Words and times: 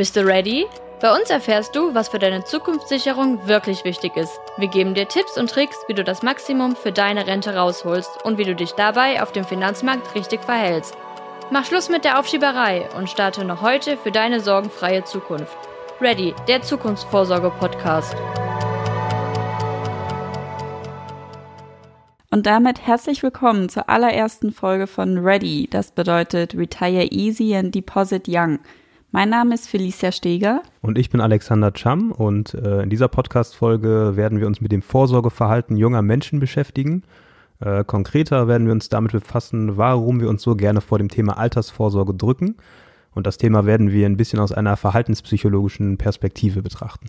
Bist 0.00 0.16
du 0.16 0.24
ready? 0.24 0.64
Bei 1.02 1.14
uns 1.14 1.28
erfährst 1.28 1.76
du, 1.76 1.92
was 1.92 2.08
für 2.08 2.18
deine 2.18 2.42
Zukunftssicherung 2.42 3.46
wirklich 3.46 3.84
wichtig 3.84 4.16
ist. 4.16 4.32
Wir 4.56 4.68
geben 4.68 4.94
dir 4.94 5.06
Tipps 5.06 5.36
und 5.36 5.50
Tricks, 5.50 5.76
wie 5.88 5.92
du 5.92 6.02
das 6.02 6.22
Maximum 6.22 6.74
für 6.74 6.90
deine 6.90 7.26
Rente 7.26 7.54
rausholst 7.54 8.24
und 8.24 8.38
wie 8.38 8.44
du 8.44 8.54
dich 8.54 8.72
dabei 8.72 9.22
auf 9.22 9.30
dem 9.32 9.44
Finanzmarkt 9.44 10.14
richtig 10.14 10.40
verhältst. 10.40 10.96
Mach 11.50 11.66
Schluss 11.66 11.90
mit 11.90 12.06
der 12.06 12.18
Aufschieberei 12.18 12.88
und 12.96 13.10
starte 13.10 13.44
noch 13.44 13.60
heute 13.60 13.98
für 13.98 14.10
deine 14.10 14.40
sorgenfreie 14.40 15.04
Zukunft. 15.04 15.54
Ready, 16.00 16.34
der 16.48 16.62
Zukunftsvorsorge-Podcast. 16.62 18.16
Und 22.30 22.46
damit 22.46 22.86
herzlich 22.86 23.22
willkommen 23.22 23.68
zur 23.68 23.90
allerersten 23.90 24.50
Folge 24.50 24.86
von 24.86 25.18
Ready. 25.18 25.68
Das 25.70 25.90
bedeutet 25.90 26.54
Retire 26.54 27.04
Easy 27.10 27.54
and 27.54 27.74
Deposit 27.74 28.24
Young. 28.28 28.60
Mein 29.12 29.28
Name 29.28 29.54
ist 29.54 29.68
Felicia 29.68 30.12
Steger. 30.12 30.62
Und 30.82 30.96
ich 30.96 31.10
bin 31.10 31.20
Alexander 31.20 31.72
Cham 31.72 32.12
und 32.12 32.54
äh, 32.54 32.82
in 32.82 32.90
dieser 32.90 33.08
Podcast-Folge 33.08 34.12
werden 34.14 34.38
wir 34.38 34.46
uns 34.46 34.60
mit 34.60 34.70
dem 34.70 34.82
Vorsorgeverhalten 34.82 35.76
junger 35.76 36.00
Menschen 36.00 36.38
beschäftigen. 36.38 37.02
Äh, 37.58 37.82
konkreter 37.82 38.46
werden 38.46 38.68
wir 38.68 38.72
uns 38.72 38.88
damit 38.88 39.10
befassen, 39.10 39.76
warum 39.76 40.20
wir 40.20 40.28
uns 40.28 40.42
so 40.42 40.54
gerne 40.54 40.80
vor 40.80 40.98
dem 40.98 41.08
Thema 41.08 41.38
Altersvorsorge 41.38 42.14
drücken. 42.14 42.54
Und 43.12 43.26
das 43.26 43.36
Thema 43.36 43.66
werden 43.66 43.90
wir 43.90 44.06
ein 44.06 44.16
bisschen 44.16 44.38
aus 44.38 44.52
einer 44.52 44.76
verhaltenspsychologischen 44.76 45.98
Perspektive 45.98 46.62
betrachten. 46.62 47.08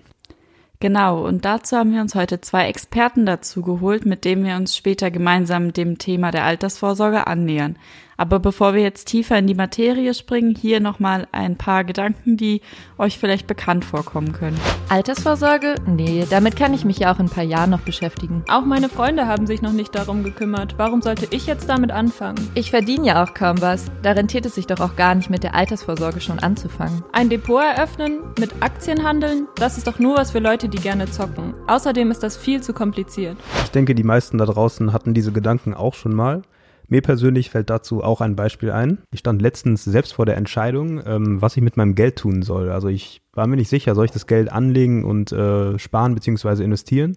Genau, 0.80 1.24
und 1.28 1.46
dazu 1.46 1.78
haben 1.78 1.94
wir 1.94 2.02
uns 2.02 2.16
heute 2.16 2.42
zwei 2.42 2.68
Experten 2.68 3.28
dazu 3.28 3.62
geholt, 3.62 4.08
mit 4.08 4.26
denen 4.26 4.44
wir 4.44 4.56
uns 4.56 4.76
später 4.76 5.12
gemeinsam 5.12 5.74
dem 5.74 6.00
Thema 6.00 6.32
der 6.32 6.46
Altersvorsorge 6.46 7.28
annähern. 7.28 7.78
Aber 8.22 8.40
bevor 8.40 8.76
wir 8.76 8.84
jetzt 8.84 9.06
tiefer 9.06 9.40
in 9.40 9.48
die 9.48 9.56
Materie 9.56 10.14
springen, 10.14 10.54
hier 10.54 10.80
nochmal 10.80 11.28
ein 11.32 11.56
paar 11.56 11.84
Gedanken, 11.84 12.38
die 12.38 12.62
euch 13.00 13.18
vielleicht 13.18 13.48
bekannt 13.48 13.84
vorkommen 13.84 14.32
können. 14.32 14.60
Altersvorsorge? 14.90 15.74
Nee, 15.88 16.28
damit 16.30 16.56
kann 16.56 16.76
ich 16.76 16.86
mich 16.86 17.00
ja 17.00 17.12
auch 17.12 17.18
in 17.18 17.26
ein 17.26 17.32
paar 17.32 17.44
Jahren 17.44 17.72
noch 17.72 17.80
beschäftigen. 17.80 18.44
Auch 18.48 18.64
meine 18.64 18.90
Freunde 18.90 19.26
haben 19.26 19.48
sich 19.48 19.64
noch 19.64 19.72
nicht 19.72 19.96
darum 19.96 20.22
gekümmert. 20.24 20.76
Warum 20.78 21.02
sollte 21.02 21.26
ich 21.32 21.48
jetzt 21.48 21.68
damit 21.68 21.90
anfangen? 21.90 22.48
Ich 22.54 22.70
verdiene 22.70 23.08
ja 23.08 23.24
auch 23.24 23.34
kaum 23.34 23.60
was. 23.60 23.90
Da 24.04 24.12
rentiert 24.12 24.46
es 24.46 24.54
sich 24.54 24.68
doch 24.68 24.82
auch 24.82 24.96
gar 24.96 25.16
nicht 25.16 25.32
mit 25.32 25.42
der 25.42 25.56
Altersvorsorge 25.56 26.22
schon 26.22 26.38
anzufangen. 26.38 27.04
Ein 27.14 27.30
Depot 27.30 27.64
eröffnen, 27.64 28.20
mit 28.40 28.62
Aktien 28.62 29.04
handeln, 29.04 29.48
das 29.56 29.80
ist 29.80 29.88
doch 29.88 29.98
nur 29.98 30.16
was 30.16 30.30
für 30.30 30.38
Leute, 30.38 30.70
die 30.70 30.78
gerne 30.78 31.10
zocken. 31.10 31.56
Außerdem 31.66 32.12
ist 32.12 32.22
das 32.22 32.38
viel 32.38 32.62
zu 32.62 32.74
kompliziert. 32.74 33.38
Ich 33.64 33.72
denke, 33.72 33.96
die 33.96 34.04
meisten 34.04 34.38
da 34.38 34.46
draußen 34.46 34.94
hatten 34.94 35.16
diese 35.16 35.32
Gedanken 35.32 35.74
auch 35.74 35.96
schon 35.96 36.14
mal. 36.14 36.44
Mir 36.92 37.02
persönlich 37.02 37.50
fällt 37.50 37.70
dazu 37.70 38.04
auch 38.04 38.20
ein 38.20 38.36
Beispiel 38.36 38.70
ein. 38.70 38.98
Ich 39.14 39.22
stand 39.22 39.42
letztens 39.42 39.86
selbst 39.86 40.12
vor 40.12 40.26
der 40.26 40.36
Entscheidung, 40.36 41.02
ähm, 41.06 41.42
was 41.42 41.56
ich 41.56 41.64
mit 41.64 41.78
meinem 41.78 41.96
Geld 41.96 42.18
tun 42.18 42.42
soll. 42.42 42.70
Also 42.70 42.90
ich 42.90 43.22
war 43.32 43.48
mir 43.48 43.56
nicht 43.56 43.70
sicher, 43.70 43.96
soll 43.96 44.04
ich 44.04 44.12
das 44.12 44.28
Geld 44.28 44.52
anlegen 44.52 45.06
und 45.06 45.32
äh, 45.32 45.80
sparen 45.80 46.16
bzw. 46.16 46.62
investieren 46.62 47.16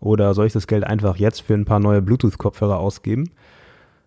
oder 0.00 0.34
soll 0.34 0.46
ich 0.46 0.52
das 0.52 0.66
Geld 0.66 0.82
einfach 0.82 1.16
jetzt 1.16 1.42
für 1.42 1.54
ein 1.54 1.64
paar 1.64 1.78
neue 1.78 2.02
Bluetooth-Kopfhörer 2.02 2.76
ausgeben? 2.76 3.30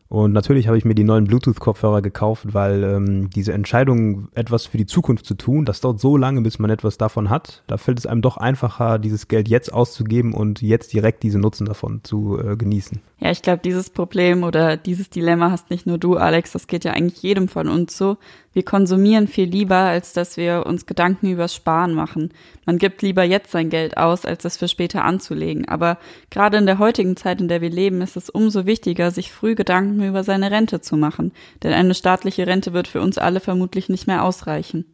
Und 0.10 0.32
natürlich 0.32 0.68
habe 0.68 0.78
ich 0.78 0.86
mir 0.86 0.96
die 0.96 1.04
neuen 1.04 1.26
Bluetooth-Kopfhörer 1.26 2.02
gekauft, 2.02 2.54
weil 2.54 2.84
ähm, 2.84 3.30
diese 3.30 3.54
Entscheidung, 3.54 4.30
etwas 4.34 4.66
für 4.66 4.78
die 4.78 4.86
Zukunft 4.86 5.26
zu 5.26 5.34
tun, 5.34 5.66
das 5.66 5.82
dauert 5.82 6.00
so 6.00 6.16
lange, 6.16 6.42
bis 6.42 6.60
man 6.60 6.70
etwas 6.70 6.98
davon 6.98 7.30
hat. 7.30 7.64
Da 7.68 7.78
fällt 7.78 8.00
es 8.00 8.06
einem 8.06 8.22
doch 8.22 8.38
einfacher, 8.38 9.00
dieses 9.00 9.28
Geld 9.28 9.50
jetzt 9.50 9.74
auszugeben 9.74 10.34
und 10.34 10.62
jetzt 10.62 10.94
direkt 10.94 11.24
diese 11.24 11.40
Nutzen 11.40 11.66
davon 11.66 12.02
zu 12.04 12.40
äh, 12.40 12.56
genießen. 12.56 13.02
Ja, 13.20 13.32
ich 13.32 13.42
glaube, 13.42 13.62
dieses 13.64 13.90
Problem 13.90 14.44
oder 14.44 14.78
dieses 14.78 15.10
Dilemma 15.10 15.52
hast 15.52 15.70
nicht 15.70 15.86
nur 15.86 15.98
du, 15.98 16.16
Alex, 16.16 16.54
das 16.54 16.68
geht 16.68 16.86
ja 16.86 16.94
eigentlich 16.94 17.22
jedem 17.22 17.48
von 17.48 17.68
uns 17.68 17.98
so. 17.98 18.18
Wir 18.58 18.66
konsumieren 18.66 19.28
viel 19.28 19.48
lieber, 19.48 19.76
als 19.76 20.14
dass 20.14 20.36
wir 20.36 20.66
uns 20.66 20.88
Gedanken 20.88 21.30
übers 21.30 21.54
Sparen 21.54 21.94
machen. 21.94 22.32
Man 22.66 22.80
gibt 22.80 23.04
lieber 23.04 23.24
jetzt 23.24 23.52
sein 23.52 23.70
Geld 23.70 23.98
aus, 23.98 24.26
als 24.26 24.46
es 24.46 24.58
für 24.58 24.68
später 24.68 25.06
anzulegen. 25.06 25.68
Aber 25.68 26.00
gerade 26.32 26.58
in 26.58 26.66
der 26.66 26.80
heutigen 26.80 27.16
Zeit, 27.16 27.40
in 27.40 27.50
der 27.50 27.62
wir 27.62 27.70
leben, 27.70 28.02
ist 28.02 28.18
es 28.18 28.32
umso 28.32 28.66
wichtiger, 28.66 29.12
sich 29.12 29.32
früh 29.32 29.54
Gedanken 29.54 30.02
über 30.02 30.24
seine 30.24 30.50
Rente 30.50 30.82
zu 30.82 30.98
machen. 30.98 31.34
Denn 31.62 31.72
eine 31.72 31.94
staatliche 31.94 32.48
Rente 32.48 32.74
wird 32.74 32.88
für 32.88 33.00
uns 33.00 33.20
alle 33.20 33.42
vermutlich 33.42 33.90
nicht 33.90 34.08
mehr 34.08 34.24
ausreichen. 34.24 34.86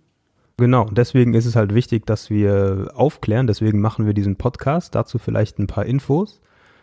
Genau, 0.58 0.90
deswegen 0.92 1.34
ist 1.34 1.46
es 1.46 1.56
halt 1.56 1.74
wichtig, 1.74 2.06
dass 2.06 2.30
wir 2.30 2.92
aufklären. 2.96 3.48
Deswegen 3.48 3.80
machen 3.80 4.06
wir 4.06 4.14
diesen 4.14 4.36
Podcast. 4.36 4.94
Dazu 4.94 5.20
vielleicht 5.20 5.58
ein 5.60 5.68
paar 5.68 5.86
Infos. 5.86 6.42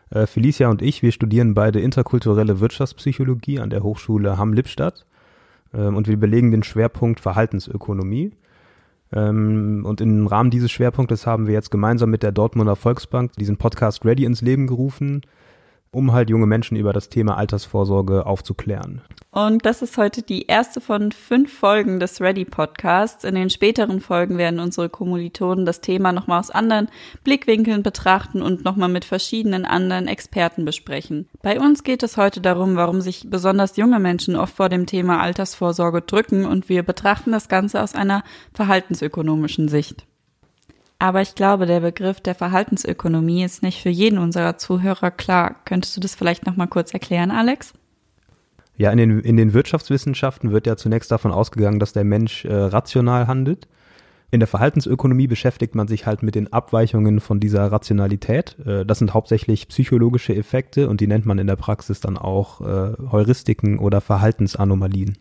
Äh, 0.08 0.26
Felicia 0.26 0.70
und 0.70 0.80
ich, 0.80 1.02
wir 1.02 1.12
studieren 1.12 1.52
beide 1.52 1.78
interkulturelle 1.78 2.60
Wirtschaftspsychologie 2.60 3.60
an 3.60 3.68
der 3.68 3.82
Hochschule 3.82 4.38
Hamm-Lippstadt 4.38 5.04
und 5.78 6.08
wir 6.08 6.16
belegen 6.16 6.50
den 6.50 6.62
Schwerpunkt 6.62 7.20
Verhaltensökonomie. 7.20 8.32
Ähm, 9.12 9.82
und 9.84 10.00
im 10.00 10.26
Rahmen 10.26 10.50
dieses 10.50 10.70
Schwerpunktes 10.70 11.26
haben 11.26 11.46
wir 11.46 11.54
jetzt 11.54 11.70
gemeinsam 11.70 12.10
mit 12.10 12.22
der 12.22 12.32
Dortmunder 12.32 12.76
Volksbank 12.76 13.32
diesen 13.32 13.56
Podcast 13.56 14.04
Ready 14.04 14.24
ins 14.24 14.40
Leben 14.40 14.66
gerufen, 14.66 15.22
um 15.92 16.12
halt 16.12 16.30
junge 16.30 16.46
Menschen 16.46 16.76
über 16.76 16.92
das 16.92 17.08
Thema 17.08 17.36
Altersvorsorge 17.36 18.26
aufzuklären. 18.26 19.02
Und 19.32 19.64
das 19.64 19.80
ist 19.80 19.96
heute 19.96 20.22
die 20.22 20.46
erste 20.46 20.80
von 20.80 21.12
fünf 21.12 21.52
Folgen 21.52 22.00
des 22.00 22.20
Ready 22.20 22.44
Podcasts. 22.44 23.22
In 23.22 23.36
den 23.36 23.48
späteren 23.48 24.00
Folgen 24.00 24.38
werden 24.38 24.58
unsere 24.58 24.88
Kommilitonen 24.88 25.64
das 25.64 25.80
Thema 25.80 26.12
nochmal 26.12 26.40
aus 26.40 26.50
anderen 26.50 26.88
Blickwinkeln 27.22 27.84
betrachten 27.84 28.42
und 28.42 28.64
nochmal 28.64 28.88
mit 28.88 29.04
verschiedenen 29.04 29.64
anderen 29.64 30.08
Experten 30.08 30.64
besprechen. 30.64 31.28
Bei 31.42 31.60
uns 31.60 31.84
geht 31.84 32.02
es 32.02 32.16
heute 32.16 32.40
darum, 32.40 32.74
warum 32.74 33.00
sich 33.00 33.28
besonders 33.30 33.76
junge 33.76 34.00
Menschen 34.00 34.34
oft 34.34 34.56
vor 34.56 34.68
dem 34.68 34.86
Thema 34.86 35.20
Altersvorsorge 35.20 36.02
drücken 36.02 36.44
und 36.44 36.68
wir 36.68 36.82
betrachten 36.82 37.30
das 37.30 37.48
Ganze 37.48 37.82
aus 37.82 37.94
einer 37.94 38.24
verhaltensökonomischen 38.52 39.68
Sicht. 39.68 40.06
Aber 41.00 41.22
ich 41.22 41.34
glaube, 41.34 41.64
der 41.64 41.80
Begriff 41.80 42.20
der 42.20 42.34
Verhaltensökonomie 42.34 43.42
ist 43.42 43.62
nicht 43.62 43.82
für 43.82 43.88
jeden 43.88 44.18
unserer 44.18 44.58
Zuhörer 44.58 45.10
klar. 45.10 45.56
Könntest 45.64 45.96
du 45.96 46.00
das 46.00 46.14
vielleicht 46.14 46.44
noch 46.44 46.56
mal 46.56 46.66
kurz 46.66 46.92
erklären, 46.92 47.30
Alex? 47.30 47.72
Ja, 48.76 48.90
in 48.90 48.98
den, 48.98 49.20
in 49.20 49.38
den 49.38 49.54
Wirtschaftswissenschaften 49.54 50.52
wird 50.52 50.66
ja 50.66 50.76
zunächst 50.76 51.10
davon 51.10 51.32
ausgegangen, 51.32 51.78
dass 51.78 51.94
der 51.94 52.04
Mensch 52.04 52.44
äh, 52.44 52.54
rational 52.54 53.26
handelt. 53.26 53.66
In 54.30 54.40
der 54.40 54.46
Verhaltensökonomie 54.46 55.26
beschäftigt 55.26 55.74
man 55.74 55.88
sich 55.88 56.04
halt 56.04 56.22
mit 56.22 56.34
den 56.34 56.52
Abweichungen 56.52 57.20
von 57.20 57.40
dieser 57.40 57.72
Rationalität. 57.72 58.58
Äh, 58.66 58.84
das 58.84 58.98
sind 58.98 59.14
hauptsächlich 59.14 59.68
psychologische 59.68 60.36
Effekte 60.36 60.86
und 60.90 61.00
die 61.00 61.06
nennt 61.06 61.24
man 61.24 61.38
in 61.38 61.46
der 61.46 61.56
Praxis 61.56 62.00
dann 62.00 62.18
auch 62.18 62.60
äh, 62.60 62.92
Heuristiken 63.10 63.78
oder 63.78 64.02
Verhaltensanomalien. 64.02 65.16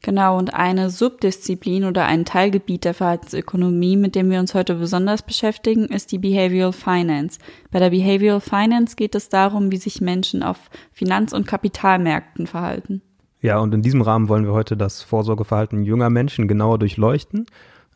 Genau, 0.00 0.38
und 0.38 0.54
eine 0.54 0.90
Subdisziplin 0.90 1.84
oder 1.84 2.06
ein 2.06 2.24
Teilgebiet 2.24 2.84
der 2.84 2.94
Verhaltensökonomie, 2.94 3.96
mit 3.96 4.14
dem 4.14 4.30
wir 4.30 4.38
uns 4.38 4.54
heute 4.54 4.76
besonders 4.76 5.22
beschäftigen, 5.22 5.86
ist 5.86 6.12
die 6.12 6.18
Behavioral 6.18 6.72
Finance. 6.72 7.40
Bei 7.72 7.80
der 7.80 7.90
Behavioral 7.90 8.40
Finance 8.40 8.94
geht 8.94 9.16
es 9.16 9.28
darum, 9.28 9.72
wie 9.72 9.76
sich 9.76 10.00
Menschen 10.00 10.44
auf 10.44 10.70
Finanz- 10.92 11.32
und 11.32 11.48
Kapitalmärkten 11.48 12.46
verhalten. 12.46 13.02
Ja, 13.40 13.58
und 13.58 13.74
in 13.74 13.82
diesem 13.82 14.00
Rahmen 14.00 14.28
wollen 14.28 14.44
wir 14.44 14.52
heute 14.52 14.76
das 14.76 15.02
Vorsorgeverhalten 15.02 15.84
junger 15.84 16.10
Menschen 16.10 16.46
genauer 16.46 16.78
durchleuchten 16.78 17.46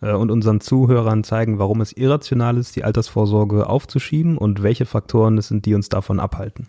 äh, 0.01 0.12
und 0.12 0.31
unseren 0.31 0.61
Zuhörern 0.61 1.23
zeigen, 1.25 1.59
warum 1.61 1.81
es 1.81 1.93
irrational 1.93 2.59
ist, 2.59 2.75
die 2.75 2.85
Altersvorsorge 2.85 3.69
aufzuschieben 3.69 4.39
und 4.39 4.62
welche 4.62 4.87
Faktoren 4.87 5.39
es 5.39 5.49
sind, 5.49 5.67
die 5.67 5.75
uns 5.75 5.89
davon 5.89 6.21
abhalten. 6.21 6.69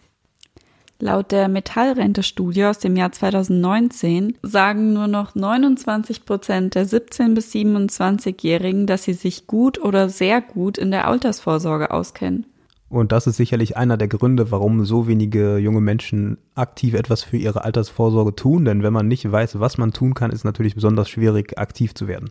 Laut 1.03 1.34
der 1.34 1.50
Metallrente-Studie 1.50 2.64
aus 2.64 2.80
dem 2.80 2.96
Jahr 2.96 3.12
2019 3.12 4.38
sagen 4.41 4.94
nur 4.94 5.08
noch 5.08 5.36
29 5.36 6.24
Prozent 6.24 6.75
der 6.75 6.88
17- 6.88 7.34
bis 7.34 7.52
27-Jährigen, 7.52 8.88
dass 8.88 9.03
sie 9.03 9.12
sich 9.12 9.46
gut 9.46 9.84
oder 9.84 10.08
sehr 10.08 10.40
gut 10.40 10.78
in 10.78 10.92
der 10.92 11.06
Altersvorsorge 11.09 11.92
auskennen. 11.92 12.46
Und 12.88 13.12
das 13.12 13.28
ist 13.28 13.36
sicherlich 13.36 13.75
einer 13.75 13.97
der 13.97 14.08
Gründe, 14.08 14.50
warum 14.50 14.86
so 14.86 15.06
wenige 15.06 15.58
junge 15.58 15.81
Menschen 15.81 16.38
aktiv 16.56 16.94
etwas 16.94 17.22
für 17.22 17.36
ihre 17.36 17.66
Altersvorsorge 17.66 18.34
tun. 18.34 18.63
Denn 18.63 18.81
wenn 18.81 18.94
man 18.94 19.09
nicht 19.09 19.30
weiß, 19.30 19.59
was 19.59 19.78
man 19.78 19.92
tun 19.92 20.13
kann, 20.13 20.31
ist 20.31 20.38
es 20.38 20.44
natürlich 20.46 20.75
besonders 20.75 21.09
schwierig, 21.09 21.58
aktiv 21.58 21.94
zu 21.96 22.08
werden. 22.08 22.30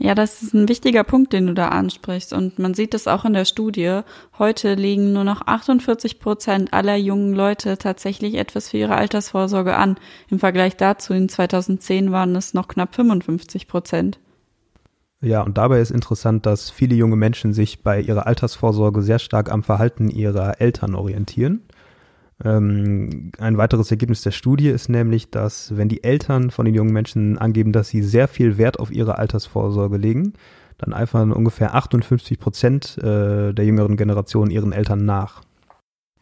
Ja, 0.00 0.16
das 0.16 0.42
ist 0.42 0.54
ein 0.54 0.68
wichtiger 0.68 1.04
Punkt, 1.04 1.32
den 1.32 1.46
du 1.46 1.54
da 1.54 1.68
ansprichst. 1.68 2.32
Und 2.32 2.58
man 2.58 2.74
sieht 2.74 2.94
das 2.94 3.06
auch 3.06 3.24
in 3.24 3.32
der 3.32 3.44
Studie. 3.44 4.00
Heute 4.38 4.74
legen 4.74 5.12
nur 5.12 5.22
noch 5.22 5.46
48 5.46 6.18
Prozent 6.18 6.72
aller 6.72 6.96
jungen 6.96 7.32
Leute 7.32 7.78
tatsächlich 7.78 8.34
etwas 8.34 8.70
für 8.70 8.78
ihre 8.78 8.96
Altersvorsorge 8.96 9.76
an. 9.76 9.96
Im 10.28 10.40
Vergleich 10.40 10.76
dazu 10.76 11.14
in 11.14 11.28
2010 11.28 12.10
waren 12.10 12.34
es 12.34 12.54
noch 12.54 12.66
knapp 12.66 12.94
55 12.94 13.68
Prozent. 13.68 14.18
Ja, 15.20 15.42
und 15.42 15.56
dabei 15.56 15.80
ist 15.80 15.92
interessant, 15.92 16.44
dass 16.44 16.70
viele 16.70 16.96
junge 16.96 17.16
Menschen 17.16 17.54
sich 17.54 17.82
bei 17.82 18.00
ihrer 18.00 18.26
Altersvorsorge 18.26 19.00
sehr 19.00 19.18
stark 19.18 19.50
am 19.50 19.62
Verhalten 19.62 20.10
ihrer 20.10 20.60
Eltern 20.60 20.94
orientieren. 20.94 21.62
Ähm, 22.42 23.30
ein 23.38 23.58
weiteres 23.58 23.90
Ergebnis 23.90 24.22
der 24.22 24.32
Studie 24.32 24.68
ist 24.68 24.88
nämlich, 24.88 25.30
dass 25.30 25.76
wenn 25.76 25.88
die 25.88 26.02
Eltern 26.02 26.50
von 26.50 26.64
den 26.64 26.74
jungen 26.74 26.92
Menschen 26.92 27.38
angeben, 27.38 27.72
dass 27.72 27.88
sie 27.88 28.02
sehr 28.02 28.26
viel 28.26 28.58
Wert 28.58 28.80
auf 28.80 28.90
ihre 28.90 29.18
Altersvorsorge 29.18 29.96
legen, 29.96 30.32
dann 30.78 30.92
einfach 30.92 31.22
ungefähr 31.22 31.74
58 31.74 32.38
Prozent 32.38 32.98
äh, 32.98 33.52
der 33.52 33.64
jüngeren 33.64 33.96
Generation 33.96 34.50
ihren 34.50 34.72
Eltern 34.72 35.04
nach. 35.04 35.42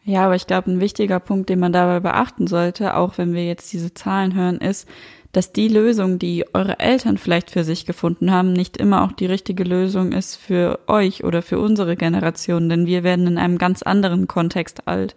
Ja, 0.05 0.25
aber 0.25 0.35
ich 0.35 0.47
glaube, 0.47 0.69
ein 0.69 0.81
wichtiger 0.81 1.19
Punkt, 1.19 1.49
den 1.49 1.59
man 1.59 1.71
dabei 1.71 2.01
beachten 2.01 2.45
sollte, 2.45 2.97
auch 2.97 3.17
wenn 3.17 3.33
wir 3.33 3.45
jetzt 3.45 3.71
diese 3.71 3.93
Zahlen 3.93 4.35
hören, 4.35 4.57
ist, 4.57 4.87
dass 5.31 5.53
die 5.53 5.69
Lösung, 5.69 6.19
die 6.19 6.45
eure 6.53 6.79
Eltern 6.79 7.17
vielleicht 7.17 7.49
für 7.49 7.63
sich 7.63 7.85
gefunden 7.85 8.29
haben, 8.29 8.53
nicht 8.53 8.77
immer 8.77 9.03
auch 9.03 9.13
die 9.13 9.25
richtige 9.25 9.63
Lösung 9.63 10.11
ist 10.11 10.35
für 10.35 10.79
euch 10.87 11.23
oder 11.23 11.41
für 11.41 11.57
unsere 11.57 11.95
Generation, 11.95 12.69
denn 12.69 12.85
wir 12.85 13.03
werden 13.03 13.25
in 13.25 13.37
einem 13.37 13.57
ganz 13.57 13.81
anderen 13.81 14.27
Kontext 14.27 14.87
alt. 14.87 15.15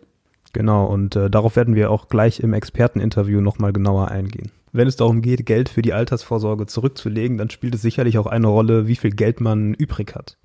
Genau, 0.56 0.86
und 0.86 1.14
äh, 1.16 1.28
darauf 1.28 1.54
werden 1.54 1.74
wir 1.74 1.90
auch 1.90 2.08
gleich 2.08 2.40
im 2.40 2.54
Experteninterview 2.54 3.42
nochmal 3.42 3.74
genauer 3.74 4.08
eingehen. 4.08 4.50
Wenn 4.72 4.88
es 4.88 4.96
darum 4.96 5.20
geht, 5.20 5.44
Geld 5.44 5.68
für 5.68 5.82
die 5.82 5.92
Altersvorsorge 5.92 6.64
zurückzulegen, 6.64 7.36
dann 7.36 7.50
spielt 7.50 7.74
es 7.74 7.82
sicherlich 7.82 8.16
auch 8.16 8.24
eine 8.24 8.46
Rolle, 8.46 8.88
wie 8.88 8.96
viel 8.96 9.10
Geld 9.10 9.42
man 9.42 9.74
übrig 9.74 10.14
hat. 10.14 10.38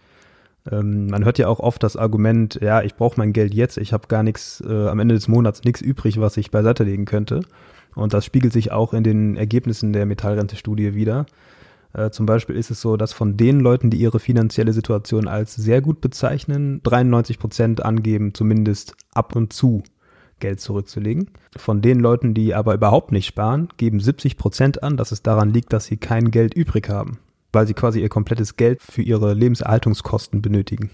Ähm, 0.70 1.08
man 1.08 1.24
hört 1.24 1.38
ja 1.38 1.48
auch 1.48 1.62
oft 1.62 1.82
das 1.82 1.96
Argument, 1.96 2.60
ja, 2.62 2.82
ich 2.82 2.96
brauche 2.96 3.18
mein 3.18 3.32
Geld 3.32 3.54
jetzt, 3.54 3.78
ich 3.78 3.94
habe 3.94 4.10
gar 4.10 4.22
nichts, 4.22 4.62
äh, 4.68 4.90
am 4.90 5.00
Ende 5.00 5.16
des 5.16 5.30
Monats 5.30 5.64
nichts 5.64 5.80
übrig, 5.80 6.20
was 6.20 6.36
ich 6.36 6.52
beiseite 6.52 6.84
legen 6.84 7.06
könnte. 7.06 7.40
Und 7.96 8.14
das 8.14 8.26
spiegelt 8.26 8.52
sich 8.52 8.74
auch 8.74 8.94
in 8.94 9.06
den 9.06 9.38
Ergebnissen 9.38 9.94
der 9.94 10.06
Metallrente-Studie 10.06 10.94
wieder. 10.94 11.26
Äh, 11.94 12.10
zum 12.10 12.26
Beispiel 12.26 12.58
ist 12.58 12.70
es 12.70 12.82
so, 12.82 12.98
dass 12.98 13.14
von 13.14 13.38
den 13.38 13.62
Leuten, 13.62 13.90
die 13.90 13.98
ihre 13.98 14.20
finanzielle 14.20 14.74
Situation 14.74 15.30
als 15.30 15.56
sehr 15.56 15.80
gut 15.80 16.02
bezeichnen, 16.02 16.82
93 16.84 17.40
Prozent 17.40 17.86
angeben, 17.86 18.34
zumindest 18.34 18.96
ab 19.14 19.38
und 19.38 19.54
zu 19.54 19.84
Geld 20.42 20.60
zurückzulegen. 20.60 21.30
Von 21.56 21.82
den 21.82 22.02
Leuten, 22.02 22.34
die 22.34 22.54
aber 22.54 22.74
überhaupt 22.74 23.14
nicht 23.14 23.26
sparen, 23.26 23.70
geben 23.78 24.02
70 24.02 24.36
Prozent 24.36 24.84
an, 24.84 24.98
dass 24.98 25.14
es 25.14 25.24
daran 25.24 25.54
liegt, 25.54 25.72
dass 25.72 25.86
sie 25.86 25.96
kein 25.96 26.32
Geld 26.32 26.54
übrig 26.54 26.90
haben 26.90 27.20
weil 27.52 27.68
sie 27.68 27.74
quasi 27.74 28.02
ihr 28.02 28.10
komplettes 28.10 28.56
Geld 28.56 28.82
für 28.82 29.02
ihre 29.02 29.34
Lebenserhaltungskosten 29.34 30.42
benötigen. 30.42 30.92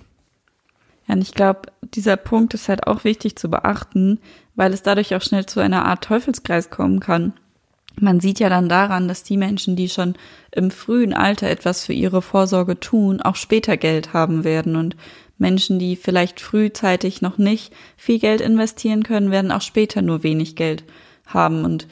Ja, 1.08 1.16
und 1.16 1.22
ich 1.22 1.34
glaube, 1.34 1.62
dieser 1.82 2.18
Punkt 2.18 2.54
ist 2.54 2.68
halt 2.70 2.88
auch 2.88 3.04
wichtig 3.04 3.38
zu 3.38 3.50
beachten, 3.50 4.20
weil 4.56 4.74
es 4.74 4.84
dadurch 4.84 5.16
auch 5.16 5.22
schnell 5.22 5.46
zu 5.46 5.60
einer 5.60 5.86
Art 5.86 6.04
Teufelskreis 6.04 6.70
kommen 6.70 7.00
kann. 7.00 7.34
Man 8.00 8.20
sieht 8.20 8.40
ja 8.40 8.50
dann 8.50 8.70
daran, 8.70 9.08
dass 9.08 9.24
die 9.24 9.38
Menschen, 9.38 9.76
die 9.76 9.90
schon 9.90 10.16
im 10.52 10.70
frühen 10.70 11.14
Alter 11.14 11.50
etwas 11.50 11.86
für 11.86 11.94
ihre 11.94 12.22
Vorsorge 12.22 12.80
tun, 12.80 13.22
auch 13.22 13.36
später 13.36 13.76
Geld 13.76 14.14
haben 14.14 14.44
werden. 14.44 14.76
Und 14.76 14.96
Menschen, 15.38 15.80
die 15.80 15.96
vielleicht 15.96 16.40
frühzeitig 16.40 17.22
noch 17.22 17.38
nicht 17.38 17.74
viel 17.96 18.20
Geld 18.20 18.42
investieren 18.42 19.04
können, 19.04 19.32
werden 19.32 19.52
auch 19.52 19.62
später 19.62 20.02
nur 20.02 20.24
wenig 20.24 20.56
Geld 20.56 20.84
haben. 21.26 21.64
Und 21.64 21.88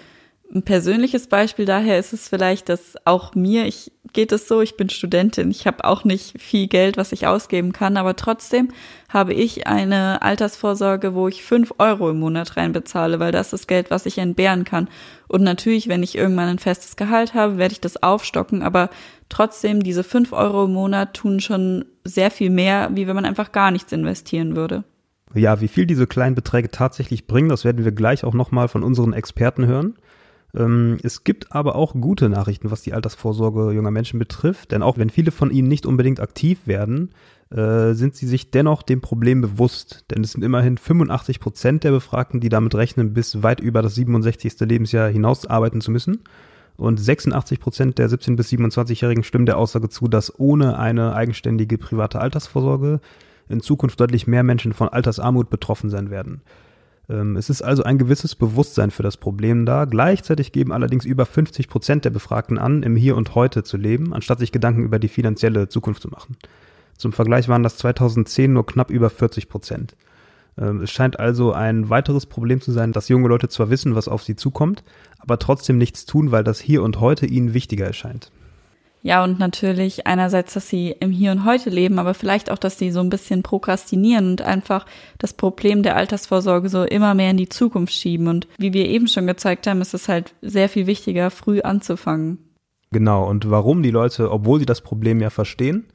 ein 0.54 0.64
persönliches 0.64 1.28
Beispiel 1.28 1.66
daher 1.66 2.00
ist 2.00 2.14
es 2.14 2.30
vielleicht, 2.30 2.70
dass 2.70 2.96
auch 3.06 3.36
mir, 3.36 3.66
ich 3.66 3.92
geht 4.14 4.32
es 4.32 4.48
so, 4.48 4.62
ich 4.62 4.78
bin 4.78 4.90
Studentin, 4.90 5.52
ich 5.52 5.68
habe 5.68 5.84
auch 5.84 6.06
nicht 6.06 6.42
viel 6.42 6.68
Geld, 6.68 6.96
was 6.96 7.12
ich 7.12 7.28
ausgeben 7.28 7.74
kann, 7.74 7.98
aber 7.98 8.16
trotzdem 8.16 8.70
habe 9.10 9.34
ich 9.34 9.68
eine 9.68 10.22
Altersvorsorge, 10.22 11.14
wo 11.14 11.28
ich 11.28 11.44
fünf 11.44 11.74
Euro 11.80 12.10
im 12.10 12.20
Monat 12.20 12.56
reinbezahle, 12.56 13.20
weil 13.20 13.34
das 13.34 13.52
ist 13.52 13.68
Geld, 13.68 13.92
was 13.92 14.06
ich 14.06 14.18
entbehren 14.18 14.64
kann. 14.64 14.88
Und 15.28 15.44
natürlich, 15.44 15.90
wenn 15.90 16.04
ich 16.04 16.18
irgendwann 16.18 16.48
ein 16.48 16.60
festes 16.60 16.96
Gehalt 16.96 17.34
habe, 17.34 17.58
werde 17.58 17.74
ich 17.74 17.82
das 17.82 18.02
aufstocken, 18.02 18.62
aber 18.62 18.90
trotzdem, 19.30 19.84
diese 19.84 20.04
fünf 20.04 20.34
Euro 20.34 20.66
im 20.66 20.74
Monat 20.74 21.14
tun 21.14 21.40
schon 21.40 21.86
sehr 22.04 22.32
viel 22.32 22.50
mehr, 22.50 22.90
wie 22.94 23.08
wenn 23.08 23.16
man 23.16 23.26
einfach 23.26 23.52
gar 23.52 23.72
nichts 23.72 23.92
investieren 23.92 24.56
würde. 24.56 24.84
Ja, 25.34 25.60
wie 25.60 25.68
viel 25.68 25.86
diese 25.86 26.08
kleinen 26.08 26.36
Beträge 26.36 26.72
tatsächlich 26.72 27.28
bringen, 27.28 27.50
das 27.50 27.66
werden 27.66 27.84
wir 27.84 27.92
gleich 27.92 28.24
auch 28.24 28.34
nochmal 28.34 28.68
von 28.68 28.84
unseren 28.84 29.14
Experten 29.14 29.66
hören. 29.66 29.96
Ähm, 30.56 30.98
es 31.04 31.24
gibt 31.24 31.52
aber 31.52 31.76
auch 31.76 31.94
gute 31.94 32.30
Nachrichten, 32.30 32.72
was 32.72 32.82
die 32.82 32.94
Altersvorsorge 32.94 33.74
junger 33.74 33.92
Menschen 33.92 34.20
betrifft, 34.20 34.72
denn 34.72 34.82
auch 34.82 34.98
wenn 34.98 35.10
viele 35.10 35.32
von 35.32 35.52
ihnen 35.52 35.68
nicht 35.68 35.86
unbedingt 35.86 36.22
aktiv 36.22 36.60
werden, 36.66 37.10
äh, 37.52 37.94
sind 37.94 38.16
sie 38.16 38.28
sich 38.28 38.52
dennoch 38.52 38.82
dem 38.82 39.02
Problem 39.02 39.42
bewusst. 39.42 40.06
Denn 40.10 40.24
es 40.24 40.32
sind 40.32 40.44
immerhin 40.44 40.78
85 40.78 41.40
Prozent 41.40 41.84
der 41.84 41.92
Befragten, 41.92 42.40
die 42.40 42.50
damit 42.50 42.74
rechnen, 42.76 43.14
bis 43.14 43.44
weit 43.44 43.60
über 43.60 43.82
das 43.82 43.96
67. 43.96 44.60
Lebensjahr 44.62 45.10
hinaus 45.10 45.46
arbeiten 45.46 45.82
zu 45.82 45.92
müssen. 45.92 46.24
Und 46.78 47.00
86 47.00 47.60
Prozent 47.60 47.98
der 47.98 48.10
17- 48.10 48.36
bis 48.36 48.50
27-Jährigen 48.52 49.24
stimmen 49.24 49.46
der 49.46 49.58
Aussage 49.58 49.90
zu, 49.90 50.08
dass 50.08 50.38
ohne 50.40 50.78
eine 50.78 51.16
eigenständige 51.16 51.78
private 51.78 52.20
Altersvorsorge 52.20 53.00
in 53.48 53.62
Zukunft 53.62 54.00
deutlich 54.00 54.28
mehr 54.28 54.44
Menschen 54.44 54.74
von 54.74 54.90
Altersarmut 54.90 55.50
betroffen 55.50 55.90
sein 55.90 56.10
werden. 56.10 56.42
Ähm, 57.10 57.36
es 57.36 57.50
ist 57.50 57.62
also 57.62 57.84
ein 57.84 57.98
gewisses 57.98 58.36
Bewusstsein 58.36 58.92
für 58.92 59.04
das 59.04 59.18
Problem 59.18 59.66
da. 59.66 59.86
Gleichzeitig 59.86 60.52
geben 60.52 60.72
allerdings 60.72 61.06
über 61.06 61.26
50 61.26 61.70
Prozent 61.70 62.06
der 62.06 62.10
Befragten 62.10 62.58
an, 62.58 62.84
im 62.84 62.96
Hier 62.96 63.16
und 63.16 63.36
Heute 63.36 63.64
zu 63.64 63.78
leben, 63.78 64.14
anstatt 64.14 64.40
sich 64.40 64.52
Gedanken 64.52 64.84
über 64.84 65.00
die 65.00 65.08
finanzielle 65.08 65.70
Zukunft 65.70 66.02
zu 66.02 66.10
machen. 66.10 66.38
Zum 66.98 67.12
Vergleich 67.12 67.48
waren 67.50 67.64
das 67.64 67.78
2010 67.78 68.52
nur 68.52 68.66
knapp 68.66 68.90
über 68.90 69.10
40 69.10 69.50
Prozent. 69.50 69.96
Ähm, 70.58 70.82
es 70.82 70.92
scheint 70.92 71.20
also 71.20 71.52
ein 71.52 71.90
weiteres 71.90 72.26
Problem 72.26 72.62
zu 72.62 72.72
sein, 72.72 72.92
dass 72.92 73.10
junge 73.10 73.28
Leute 73.28 73.50
zwar 73.50 73.70
wissen, 73.70 73.96
was 73.96 74.08
auf 74.08 74.24
sie 74.24 74.36
zukommt, 74.36 74.84
aber 75.20 75.40
trotzdem 75.40 75.78
nichts 75.78 76.06
tun, 76.06 76.32
weil 76.32 76.44
das 76.44 76.60
Hier 76.60 76.84
und 76.84 77.00
Heute 77.00 77.26
ihnen 77.26 77.54
wichtiger 77.54 77.86
erscheint. 77.86 78.32
Ja, 79.06 79.24
und 79.24 79.38
natürlich 79.38 80.08
einerseits, 80.08 80.56
dass 80.56 80.68
sie 80.68 80.96
im 81.00 81.12
Hier 81.12 81.32
und 81.32 81.46
Heute 81.46 81.70
leben, 81.70 82.00
aber 82.00 82.16
vielleicht 82.16 82.50
auch, 82.50 82.58
dass 82.58 82.80
sie 82.80 82.90
so 82.90 83.02
ein 83.02 83.12
bisschen 83.12 83.44
prokrastinieren 83.44 84.32
und 84.32 84.42
einfach 84.42 84.88
das 85.20 85.34
Problem 85.34 85.84
der 85.84 85.96
Altersvorsorge 85.96 86.70
so 86.70 86.84
immer 86.84 87.14
mehr 87.14 87.30
in 87.30 87.38
die 87.38 87.48
Zukunft 87.48 87.94
schieben. 87.94 88.28
Und 88.28 88.48
wie 88.58 88.74
wir 88.74 88.88
eben 88.88 89.08
schon 89.08 89.28
gezeigt 89.28 89.68
haben, 89.68 89.80
ist 89.82 89.94
es 89.94 90.10
halt 90.10 90.34
sehr 90.42 90.70
viel 90.70 90.88
wichtiger, 90.88 91.30
früh 91.30 91.62
anzufangen. 91.62 92.40
Genau, 92.92 93.30
und 93.30 93.52
warum 93.52 93.84
die 93.84 93.92
Leute, 93.92 94.32
obwohl 94.32 94.60
sie 94.60 94.66
das 94.66 94.82
Problem 94.82 95.22
ja 95.22 95.30
verstehen, 95.30 95.86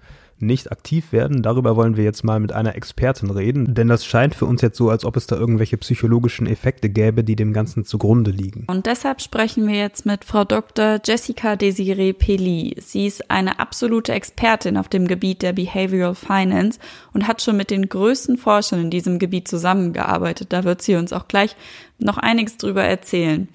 nicht 0.42 0.72
aktiv 0.72 1.12
werden. 1.12 1.42
Darüber 1.42 1.76
wollen 1.76 1.96
wir 1.96 2.04
jetzt 2.04 2.24
mal 2.24 2.40
mit 2.40 2.52
einer 2.52 2.74
Expertin 2.74 3.30
reden, 3.30 3.74
denn 3.74 3.88
das 3.88 4.04
scheint 4.04 4.34
für 4.34 4.46
uns 4.46 4.62
jetzt 4.62 4.76
so, 4.76 4.90
als 4.90 5.04
ob 5.04 5.16
es 5.16 5.26
da 5.26 5.36
irgendwelche 5.36 5.76
psychologischen 5.76 6.46
Effekte 6.46 6.88
gäbe, 6.88 7.24
die 7.24 7.36
dem 7.36 7.52
Ganzen 7.52 7.84
zugrunde 7.84 8.30
liegen. 8.30 8.64
Und 8.68 8.86
deshalb 8.86 9.20
sprechen 9.20 9.66
wir 9.66 9.76
jetzt 9.76 10.06
mit 10.06 10.24
Frau 10.24 10.44
Dr. 10.44 11.00
Jessica 11.04 11.56
Desiree 11.56 12.12
Peli. 12.12 12.76
Sie 12.80 13.06
ist 13.06 13.30
eine 13.30 13.58
absolute 13.58 14.12
Expertin 14.12 14.76
auf 14.76 14.88
dem 14.88 15.06
Gebiet 15.06 15.42
der 15.42 15.52
Behavioral 15.52 16.14
Finance 16.14 16.78
und 17.12 17.26
hat 17.26 17.42
schon 17.42 17.56
mit 17.56 17.70
den 17.70 17.88
größten 17.88 18.36
Forschern 18.36 18.80
in 18.80 18.90
diesem 18.90 19.18
Gebiet 19.18 19.48
zusammengearbeitet. 19.48 20.52
Da 20.52 20.64
wird 20.64 20.82
sie 20.82 20.96
uns 20.96 21.12
auch 21.12 21.28
gleich 21.28 21.56
noch 21.98 22.18
einiges 22.18 22.56
drüber 22.56 22.84
erzählen. 22.84 23.48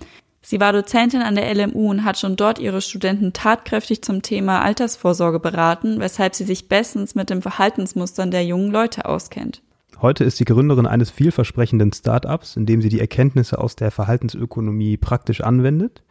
Sie 0.47 0.59
war 0.59 0.74
Dozentin 0.74 1.24
an 1.24 1.33
der 1.33 1.51
LMU 1.56 1.89
und 1.89 2.06
hat 2.06 2.19
schon 2.19 2.36
dort 2.36 2.59
ihre 2.59 2.80
Studenten 2.80 3.33
tatkräftig 3.33 4.03
zum 4.03 4.21
Thema 4.21 4.62
Altersvorsorge 4.62 5.39
beraten, 5.39 6.00
weshalb 6.00 6.36
sie 6.36 6.44
sich 6.44 6.69
bestens 6.69 7.15
mit 7.15 7.31
den 7.31 7.42
Verhaltensmustern 7.42 8.30
der 8.30 8.45
jungen 8.45 8.71
Leute 8.71 9.06
auskennt. 9.06 9.63
Heute 10.01 10.24
ist 10.24 10.38
sie 10.38 10.45
Gründerin 10.45 10.86
eines 10.86 11.09
vielversprechenden 11.09 11.92
Startups, 11.94 12.57
in 12.57 12.68
dem 12.68 12.83
sie 12.83 12.89
die 12.89 13.00
Erkenntnisse 13.00 13.57
aus 13.57 13.75
der 13.75 13.89
Verhaltensökonomie 13.89 14.97
praktisch 14.97 15.42
anwendet 15.42 16.03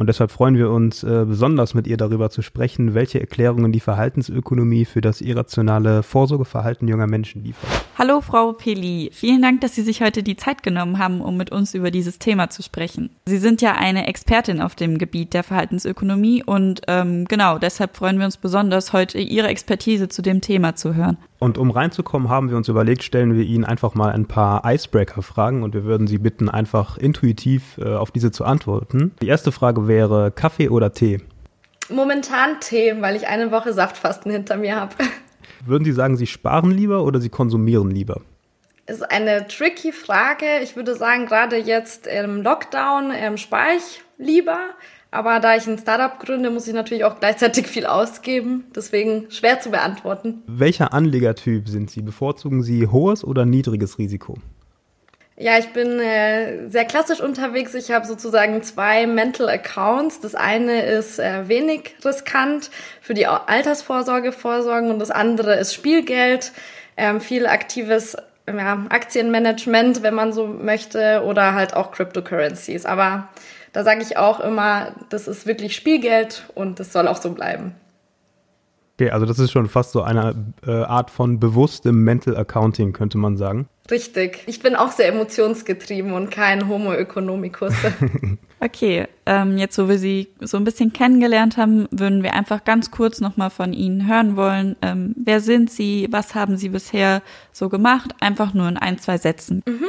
und 0.00 0.06
deshalb 0.06 0.30
freuen 0.30 0.56
wir 0.56 0.70
uns 0.70 1.02
äh, 1.02 1.26
besonders 1.26 1.74
mit 1.74 1.86
ihr 1.86 1.98
darüber 1.98 2.30
zu 2.30 2.40
sprechen, 2.40 2.94
welche 2.94 3.20
Erklärungen 3.20 3.70
die 3.70 3.80
Verhaltensökonomie 3.80 4.86
für 4.86 5.02
das 5.02 5.20
irrationale 5.20 6.02
Vorsorgeverhalten 6.02 6.88
junger 6.88 7.06
Menschen 7.06 7.44
liefert. 7.44 7.68
Hallo 7.98 8.22
Frau 8.22 8.54
Peli, 8.54 9.10
vielen 9.12 9.42
Dank, 9.42 9.60
dass 9.60 9.74
Sie 9.74 9.82
sich 9.82 10.00
heute 10.00 10.22
die 10.22 10.36
Zeit 10.36 10.62
genommen 10.62 10.98
haben, 10.98 11.20
um 11.20 11.36
mit 11.36 11.52
uns 11.52 11.74
über 11.74 11.90
dieses 11.90 12.18
Thema 12.18 12.48
zu 12.48 12.62
sprechen. 12.62 13.10
Sie 13.26 13.36
sind 13.36 13.60
ja 13.60 13.74
eine 13.74 14.06
Expertin 14.06 14.62
auf 14.62 14.74
dem 14.74 14.96
Gebiet 14.96 15.34
der 15.34 15.42
Verhaltensökonomie 15.42 16.44
und 16.44 16.80
ähm, 16.88 17.26
genau 17.26 17.58
deshalb 17.58 17.94
freuen 17.94 18.18
wir 18.18 18.24
uns 18.24 18.38
besonders, 18.38 18.94
heute 18.94 19.18
Ihre 19.18 19.48
Expertise 19.48 20.08
zu 20.08 20.22
dem 20.22 20.40
Thema 20.40 20.76
zu 20.76 20.94
hören. 20.94 21.18
Und 21.40 21.56
um 21.56 21.70
reinzukommen, 21.70 22.28
haben 22.28 22.50
wir 22.50 22.56
uns 22.58 22.68
überlegt, 22.68 23.02
stellen 23.02 23.34
wir 23.34 23.44
Ihnen 23.44 23.64
einfach 23.64 23.94
mal 23.94 24.12
ein 24.12 24.26
paar 24.26 24.62
Icebreaker-Fragen 24.70 25.62
und 25.62 25.72
wir 25.72 25.84
würden 25.84 26.06
Sie 26.06 26.18
bitten, 26.18 26.50
einfach 26.50 26.98
intuitiv 26.98 27.78
äh, 27.78 27.94
auf 27.94 28.10
diese 28.10 28.30
zu 28.30 28.44
antworten. 28.44 29.12
Die 29.22 29.26
erste 29.26 29.50
Frage 29.50 29.88
wäre 29.88 30.32
Kaffee 30.32 30.68
oder 30.68 30.92
Tee? 30.92 31.22
Momentan 31.88 32.60
Tee, 32.60 32.94
weil 33.00 33.16
ich 33.16 33.26
eine 33.26 33.50
Woche 33.50 33.72
Saftfasten 33.72 34.30
hinter 34.30 34.58
mir 34.58 34.76
habe. 34.76 34.94
Würden 35.64 35.84
Sie 35.84 35.92
sagen, 35.92 36.18
Sie 36.18 36.26
sparen 36.26 36.72
lieber 36.72 37.04
oder 37.04 37.20
Sie 37.20 37.30
konsumieren 37.30 37.90
lieber? 37.90 38.20
Ist 38.86 39.10
eine 39.10 39.48
tricky 39.48 39.92
Frage. 39.92 40.44
Ich 40.62 40.76
würde 40.76 40.94
sagen, 40.94 41.24
gerade 41.24 41.56
jetzt 41.56 42.06
im 42.06 42.42
Lockdown 42.42 43.12
ähm, 43.14 43.38
spare 43.38 43.76
ich 43.78 44.02
lieber. 44.18 44.58
Aber 45.10 45.40
da 45.40 45.56
ich 45.56 45.66
ein 45.66 45.78
Startup 45.78 46.18
gründe, 46.20 46.50
muss 46.50 46.68
ich 46.68 46.74
natürlich 46.74 47.04
auch 47.04 47.18
gleichzeitig 47.18 47.66
viel 47.66 47.86
ausgeben. 47.86 48.64
Deswegen 48.74 49.30
schwer 49.30 49.60
zu 49.60 49.70
beantworten. 49.70 50.42
Welcher 50.46 50.92
Anlegertyp 50.92 51.68
sind 51.68 51.90
Sie? 51.90 52.02
Bevorzugen 52.02 52.62
Sie 52.62 52.86
hohes 52.86 53.24
oder 53.24 53.44
niedriges 53.44 53.98
Risiko? 53.98 54.36
Ja, 55.36 55.58
ich 55.58 55.72
bin 55.72 55.98
äh, 55.98 56.68
sehr 56.68 56.84
klassisch 56.84 57.20
unterwegs. 57.20 57.74
Ich 57.74 57.90
habe 57.90 58.06
sozusagen 58.06 58.62
zwei 58.62 59.06
Mental 59.06 59.48
Accounts. 59.48 60.20
Das 60.20 60.34
eine 60.34 60.82
ist 60.82 61.18
äh, 61.18 61.48
wenig 61.48 61.94
riskant 62.04 62.70
für 63.00 63.14
die 63.14 63.26
Altersvorsorge 63.26 64.32
vorsorgen 64.32 64.90
und 64.90 64.98
das 64.98 65.10
andere 65.10 65.54
ist 65.54 65.72
Spielgeld, 65.72 66.52
ähm, 66.98 67.22
viel 67.22 67.46
aktives 67.46 68.18
ja, 68.46 68.84
Aktienmanagement, 68.90 70.02
wenn 70.02 70.14
man 70.14 70.34
so 70.34 70.46
möchte, 70.46 71.22
oder 71.24 71.54
halt 71.54 71.74
auch 71.74 71.92
Cryptocurrencies. 71.92 72.84
Aber 72.84 73.28
da 73.72 73.84
sage 73.84 74.02
ich 74.02 74.16
auch 74.16 74.40
immer, 74.40 74.92
das 75.08 75.28
ist 75.28 75.46
wirklich 75.46 75.76
Spielgeld 75.76 76.44
und 76.54 76.80
das 76.80 76.92
soll 76.92 77.08
auch 77.08 77.20
so 77.20 77.30
bleiben. 77.32 77.74
Okay, 79.00 79.10
also 79.10 79.24
das 79.24 79.38
ist 79.38 79.50
schon 79.50 79.66
fast 79.66 79.92
so 79.92 80.02
eine 80.02 80.34
äh, 80.66 80.70
Art 80.70 81.10
von 81.10 81.40
bewusstem 81.40 82.04
Mental 82.04 82.36
Accounting, 82.36 82.92
könnte 82.92 83.16
man 83.16 83.38
sagen. 83.38 83.66
Richtig. 83.90 84.42
Ich 84.46 84.60
bin 84.60 84.76
auch 84.76 84.92
sehr 84.92 85.08
emotionsgetrieben 85.08 86.12
und 86.12 86.30
kein 86.30 86.68
Homo 86.68 86.92
economicus. 86.92 87.72
okay, 88.60 89.08
ähm, 89.24 89.56
jetzt 89.56 89.78
wo 89.78 89.88
wir 89.88 89.98
Sie 89.98 90.28
so 90.40 90.58
ein 90.58 90.64
bisschen 90.64 90.92
kennengelernt 90.92 91.56
haben, 91.56 91.88
würden 91.90 92.22
wir 92.22 92.34
einfach 92.34 92.64
ganz 92.64 92.90
kurz 92.90 93.22
nochmal 93.22 93.48
von 93.48 93.72
Ihnen 93.72 94.06
hören 94.06 94.36
wollen. 94.36 94.76
Ähm, 94.82 95.14
wer 95.16 95.40
sind 95.40 95.70
Sie? 95.70 96.06
Was 96.10 96.34
haben 96.34 96.58
Sie 96.58 96.68
bisher 96.68 97.22
so 97.52 97.70
gemacht? 97.70 98.14
Einfach 98.20 98.52
nur 98.52 98.68
in 98.68 98.76
ein, 98.76 98.98
zwei 98.98 99.16
Sätzen. 99.16 99.62
Mhm. 99.66 99.86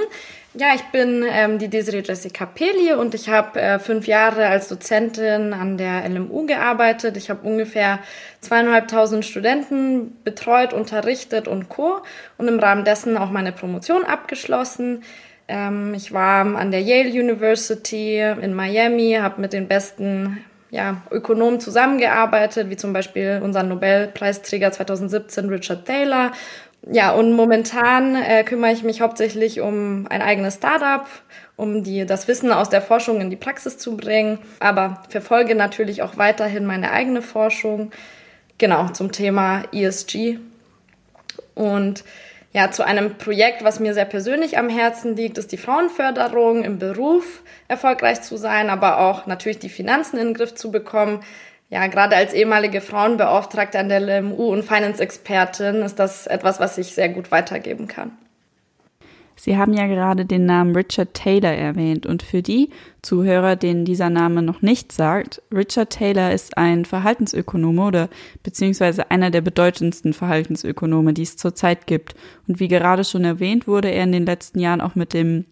Ja, 0.53 0.75
ich 0.75 0.84
bin 0.91 1.24
ähm, 1.29 1.60
die 1.60 1.70
Desiree 1.70 2.03
Jessica 2.05 2.46
Peli 2.46 2.91
und 2.91 3.15
ich 3.15 3.29
habe 3.29 3.62
äh, 3.62 3.79
fünf 3.79 4.05
Jahre 4.05 4.48
als 4.48 4.67
Dozentin 4.67 5.53
an 5.53 5.77
der 5.77 6.08
LMU 6.10 6.46
gearbeitet. 6.46 7.15
Ich 7.15 7.29
habe 7.29 7.48
ungefähr 7.48 8.00
zweieinhalbtausend 8.41 9.24
Studenten 9.24 10.17
betreut, 10.25 10.74
unterrichtet 10.74 11.48
und 11.48 11.70
co. 11.70 12.01
und 12.38 12.50
im 12.50 12.60
Rahmen 12.60 12.84
dessen 12.84 13.15
auch 13.15 13.31
meine 13.31 13.53
Promotion 13.53 14.03
abgeschlossen. 14.03 15.03
Ähm, 15.48 15.93
ich 15.93 16.12
war 16.12 16.46
an 16.58 16.72
der 16.72 16.81
Yale 16.81 17.10
University 17.12 18.20
in 18.20 18.53
Miami, 18.53 19.20
habe 19.22 19.39
mit 19.39 19.53
den 19.53 19.70
besten 19.70 20.43
ja, 20.72 21.01
Ökonomen 21.12 21.60
zusammengearbeitet, 21.60 22.70
wie 22.70 22.78
zum 22.78 22.94
Beispiel 22.94 23.42
unseren 23.44 23.68
Nobelpreisträger 23.68 24.72
2017 24.72 25.50
Richard 25.50 25.86
Thaler. 25.86 26.32
Ja, 26.90 27.12
und 27.12 27.34
momentan 27.34 28.16
äh, 28.16 28.44
kümmere 28.44 28.72
ich 28.72 28.82
mich 28.82 29.01
hauptsächlich 29.01 29.62
um 29.62 30.08
ein 30.10 30.22
eigenes 30.22 30.56
Startup, 30.56 31.06
um 31.58 31.84
die, 31.84 32.06
das 32.06 32.28
Wissen 32.28 32.51
aus 32.51 32.70
der 32.70 32.82
Forschung 32.82 33.22
in 33.22 33.30
die 33.30 33.36
Praxis 33.36 33.78
zu 33.78 33.98
bringen, 33.98 34.40
aber 34.60 35.04
verfolge 35.10 35.54
natürlich 35.54 36.01
auch 36.01 36.18
weiterhin 36.18 36.66
meine 36.66 36.92
eigene 36.92 37.22
Forschung, 37.22 37.92
genau, 38.58 38.88
zum 38.90 39.12
Thema 39.12 39.63
ESG. 39.72 40.40
Und 41.54 42.04
ja, 42.53 42.70
zu 42.70 42.86
einem 42.86 43.17
Projekt, 43.17 43.63
was 43.63 43.79
mir 43.79 43.93
sehr 43.93 44.05
persönlich 44.05 44.58
am 44.58 44.70
Herzen 44.70 45.15
liegt, 45.15 45.38
ist 45.38 45.51
die 45.51 45.58
Frauenförderung 45.58 46.63
im 46.63 46.79
Beruf 46.79 47.43
erfolgreich 47.67 48.22
zu 48.22 48.36
sein, 48.36 48.70
aber 48.70 49.00
auch 49.00 49.25
natürlich 49.25 49.60
die 49.60 49.70
Finanzen 49.70 50.17
in 50.17 50.27
den 50.27 50.34
Griff 50.34 50.55
zu 50.55 50.72
bekommen, 50.72 51.22
ja, 51.70 51.88
gerade 51.88 52.17
als 52.17 52.34
ehemalige 52.34 52.81
Frauenbeauftragte 52.81 53.79
an 53.79 53.88
der 53.88 54.01
LMU 54.01 54.51
und 54.51 54.63
Finance-Expertin 54.63 55.81
ist 55.84 56.00
das 56.00 56.27
etwas, 56.27 56.60
was 56.60 56.77
ich 56.77 56.93
sehr 56.93 57.08
gut 57.08 57.31
weitergeben 57.31 57.88
kann. 57.88 58.17
Sie 59.41 59.57
haben 59.57 59.74
ja 59.74 59.88
gerade 59.88 60.25
den 60.25 60.45
Namen 60.45 60.75
Richard 60.75 61.13
Taylor 61.15 61.51
erwähnt 61.51 62.05
und 62.05 62.21
für 62.21 62.41
die 62.41 62.69
Zuhörer, 63.01 63.55
denen 63.55 63.86
dieser 63.86 64.10
Name 64.12 64.43
noch 64.43 64.62
nicht 64.62 64.91
sagt, 64.91 65.41
Richard 65.51 65.89
Taylor 65.89 66.31
ist 66.31 66.57
ein 66.57 66.86
Verhaltensökonome 66.86 67.83
oder 67.83 68.10
beziehungsweise 68.43 69.10
einer 69.10 69.31
der 69.31 69.41
bedeutendsten 69.41 70.13
Verhaltensökonome, 70.13 71.13
die 71.13 71.24
es 71.24 71.38
zurzeit 71.38 71.88
gibt. 71.88 72.13
Und 72.48 72.60
wie 72.60 72.67
gerade 72.67 73.03
schon 73.03 73.24
erwähnt, 73.24 73.67
wurde 73.67 73.89
er 73.89 74.03
in 74.03 74.12
den 74.12 74.27
letzten 74.27 74.60
Jahren 74.60 74.81
auch 74.81 74.93
mit 74.93 75.13
dem 75.13 75.45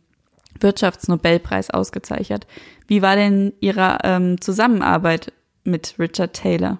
Wirtschaftsnobelpreis 0.60 1.72
ausgezeichnet. 1.72 2.46
Wie 2.86 3.02
war 3.02 3.16
denn 3.16 3.54
Ihre 3.60 3.98
ähm, 4.04 4.40
Zusammenarbeit 4.40 5.32
mit 5.64 5.96
Richard 6.00 6.34
Taylor. 6.34 6.80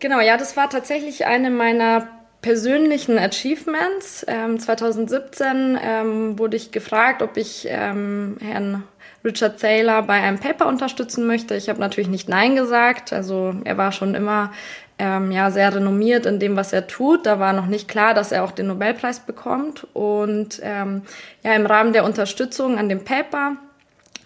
Genau, 0.00 0.20
ja, 0.20 0.36
das 0.36 0.56
war 0.56 0.68
tatsächlich 0.68 1.26
eine 1.26 1.50
meiner 1.50 2.08
persönlichen 2.44 3.18
Achievements. 3.18 4.22
Ähm, 4.28 4.60
2017 4.60 5.78
ähm, 5.82 6.38
wurde 6.38 6.58
ich 6.58 6.72
gefragt, 6.72 7.22
ob 7.22 7.38
ich 7.38 7.66
ähm, 7.70 8.36
Herrn 8.38 8.82
Richard 9.24 9.58
Taylor 9.58 10.02
bei 10.02 10.20
einem 10.20 10.38
Paper 10.38 10.66
unterstützen 10.66 11.26
möchte. 11.26 11.54
Ich 11.54 11.70
habe 11.70 11.80
natürlich 11.80 12.10
nicht 12.10 12.28
Nein 12.28 12.54
gesagt. 12.54 13.14
Also 13.14 13.54
er 13.64 13.78
war 13.78 13.92
schon 13.92 14.14
immer 14.14 14.52
ähm, 14.98 15.32
ja 15.32 15.50
sehr 15.50 15.74
renommiert 15.74 16.26
in 16.26 16.38
dem, 16.38 16.54
was 16.54 16.74
er 16.74 16.86
tut. 16.86 17.24
Da 17.24 17.40
war 17.40 17.54
noch 17.54 17.64
nicht 17.64 17.88
klar, 17.88 18.12
dass 18.12 18.30
er 18.30 18.44
auch 18.44 18.52
den 18.52 18.66
Nobelpreis 18.66 19.20
bekommt. 19.20 19.86
Und 19.94 20.60
ähm, 20.62 21.00
ja, 21.42 21.54
im 21.54 21.64
Rahmen 21.64 21.94
der 21.94 22.04
Unterstützung 22.04 22.76
an 22.76 22.90
dem 22.90 23.04
Paper 23.04 23.56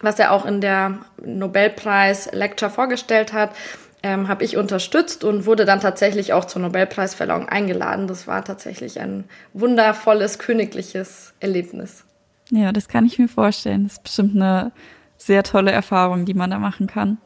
was 0.01 0.19
er 0.19 0.31
auch 0.31 0.45
in 0.45 0.61
der 0.61 0.99
Nobelpreis-Lecture 1.21 2.71
vorgestellt 2.71 3.33
hat, 3.33 3.51
ähm, 4.03 4.27
habe 4.27 4.43
ich 4.43 4.57
unterstützt 4.57 5.23
und 5.23 5.45
wurde 5.45 5.65
dann 5.65 5.79
tatsächlich 5.79 6.33
auch 6.33 6.45
zur 6.45 6.61
Nobelpreisverleihung 6.61 7.49
eingeladen. 7.49 8.07
Das 8.07 8.27
war 8.27 8.43
tatsächlich 8.43 8.99
ein 8.99 9.25
wundervolles, 9.53 10.39
königliches 10.39 11.33
Erlebnis. 11.39 12.05
Ja, 12.49 12.71
das 12.71 12.87
kann 12.87 13.05
ich 13.05 13.19
mir 13.19 13.27
vorstellen. 13.27 13.83
Das 13.83 13.93
ist 13.93 14.03
bestimmt 14.03 14.35
eine 14.35 14.71
sehr 15.17 15.43
tolle 15.43 15.71
Erfahrung, 15.71 16.25
die 16.25 16.33
man 16.33 16.49
da 16.49 16.59
machen 16.59 16.87
kann. 16.87 17.17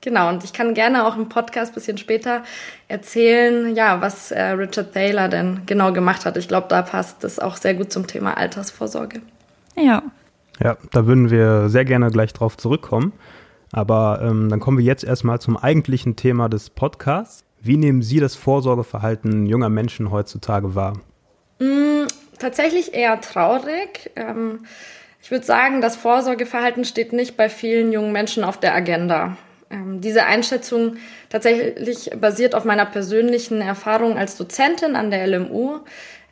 Genau, 0.00 0.28
und 0.28 0.44
ich 0.44 0.52
kann 0.52 0.74
gerne 0.74 1.04
auch 1.04 1.16
im 1.16 1.28
Podcast 1.28 1.74
bisschen 1.74 1.98
später 1.98 2.44
erzählen, 2.86 3.74
ja, 3.74 4.00
was 4.00 4.30
äh, 4.30 4.40
Richard 4.40 4.94
Thaler 4.94 5.28
denn 5.28 5.62
genau 5.66 5.92
gemacht 5.92 6.24
hat. 6.24 6.36
Ich 6.36 6.46
glaube, 6.46 6.68
da 6.68 6.82
passt 6.82 7.24
das 7.24 7.40
auch 7.40 7.56
sehr 7.56 7.74
gut 7.74 7.92
zum 7.92 8.06
Thema 8.06 8.36
Altersvorsorge. 8.36 9.22
Ja, 9.76 10.04
ja, 10.62 10.76
da 10.90 11.06
würden 11.06 11.30
wir 11.30 11.68
sehr 11.68 11.84
gerne 11.84 12.10
gleich 12.10 12.32
drauf 12.32 12.56
zurückkommen. 12.56 13.12
Aber 13.72 14.20
ähm, 14.22 14.48
dann 14.48 14.60
kommen 14.60 14.78
wir 14.78 14.84
jetzt 14.84 15.04
erstmal 15.04 15.40
zum 15.40 15.56
eigentlichen 15.56 16.16
Thema 16.16 16.48
des 16.48 16.70
Podcasts. 16.70 17.44
Wie 17.60 17.76
nehmen 17.76 18.02
Sie 18.02 18.20
das 18.20 18.34
Vorsorgeverhalten 18.34 19.46
junger 19.46 19.68
Menschen 19.68 20.10
heutzutage 20.10 20.74
wahr? 20.74 20.94
Mm, 21.58 22.06
tatsächlich 22.38 22.94
eher 22.94 23.20
traurig. 23.20 24.10
Ähm, 24.16 24.60
ich 25.20 25.30
würde 25.30 25.44
sagen, 25.44 25.80
das 25.80 25.96
Vorsorgeverhalten 25.96 26.84
steht 26.84 27.12
nicht 27.12 27.36
bei 27.36 27.48
vielen 27.48 27.92
jungen 27.92 28.12
Menschen 28.12 28.44
auf 28.44 28.58
der 28.58 28.74
Agenda. 28.74 29.36
Ähm, 29.70 30.00
diese 30.00 30.24
Einschätzung 30.24 30.96
tatsächlich 31.28 32.10
basiert 32.18 32.54
auf 32.54 32.64
meiner 32.64 32.86
persönlichen 32.86 33.60
Erfahrung 33.60 34.16
als 34.16 34.36
Dozentin 34.36 34.96
an 34.96 35.10
der 35.10 35.26
LMU. 35.26 35.80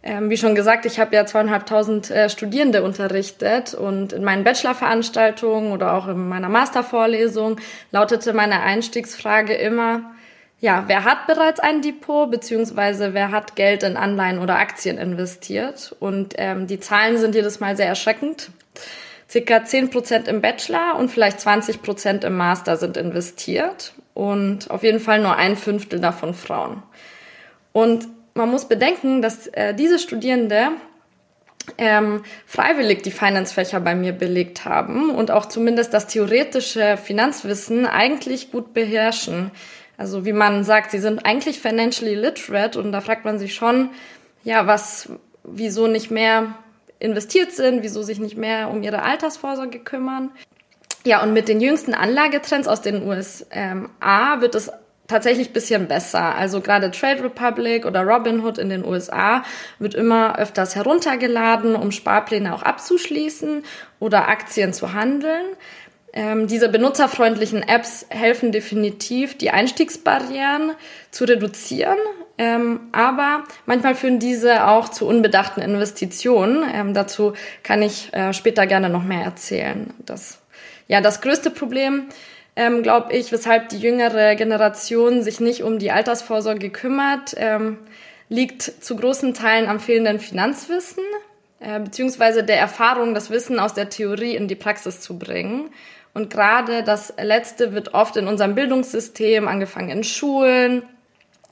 Ähm, 0.09 0.31
wie 0.31 0.37
schon 0.37 0.55
gesagt, 0.55 0.87
ich 0.87 1.01
habe 1.01 1.17
ja 1.17 1.27
zweieinhalbtausend 1.27 2.13
äh, 2.13 2.31
Studierende 2.31 2.85
unterrichtet 2.85 3.75
und 3.75 4.13
in 4.13 4.23
meinen 4.23 4.45
Bachelorveranstaltungen 4.45 5.73
oder 5.73 5.95
auch 5.95 6.07
in 6.07 6.29
meiner 6.29 6.49
Mastervorlesung 6.49 7.59
lautete 7.91 8.33
meine 8.33 8.61
Einstiegsfrage 8.61 9.55
immer, 9.55 10.13
ja, 10.61 10.85
wer 10.87 11.03
hat 11.03 11.27
bereits 11.27 11.59
ein 11.59 11.83
Depot, 11.83 12.31
beziehungsweise 12.31 13.15
wer 13.15 13.33
hat 13.33 13.57
Geld 13.57 13.83
in 13.83 13.97
Anleihen 13.97 14.39
oder 14.39 14.61
Aktien 14.61 14.97
investiert? 14.97 15.97
Und 15.99 16.35
ähm, 16.39 16.69
die 16.69 16.79
Zahlen 16.79 17.19
sind 17.19 17.35
jedes 17.35 17.59
Mal 17.59 17.77
sehr 17.77 17.89
erschreckend. 17.89 18.51
Circa 19.29 19.65
10 19.65 19.91
Prozent 19.91 20.29
im 20.29 20.41
Bachelor 20.41 20.95
und 20.97 21.11
vielleicht 21.11 21.41
20 21.41 21.83
Prozent 21.83 22.23
im 22.23 22.37
Master 22.37 22.77
sind 22.77 22.97
investiert 22.97 23.93
und 24.15 24.71
auf 24.71 24.85
jeden 24.85 25.01
Fall 25.01 25.21
nur 25.21 25.35
ein 25.35 25.57
Fünftel 25.57 25.99
davon 25.99 26.33
Frauen. 26.33 26.85
Und 27.73 28.07
man 28.37 28.51
muss 28.51 28.67
bedenken, 28.67 29.23
dass 29.23 29.47
äh, 29.49 29.75
diese 29.75 29.99
Studierende 29.99 30.69
ähm, 31.79 32.23
freiwillig 32.47 33.03
die 33.03 33.11
Finance-Fächer 33.11 33.81
bei 33.81 33.95
mir 33.95 34.13
belegt 34.13 34.65
haben 34.65 35.11
und 35.11 35.31
auch 35.31 35.47
zumindest 35.47 35.93
das 35.93 36.07
theoretische 36.07 36.97
Finanzwissen 36.97 37.87
eigentlich 37.87 38.53
gut 38.53 38.73
beherrschen. 38.73 39.51
Also 39.97 40.25
wie 40.25 40.33
man 40.33 40.63
sagt, 40.63 40.91
sie 40.91 40.99
sind 40.99 41.25
eigentlich 41.25 41.59
financially 41.59 42.15
literate 42.15 42.79
und 42.79 42.93
da 42.93 43.01
fragt 43.01 43.25
man 43.25 43.39
sich 43.39 43.55
schon, 43.55 43.91
ja, 44.45 44.67
was, 44.67 45.09
wieso 45.43 45.87
nicht 45.87 46.11
mehr 46.11 46.55
investiert 46.99 47.53
sind, 47.53 47.83
wieso 47.83 48.03
sich 48.03 48.21
nicht 48.21 48.37
mehr 48.37 48.71
um 48.71 48.83
ihre 48.83 49.03
Altersvorsorge 49.03 49.81
kümmern. 49.81 50.31
Ja, 51.05 51.23
und 51.23 51.33
mit 51.33 51.49
den 51.49 51.61
jüngsten 51.61 51.95
Anlagetrends 51.95 52.69
aus 52.69 52.83
den 52.83 53.03
USA 53.07 54.41
wird 54.41 54.55
es 54.55 54.71
tatsächlich 55.09 55.53
bisschen 55.53 55.89
besser. 55.89 56.35
Also 56.35 56.61
gerade 56.61 56.91
Trade 56.91 57.25
Republic 57.25 57.87
oder 57.87 58.03
Robinhood 58.03 58.59
in 58.59 58.69
den 58.69 58.85
USA 58.85 59.45
wird 59.79 59.95
immer 59.95 60.39
öfters 60.39 60.75
heruntergeladen, 60.75 61.77
um 61.77 61.93
Sparpläne 61.93 62.55
auch 62.55 62.63
abzuschließen 62.63 63.63
oder 64.01 64.29
Aktien 64.29 64.73
zu 64.73 64.93
handeln. 64.93 65.45
Ähm, 66.13 66.47
diese 66.47 66.71
benutzerfreundlichen 66.71 67.63
Apps 67.63 68.07
helfen 68.09 68.51
definitiv, 68.51 69.37
die 69.37 69.51
Einstiegsbarrieren 69.51 70.73
zu 71.11 71.25
reduzieren. 71.25 71.99
Ähm, 72.39 72.81
aber 72.93 73.45
manchmal 73.67 73.95
führen 73.95 74.19
diese 74.19 74.67
auch 74.67 74.89
zu 74.89 75.07
unbedachten 75.07 75.61
Investitionen. 75.61 76.65
Ähm, 76.73 76.95
dazu 76.95 77.35
kann 77.63 77.83
ich 77.83 78.13
äh, 78.15 78.33
später 78.33 78.67
gerne 78.67 78.89
noch 78.89 79.05
mehr 79.05 79.25
erzählen. 79.25 79.93
Das, 79.99 80.41
ja, 80.89 81.03
das 81.03 81.21
größte 81.21 81.51
Problem 81.51 82.09
ähm, 82.57 82.83
glaube 82.83 83.13
ich, 83.13 83.31
weshalb 83.31 83.69
die 83.69 83.79
jüngere 83.79 84.35
Generation 84.35 85.23
sich 85.23 85.41
nicht 85.41 85.63
um 85.63 85.79
die 85.79 85.93
Altersvorsorge 85.93 86.71
kümmert, 86.71 87.35
ähm, 87.37 87.79
liegt 88.29 88.63
zu 88.63 88.97
großen 88.97 89.35
Teilen 89.35 89.69
am 89.69 89.79
fehlenden 89.79 90.19
Finanzwissen 90.19 91.05
äh, 91.61 91.81
beziehungsweise 91.81 92.45
der 92.45 92.59
Erfahrung, 92.59 93.15
das 93.15 93.31
Wissen 93.31 93.59
aus 93.59 93.75
der 93.75 93.89
Theorie 93.89 94.35
in 94.37 94.49
die 94.49 94.55
Praxis 94.55 95.01
zu 95.01 95.19
bringen. 95.19 95.71
Und 96.13 96.31
gerade 96.31 96.83
das 96.83 97.13
Letzte 97.21 97.73
wird 97.73 97.95
oft 97.95 98.17
in 98.17 98.27
unserem 98.27 98.55
Bildungssystem, 98.55 99.49
angefangen 99.49 99.91
in 99.91 100.05
Schulen 100.05 100.83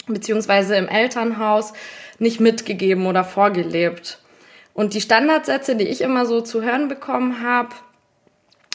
beziehungsweise 0.06 0.76
im 0.76 0.88
Elternhaus, 0.88 1.72
nicht 2.18 2.38
mitgegeben 2.38 3.06
oder 3.06 3.24
vorgelebt. 3.24 4.18
Und 4.74 4.92
die 4.92 5.00
Standardsätze, 5.00 5.76
die 5.76 5.88
ich 5.88 6.02
immer 6.02 6.26
so 6.26 6.42
zu 6.42 6.62
hören 6.62 6.88
bekommen 6.88 7.42
habe, 7.42 7.74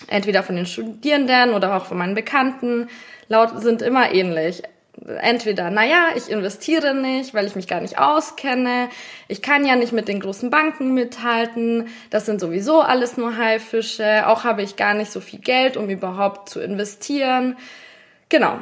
entweder 0.07 0.43
von 0.43 0.55
den 0.55 0.65
Studierenden 0.65 1.53
oder 1.53 1.75
auch 1.75 1.85
von 1.85 1.97
meinen 1.97 2.15
Bekannten, 2.15 2.87
laut 3.27 3.61
sind 3.61 3.81
immer 3.81 4.13
ähnlich. 4.13 4.63
entweder, 5.21 5.69
naja, 5.69 6.09
ich 6.15 6.29
investiere 6.29 6.93
nicht, 6.93 7.33
weil 7.33 7.45
ich 7.45 7.55
mich 7.55 7.67
gar 7.67 7.81
nicht 7.81 7.97
auskenne, 7.97 8.89
ich 9.27 9.41
kann 9.41 9.65
ja 9.65 9.75
nicht 9.75 9.93
mit 9.93 10.07
den 10.07 10.19
großen 10.19 10.49
Banken 10.49 10.93
mithalten, 10.93 11.87
das 12.09 12.25
sind 12.25 12.41
sowieso 12.41 12.81
alles 12.81 13.17
nur 13.17 13.37
Haifische, 13.37 14.27
auch 14.27 14.43
habe 14.43 14.61
ich 14.61 14.75
gar 14.75 14.93
nicht 14.93 15.11
so 15.11 15.21
viel 15.21 15.39
Geld, 15.39 15.77
um 15.77 15.89
überhaupt 15.89 16.49
zu 16.49 16.59
investieren. 16.59 17.55
Genau. 18.29 18.59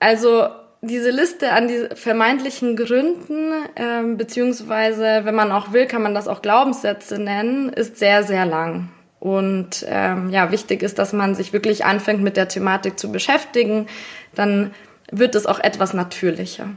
Also 0.00 0.48
diese 0.80 1.10
Liste 1.10 1.52
an 1.52 1.68
die 1.68 1.88
vermeintlichen 1.94 2.76
Gründen, 2.76 3.52
ähm, 3.74 4.16
beziehungsweise, 4.16 5.20
wenn 5.24 5.34
man 5.34 5.50
auch 5.50 5.72
will, 5.72 5.86
kann 5.86 6.02
man 6.02 6.14
das 6.14 6.28
auch 6.28 6.42
Glaubenssätze 6.42 7.18
nennen, 7.18 7.70
ist 7.70 7.96
sehr, 7.96 8.22
sehr 8.22 8.46
lang. 8.46 8.90
Und 9.20 9.84
ähm, 9.88 10.30
ja, 10.30 10.52
wichtig 10.52 10.82
ist, 10.82 10.98
dass 10.98 11.12
man 11.12 11.34
sich 11.34 11.52
wirklich 11.52 11.84
anfängt, 11.84 12.22
mit 12.22 12.36
der 12.36 12.48
Thematik 12.48 12.98
zu 12.98 13.10
beschäftigen. 13.10 13.86
Dann 14.34 14.70
wird 15.10 15.34
es 15.34 15.46
auch 15.46 15.58
etwas 15.58 15.94
natürlicher. 15.94 16.68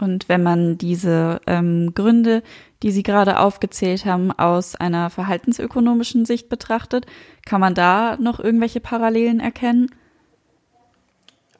Und 0.00 0.28
wenn 0.28 0.42
man 0.42 0.76
diese 0.76 1.40
ähm, 1.46 1.92
Gründe, 1.94 2.42
die 2.82 2.90
Sie 2.90 3.02
gerade 3.02 3.38
aufgezählt 3.38 4.04
haben, 4.04 4.32
aus 4.32 4.74
einer 4.74 5.08
verhaltensökonomischen 5.08 6.24
Sicht 6.24 6.48
betrachtet, 6.48 7.06
kann 7.46 7.60
man 7.60 7.74
da 7.74 8.16
noch 8.20 8.40
irgendwelche 8.40 8.80
Parallelen 8.80 9.40
erkennen? 9.40 9.90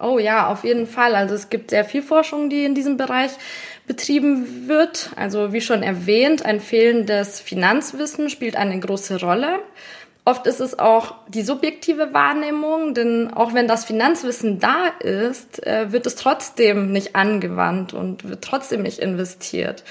Oh 0.00 0.18
ja, 0.18 0.48
auf 0.48 0.64
jeden 0.64 0.86
Fall. 0.86 1.14
Also 1.14 1.34
es 1.34 1.48
gibt 1.48 1.70
sehr 1.70 1.84
viel 1.84 2.02
Forschung, 2.02 2.50
die 2.50 2.64
in 2.64 2.74
diesem 2.74 2.96
Bereich 2.96 3.30
betrieben 3.86 4.66
wird. 4.68 5.10
Also 5.14 5.52
wie 5.52 5.60
schon 5.60 5.82
erwähnt, 5.82 6.44
ein 6.44 6.60
fehlendes 6.60 7.40
Finanzwissen 7.40 8.28
spielt 8.28 8.56
eine 8.56 8.78
große 8.78 9.20
Rolle. 9.20 9.60
Oft 10.26 10.46
ist 10.46 10.60
es 10.60 10.78
auch 10.78 11.14
die 11.28 11.42
subjektive 11.42 12.14
Wahrnehmung, 12.14 12.94
denn 12.94 13.32
auch 13.34 13.52
wenn 13.52 13.68
das 13.68 13.84
Finanzwissen 13.84 14.58
da 14.58 14.86
ist, 15.00 15.66
äh, 15.66 15.92
wird 15.92 16.06
es 16.06 16.14
trotzdem 16.14 16.92
nicht 16.92 17.14
angewandt 17.14 17.92
und 17.92 18.26
wird 18.26 18.42
trotzdem 18.42 18.82
nicht 18.82 19.00
investiert. 19.00 19.84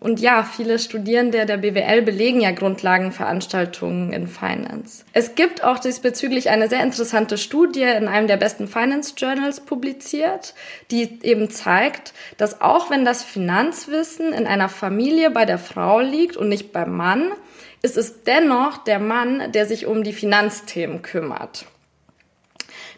Und 0.00 0.18
ja, 0.18 0.42
viele 0.42 0.78
Studierende 0.78 1.44
der 1.44 1.58
BWL 1.58 2.00
belegen 2.00 2.40
ja 2.40 2.52
Grundlagenveranstaltungen 2.52 4.14
in 4.14 4.28
Finance. 4.28 5.04
Es 5.12 5.34
gibt 5.34 5.62
auch 5.62 5.78
diesbezüglich 5.78 6.48
eine 6.48 6.70
sehr 6.70 6.82
interessante 6.82 7.36
Studie 7.36 7.82
in 7.82 8.08
einem 8.08 8.26
der 8.26 8.38
besten 8.38 8.66
Finance 8.66 9.12
Journals 9.18 9.60
publiziert, 9.60 10.54
die 10.90 11.18
eben 11.22 11.50
zeigt, 11.50 12.14
dass 12.38 12.62
auch 12.62 12.90
wenn 12.90 13.04
das 13.04 13.22
Finanzwissen 13.22 14.32
in 14.32 14.46
einer 14.46 14.70
Familie 14.70 15.30
bei 15.30 15.44
der 15.44 15.58
Frau 15.58 16.00
liegt 16.00 16.38
und 16.38 16.48
nicht 16.48 16.72
beim 16.72 16.96
Mann, 16.96 17.32
ist 17.82 17.96
es 17.96 18.24
dennoch 18.24 18.78
der 18.78 18.98
Mann, 18.98 19.52
der 19.52 19.66
sich 19.66 19.86
um 19.86 20.04
die 20.04 20.12
Finanzthemen 20.12 21.02
kümmert. 21.02 21.66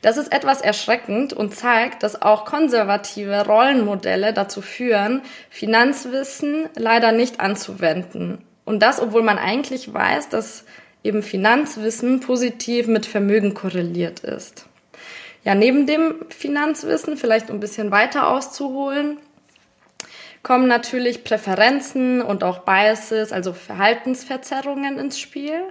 Das 0.02 0.16
ist 0.16 0.32
etwas 0.32 0.60
erschreckend 0.60 1.32
und 1.32 1.54
zeigt, 1.54 2.02
dass 2.02 2.20
auch 2.20 2.44
konservative 2.44 3.46
Rollenmodelle 3.46 4.32
dazu 4.32 4.60
führen, 4.60 5.22
Finanzwissen 5.48 6.68
leider 6.74 7.12
nicht 7.12 7.38
anzuwenden. 7.38 8.44
Und 8.64 8.82
das, 8.82 9.00
obwohl 9.00 9.22
man 9.22 9.38
eigentlich 9.38 9.94
weiß, 9.94 10.28
dass 10.28 10.64
eben 11.04 11.22
Finanzwissen 11.22 12.20
positiv 12.20 12.88
mit 12.88 13.06
Vermögen 13.06 13.54
korreliert 13.54 14.20
ist. 14.20 14.66
Ja, 15.44 15.54
neben 15.54 15.86
dem 15.86 16.14
Finanzwissen, 16.28 17.16
vielleicht 17.16 17.50
ein 17.50 17.60
bisschen 17.60 17.90
weiter 17.90 18.28
auszuholen, 18.28 19.18
kommen 20.42 20.66
natürlich 20.66 21.24
Präferenzen 21.24 22.20
und 22.20 22.44
auch 22.44 22.60
Biases, 22.60 23.32
also 23.32 23.52
Verhaltensverzerrungen 23.52 24.98
ins 24.98 25.18
Spiel. 25.18 25.62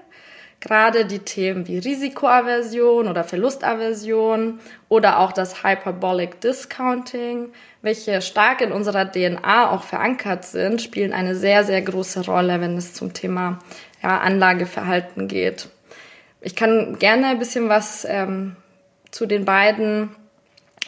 Gerade 0.61 1.05
die 1.05 1.19
Themen 1.19 1.67
wie 1.67 1.79
Risikoaversion 1.79 3.07
oder 3.07 3.23
Verlustaversion 3.23 4.59
oder 4.89 5.19
auch 5.19 5.31
das 5.31 5.63
Hyperbolic 5.63 6.39
Discounting, 6.39 7.51
welche 7.81 8.21
stark 8.21 8.61
in 8.61 8.71
unserer 8.71 9.11
DNA 9.11 9.71
auch 9.71 9.81
verankert 9.81 10.45
sind, 10.45 10.79
spielen 10.79 11.13
eine 11.13 11.35
sehr, 11.35 11.63
sehr 11.63 11.81
große 11.81 12.25
Rolle, 12.25 12.61
wenn 12.61 12.77
es 12.77 12.93
zum 12.93 13.11
Thema 13.13 13.57
ja, 14.03 14.19
Anlageverhalten 14.19 15.27
geht. 15.27 15.67
Ich 16.41 16.55
kann 16.55 16.99
gerne 16.99 17.27
ein 17.27 17.39
bisschen 17.39 17.67
was 17.67 18.05
ähm, 18.07 18.55
zu 19.09 19.25
den 19.25 19.45
beiden 19.45 20.15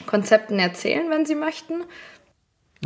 Konzepten 0.05 0.59
erzählen, 0.59 1.09
wenn 1.09 1.25
Sie 1.25 1.35
möchten. 1.35 1.83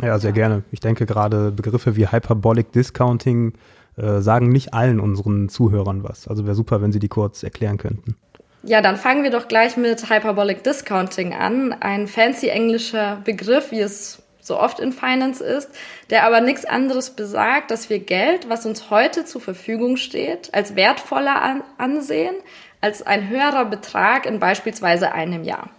Ja, 0.02 0.18
sehr 0.18 0.32
gerne. 0.32 0.62
Ich 0.70 0.80
denke 0.80 1.06
gerade 1.06 1.50
Begriffe 1.50 1.96
wie 1.96 2.06
Hyperbolic 2.06 2.72
Discounting 2.72 3.54
äh, 3.96 4.20
sagen 4.20 4.48
nicht 4.50 4.74
allen 4.74 5.00
unseren 5.00 5.48
Zuhörern 5.48 6.04
was. 6.04 6.28
Also 6.28 6.44
wäre 6.44 6.54
super, 6.54 6.80
wenn 6.80 6.92
Sie 6.92 7.00
die 7.00 7.08
kurz 7.08 7.42
erklären 7.42 7.78
könnten. 7.78 8.16
Ja, 8.62 8.80
dann 8.80 8.96
fangen 8.96 9.22
wir 9.22 9.30
doch 9.30 9.48
gleich 9.48 9.76
mit 9.76 10.10
Hyperbolic 10.10 10.62
Discounting 10.62 11.32
an. 11.32 11.72
Ein 11.72 12.06
fancy 12.06 12.48
englischer 12.48 13.20
Begriff, 13.24 13.70
wie 13.70 13.80
es 13.80 14.22
so 14.40 14.58
oft 14.58 14.80
in 14.80 14.92
Finance 14.92 15.44
ist, 15.44 15.70
der 16.10 16.24
aber 16.24 16.40
nichts 16.40 16.64
anderes 16.64 17.10
besagt, 17.10 17.70
dass 17.70 17.90
wir 17.90 17.98
Geld, 17.98 18.48
was 18.48 18.66
uns 18.66 18.90
heute 18.90 19.24
zur 19.24 19.40
Verfügung 19.40 19.96
steht, 19.96 20.54
als 20.54 20.74
wertvoller 20.74 21.42
an 21.42 21.62
ansehen 21.76 22.34
als 22.80 23.02
ein 23.02 23.28
höherer 23.28 23.64
Betrag 23.64 24.26
in 24.26 24.38
beispielsweise 24.38 25.12
einem 25.12 25.44
Jahr. 25.44 25.70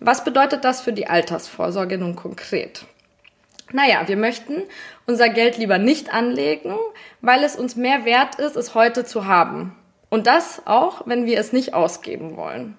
Was 0.00 0.24
bedeutet 0.24 0.64
das 0.64 0.82
für 0.82 0.92
die 0.92 1.06
Altersvorsorge 1.06 1.98
nun 1.98 2.16
konkret? 2.16 2.84
Naja, 3.72 4.02
wir 4.06 4.16
möchten 4.16 4.62
unser 5.06 5.28
Geld 5.28 5.56
lieber 5.56 5.78
nicht 5.78 6.12
anlegen, 6.12 6.76
weil 7.20 7.42
es 7.44 7.56
uns 7.56 7.76
mehr 7.76 8.04
wert 8.04 8.36
ist, 8.36 8.56
es 8.56 8.74
heute 8.74 9.04
zu 9.04 9.26
haben. 9.26 9.76
Und 10.10 10.26
das 10.26 10.62
auch, 10.66 11.06
wenn 11.06 11.26
wir 11.26 11.38
es 11.38 11.52
nicht 11.52 11.74
ausgeben 11.74 12.36
wollen. 12.36 12.76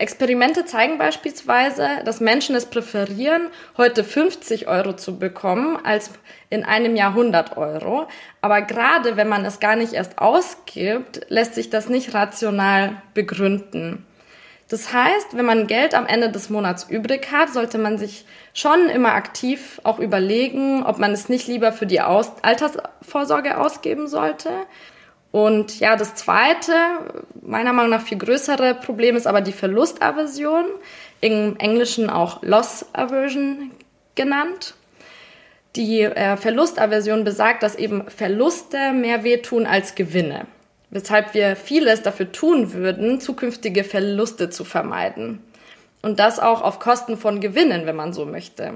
Experimente 0.00 0.64
zeigen 0.64 0.96
beispielsweise, 0.96 1.88
dass 2.04 2.20
Menschen 2.20 2.54
es 2.54 2.66
präferieren, 2.66 3.48
heute 3.76 4.04
50 4.04 4.68
Euro 4.68 4.94
zu 4.94 5.18
bekommen, 5.18 5.76
als 5.82 6.12
in 6.50 6.64
einem 6.64 6.94
Jahr 6.94 7.10
100 7.10 7.56
Euro. 7.56 8.06
Aber 8.40 8.62
gerade 8.62 9.16
wenn 9.16 9.28
man 9.28 9.44
es 9.44 9.58
gar 9.58 9.74
nicht 9.74 9.94
erst 9.94 10.18
ausgibt, 10.18 11.26
lässt 11.28 11.56
sich 11.56 11.68
das 11.68 11.88
nicht 11.88 12.14
rational 12.14 13.02
begründen. 13.12 14.06
Das 14.68 14.92
heißt, 14.92 15.34
wenn 15.36 15.46
man 15.46 15.66
Geld 15.66 15.94
am 15.94 16.06
Ende 16.06 16.30
des 16.30 16.50
Monats 16.50 16.84
übrig 16.90 17.32
hat, 17.32 17.50
sollte 17.50 17.78
man 17.78 17.96
sich 17.96 18.26
schon 18.52 18.90
immer 18.90 19.14
aktiv 19.14 19.80
auch 19.82 19.98
überlegen, 19.98 20.82
ob 20.82 20.98
man 20.98 21.12
es 21.12 21.30
nicht 21.30 21.48
lieber 21.48 21.72
für 21.72 21.86
die 21.86 22.02
Aus 22.02 22.32
Altersvorsorge 22.42 23.58
ausgeben 23.58 24.08
sollte. 24.08 24.50
Und 25.30 25.80
ja, 25.80 25.96
das 25.96 26.14
zweite, 26.14 26.72
meiner 27.40 27.72
Meinung 27.72 27.90
nach 27.90 28.02
viel 28.02 28.18
größere 28.18 28.74
Problem 28.74 29.16
ist 29.16 29.26
aber 29.26 29.40
die 29.40 29.52
Verlustaversion, 29.52 30.66
im 31.20 31.56
Englischen 31.58 32.10
auch 32.10 32.42
Loss 32.42 32.86
Aversion 32.92 33.70
genannt. 34.14 34.74
Die 35.76 36.02
äh, 36.02 36.36
Verlustaversion 36.36 37.24
besagt, 37.24 37.62
dass 37.62 37.74
eben 37.74 38.08
Verluste 38.08 38.92
mehr 38.92 39.24
wehtun 39.24 39.66
als 39.66 39.94
Gewinne 39.94 40.46
weshalb 40.90 41.34
wir 41.34 41.56
vieles 41.56 42.02
dafür 42.02 42.32
tun 42.32 42.72
würden, 42.72 43.20
zukünftige 43.20 43.84
Verluste 43.84 44.50
zu 44.50 44.64
vermeiden. 44.64 45.40
Und 46.02 46.18
das 46.18 46.38
auch 46.38 46.62
auf 46.62 46.78
Kosten 46.78 47.16
von 47.16 47.40
Gewinnen, 47.40 47.86
wenn 47.86 47.96
man 47.96 48.12
so 48.12 48.24
möchte. 48.24 48.74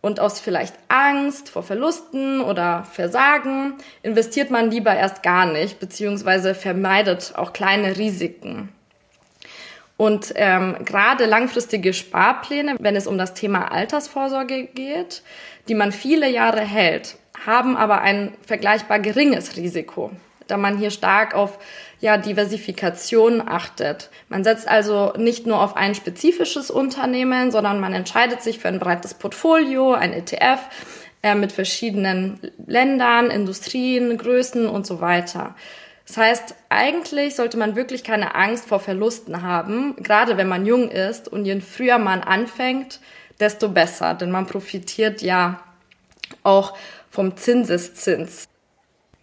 Und 0.00 0.18
aus 0.18 0.40
vielleicht 0.40 0.74
Angst 0.88 1.48
vor 1.48 1.62
Verlusten 1.62 2.40
oder 2.40 2.84
Versagen 2.90 3.74
investiert 4.02 4.50
man 4.50 4.70
lieber 4.70 4.94
erst 4.94 5.22
gar 5.22 5.46
nicht, 5.46 5.78
beziehungsweise 5.78 6.54
vermeidet 6.54 7.34
auch 7.36 7.52
kleine 7.52 7.96
Risiken. 7.96 8.70
Und 9.96 10.32
ähm, 10.34 10.76
gerade 10.84 11.26
langfristige 11.26 11.92
Sparpläne, 11.92 12.74
wenn 12.80 12.96
es 12.96 13.06
um 13.06 13.18
das 13.18 13.34
Thema 13.34 13.70
Altersvorsorge 13.70 14.64
geht, 14.64 15.22
die 15.68 15.76
man 15.76 15.92
viele 15.92 16.28
Jahre 16.28 16.62
hält, 16.62 17.16
haben 17.46 17.76
aber 17.76 18.00
ein 18.00 18.32
vergleichbar 18.44 18.98
geringes 18.98 19.56
Risiko 19.56 20.10
da 20.52 20.58
man 20.58 20.78
hier 20.78 20.90
stark 20.90 21.34
auf 21.34 21.58
ja, 22.00 22.18
Diversifikation 22.18 23.40
achtet. 23.46 24.10
Man 24.28 24.44
setzt 24.44 24.68
also 24.68 25.14
nicht 25.16 25.46
nur 25.46 25.62
auf 25.62 25.76
ein 25.76 25.94
spezifisches 25.94 26.70
Unternehmen, 26.70 27.50
sondern 27.50 27.80
man 27.80 27.94
entscheidet 27.94 28.42
sich 28.42 28.58
für 28.58 28.68
ein 28.68 28.78
breites 28.78 29.14
Portfolio, 29.14 29.94
ein 29.94 30.12
ETF 30.12 30.60
äh, 31.22 31.34
mit 31.34 31.52
verschiedenen 31.52 32.38
Ländern, 32.66 33.30
Industrien, 33.30 34.18
Größen 34.18 34.68
und 34.68 34.86
so 34.86 35.00
weiter. 35.00 35.54
Das 36.06 36.16
heißt, 36.16 36.54
eigentlich 36.68 37.36
sollte 37.36 37.56
man 37.56 37.76
wirklich 37.76 38.04
keine 38.04 38.34
Angst 38.34 38.66
vor 38.68 38.80
Verlusten 38.80 39.42
haben, 39.42 39.96
gerade 39.96 40.36
wenn 40.36 40.48
man 40.48 40.66
jung 40.66 40.90
ist 40.90 41.28
und 41.28 41.44
je 41.46 41.60
früher 41.60 41.98
man 41.98 42.20
anfängt, 42.20 43.00
desto 43.40 43.68
besser, 43.68 44.14
denn 44.14 44.30
man 44.30 44.46
profitiert 44.46 45.22
ja 45.22 45.60
auch 46.42 46.76
vom 47.08 47.36
Zinseszins. 47.36 48.48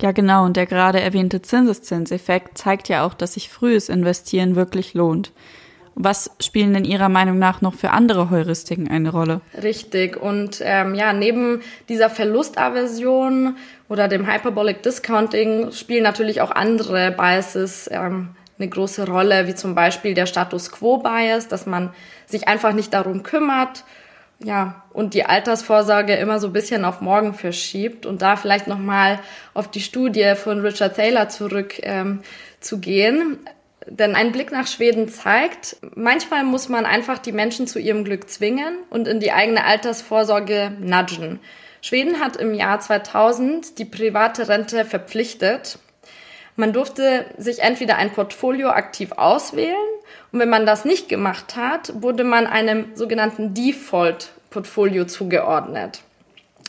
Ja, 0.01 0.11
genau. 0.11 0.45
Und 0.45 0.55
der 0.55 0.65
gerade 0.65 0.99
erwähnte 1.01 1.41
Zinseszinseffekt 1.41 2.57
zeigt 2.57 2.87
ja 2.89 3.05
auch, 3.05 3.13
dass 3.13 3.33
sich 3.33 3.49
frühes 3.49 3.89
Investieren 3.89 4.55
wirklich 4.55 4.93
lohnt. 4.93 5.31
Was 6.01 6.31
spielen 6.39 6.73
denn 6.73 6.85
Ihrer 6.85 7.09
Meinung 7.09 7.39
nach 7.39 7.59
noch 7.59 7.73
für 7.73 7.91
andere 7.91 8.29
Heuristiken 8.29 8.89
eine 8.89 9.11
Rolle? 9.11 9.41
Richtig. 9.61 10.15
Und 10.15 10.61
ähm, 10.63 10.95
ja, 10.95 11.11
neben 11.11 11.61
dieser 11.89 12.09
Verlustaversion 12.09 13.57
oder 13.89 14.07
dem 14.07 14.25
Hyperbolic 14.25 14.81
Discounting 14.81 15.73
spielen 15.73 16.03
natürlich 16.03 16.39
auch 16.39 16.51
andere 16.51 17.11
Biases 17.11 17.89
ähm, 17.91 18.29
eine 18.57 18.69
große 18.69 19.07
Rolle, 19.07 19.47
wie 19.47 19.55
zum 19.55 19.75
Beispiel 19.75 20.13
der 20.13 20.25
Status 20.25 20.71
Quo 20.71 20.97
Bias, 20.99 21.49
dass 21.49 21.65
man 21.65 21.93
sich 22.25 22.47
einfach 22.47 22.71
nicht 22.73 22.93
darum 22.93 23.23
kümmert, 23.23 23.83
ja, 24.41 24.83
und 24.93 25.13
die 25.13 25.25
Altersvorsorge 25.25 26.15
immer 26.15 26.39
so 26.39 26.47
ein 26.47 26.53
bisschen 26.53 26.85
auf 26.85 27.01
morgen 27.01 27.33
verschiebt 27.33 28.05
und 28.05 28.21
da 28.21 28.37
vielleicht 28.37 28.67
nochmal 28.67 29.19
auf 29.53 29.69
die 29.69 29.81
Studie 29.81 30.33
von 30.35 30.61
Richard 30.61 30.95
Thaler 30.95 31.27
zurück 31.27 31.75
ähm, 31.81 32.21
zu 32.61 32.79
gehen. 32.79 33.37
Denn 33.85 34.15
ein 34.15 34.31
Blick 34.31 34.51
nach 34.51 34.67
Schweden 34.67 35.09
zeigt, 35.09 35.77
manchmal 35.95 36.43
muss 36.43 36.69
man 36.69 36.85
einfach 36.85 37.17
die 37.17 37.31
Menschen 37.31 37.67
zu 37.67 37.79
ihrem 37.79 38.05
Glück 38.05 38.29
zwingen 38.29 38.77
und 38.89 39.07
in 39.07 39.19
die 39.19 39.31
eigene 39.31 39.65
Altersvorsorge 39.65 40.71
nudgen. 40.79 41.39
Schweden 41.81 42.19
hat 42.19 42.37
im 42.37 42.53
Jahr 42.53 42.79
2000 42.79 43.77
die 43.77 43.85
private 43.85 44.47
Rente 44.47 44.85
verpflichtet. 44.85 45.79
Man 46.55 46.71
durfte 46.73 47.25
sich 47.37 47.59
entweder 47.59 47.97
ein 47.97 48.11
Portfolio 48.11 48.69
aktiv 48.69 49.13
auswählen 49.13 49.75
und 50.31 50.39
wenn 50.39 50.49
man 50.49 50.65
das 50.65 50.85
nicht 50.85 51.09
gemacht 51.09 51.55
hat, 51.55 51.91
wurde 52.01 52.23
man 52.23 52.47
einem 52.47 52.95
sogenannten 52.95 53.53
Default-Portfolio 53.53 55.05
zugeordnet. 55.05 56.01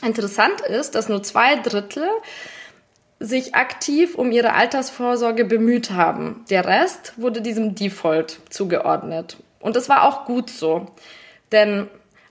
Interessant 0.02 0.62
ist, 0.62 0.94
dass 0.94 1.08
nur 1.08 1.22
zwei 1.22 1.56
Drittel 1.56 2.08
sich 3.18 3.54
aktiv 3.54 4.14
um 4.14 4.32
ihre 4.32 4.54
Altersvorsorge 4.54 5.44
bemüht 5.44 5.90
haben. 5.90 6.44
Der 6.48 6.64
Rest 6.64 7.12
wurde 7.18 7.42
diesem 7.42 7.74
Default 7.74 8.38
zugeordnet. 8.48 9.36
Und 9.60 9.76
das 9.76 9.90
war 9.90 10.04
auch 10.04 10.24
gut 10.24 10.48
so. 10.48 10.86
Denn 11.52 11.88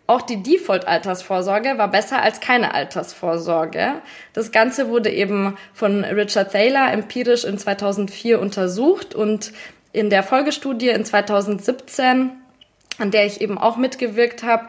auch 0.07 0.23
die 0.23 0.41
Default-Altersvorsorge 0.41 1.77
war 1.77 1.89
besser 1.89 2.23
als 2.23 2.39
keine 2.39 2.73
Altersvorsorge. 2.73 4.01
Das 4.33 4.51
Ganze 4.51 4.89
wurde 4.89 5.11
eben 5.11 5.55
von 5.71 6.03
Richard 6.03 6.51
Thaler 6.51 6.91
empirisch 6.91 7.43
in 7.43 7.59
2004 7.59 8.39
untersucht 8.39 9.13
und 9.13 9.53
in 9.91 10.09
der 10.09 10.23
Folgestudie 10.23 10.89
in 10.89 11.05
2017, 11.05 12.31
an 12.97 13.11
der 13.11 13.25
ich 13.25 13.41
eben 13.41 13.57
auch 13.57 13.77
mitgewirkt 13.77 14.43
habe, 14.43 14.67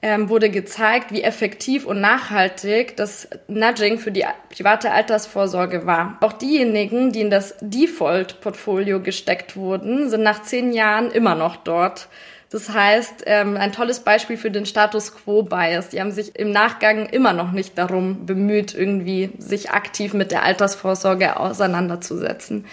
ähm, 0.00 0.28
wurde 0.28 0.48
gezeigt, 0.48 1.10
wie 1.10 1.22
effektiv 1.22 1.84
und 1.84 2.00
nachhaltig 2.00 2.96
das 2.96 3.28
Nudging 3.48 3.98
für 3.98 4.12
die 4.12 4.24
private 4.54 4.92
Altersvorsorge 4.92 5.86
war. 5.86 6.18
Auch 6.20 6.34
diejenigen, 6.34 7.10
die 7.10 7.22
in 7.22 7.30
das 7.30 7.56
Default-Portfolio 7.60 9.00
gesteckt 9.00 9.56
wurden, 9.56 10.08
sind 10.08 10.22
nach 10.22 10.42
zehn 10.42 10.72
Jahren 10.72 11.10
immer 11.10 11.34
noch 11.34 11.56
dort. 11.56 12.08
Das 12.50 12.70
heißt, 12.70 13.24
ähm, 13.26 13.56
ein 13.56 13.72
tolles 13.72 14.00
Beispiel 14.00 14.36
für 14.36 14.50
den 14.50 14.66
Status 14.66 15.14
Quo-Bias. 15.14 15.90
Die 15.90 16.00
haben 16.00 16.12
sich 16.12 16.36
im 16.36 16.50
Nachgang 16.50 17.06
immer 17.06 17.32
noch 17.32 17.50
nicht 17.52 17.76
darum 17.76 18.24
bemüht, 18.24 18.74
irgendwie 18.74 19.30
sich 19.38 19.70
aktiv 19.70 20.14
mit 20.14 20.30
der 20.30 20.44
Altersvorsorge 20.44 21.38
auseinanderzusetzen. 21.38 22.64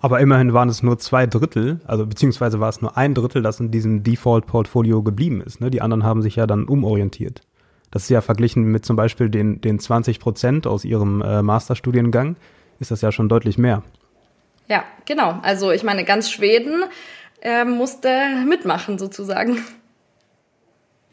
Aber 0.00 0.20
immerhin 0.20 0.52
waren 0.52 0.68
es 0.68 0.82
nur 0.82 0.98
zwei 0.98 1.26
Drittel, 1.26 1.80
also 1.86 2.06
beziehungsweise 2.06 2.60
war 2.60 2.68
es 2.68 2.80
nur 2.80 2.96
ein 2.96 3.14
Drittel, 3.14 3.42
das 3.42 3.58
in 3.58 3.70
diesem 3.70 4.04
Default-Portfolio 4.04 5.02
geblieben 5.02 5.40
ist. 5.40 5.60
Ne? 5.60 5.70
Die 5.70 5.82
anderen 5.82 6.04
haben 6.04 6.22
sich 6.22 6.36
ja 6.36 6.46
dann 6.46 6.68
umorientiert. 6.68 7.42
Das 7.90 8.02
ist 8.02 8.10
ja 8.10 8.20
verglichen 8.20 8.64
mit 8.64 8.84
zum 8.84 8.96
Beispiel 8.96 9.28
den, 9.28 9.60
den 9.60 9.78
20 9.78 10.20
Prozent 10.20 10.66
aus 10.66 10.84
ihrem 10.84 11.22
äh, 11.22 11.42
Masterstudiengang, 11.42 12.36
ist 12.78 12.90
das 12.90 13.00
ja 13.00 13.10
schon 13.10 13.28
deutlich 13.28 13.58
mehr. 13.58 13.82
Ja, 14.68 14.84
genau. 15.06 15.38
Also 15.42 15.72
ich 15.72 15.82
meine, 15.82 16.04
ganz 16.04 16.30
Schweden 16.30 16.84
äh, 17.40 17.64
musste 17.64 18.10
mitmachen 18.46 18.98
sozusagen. 18.98 19.58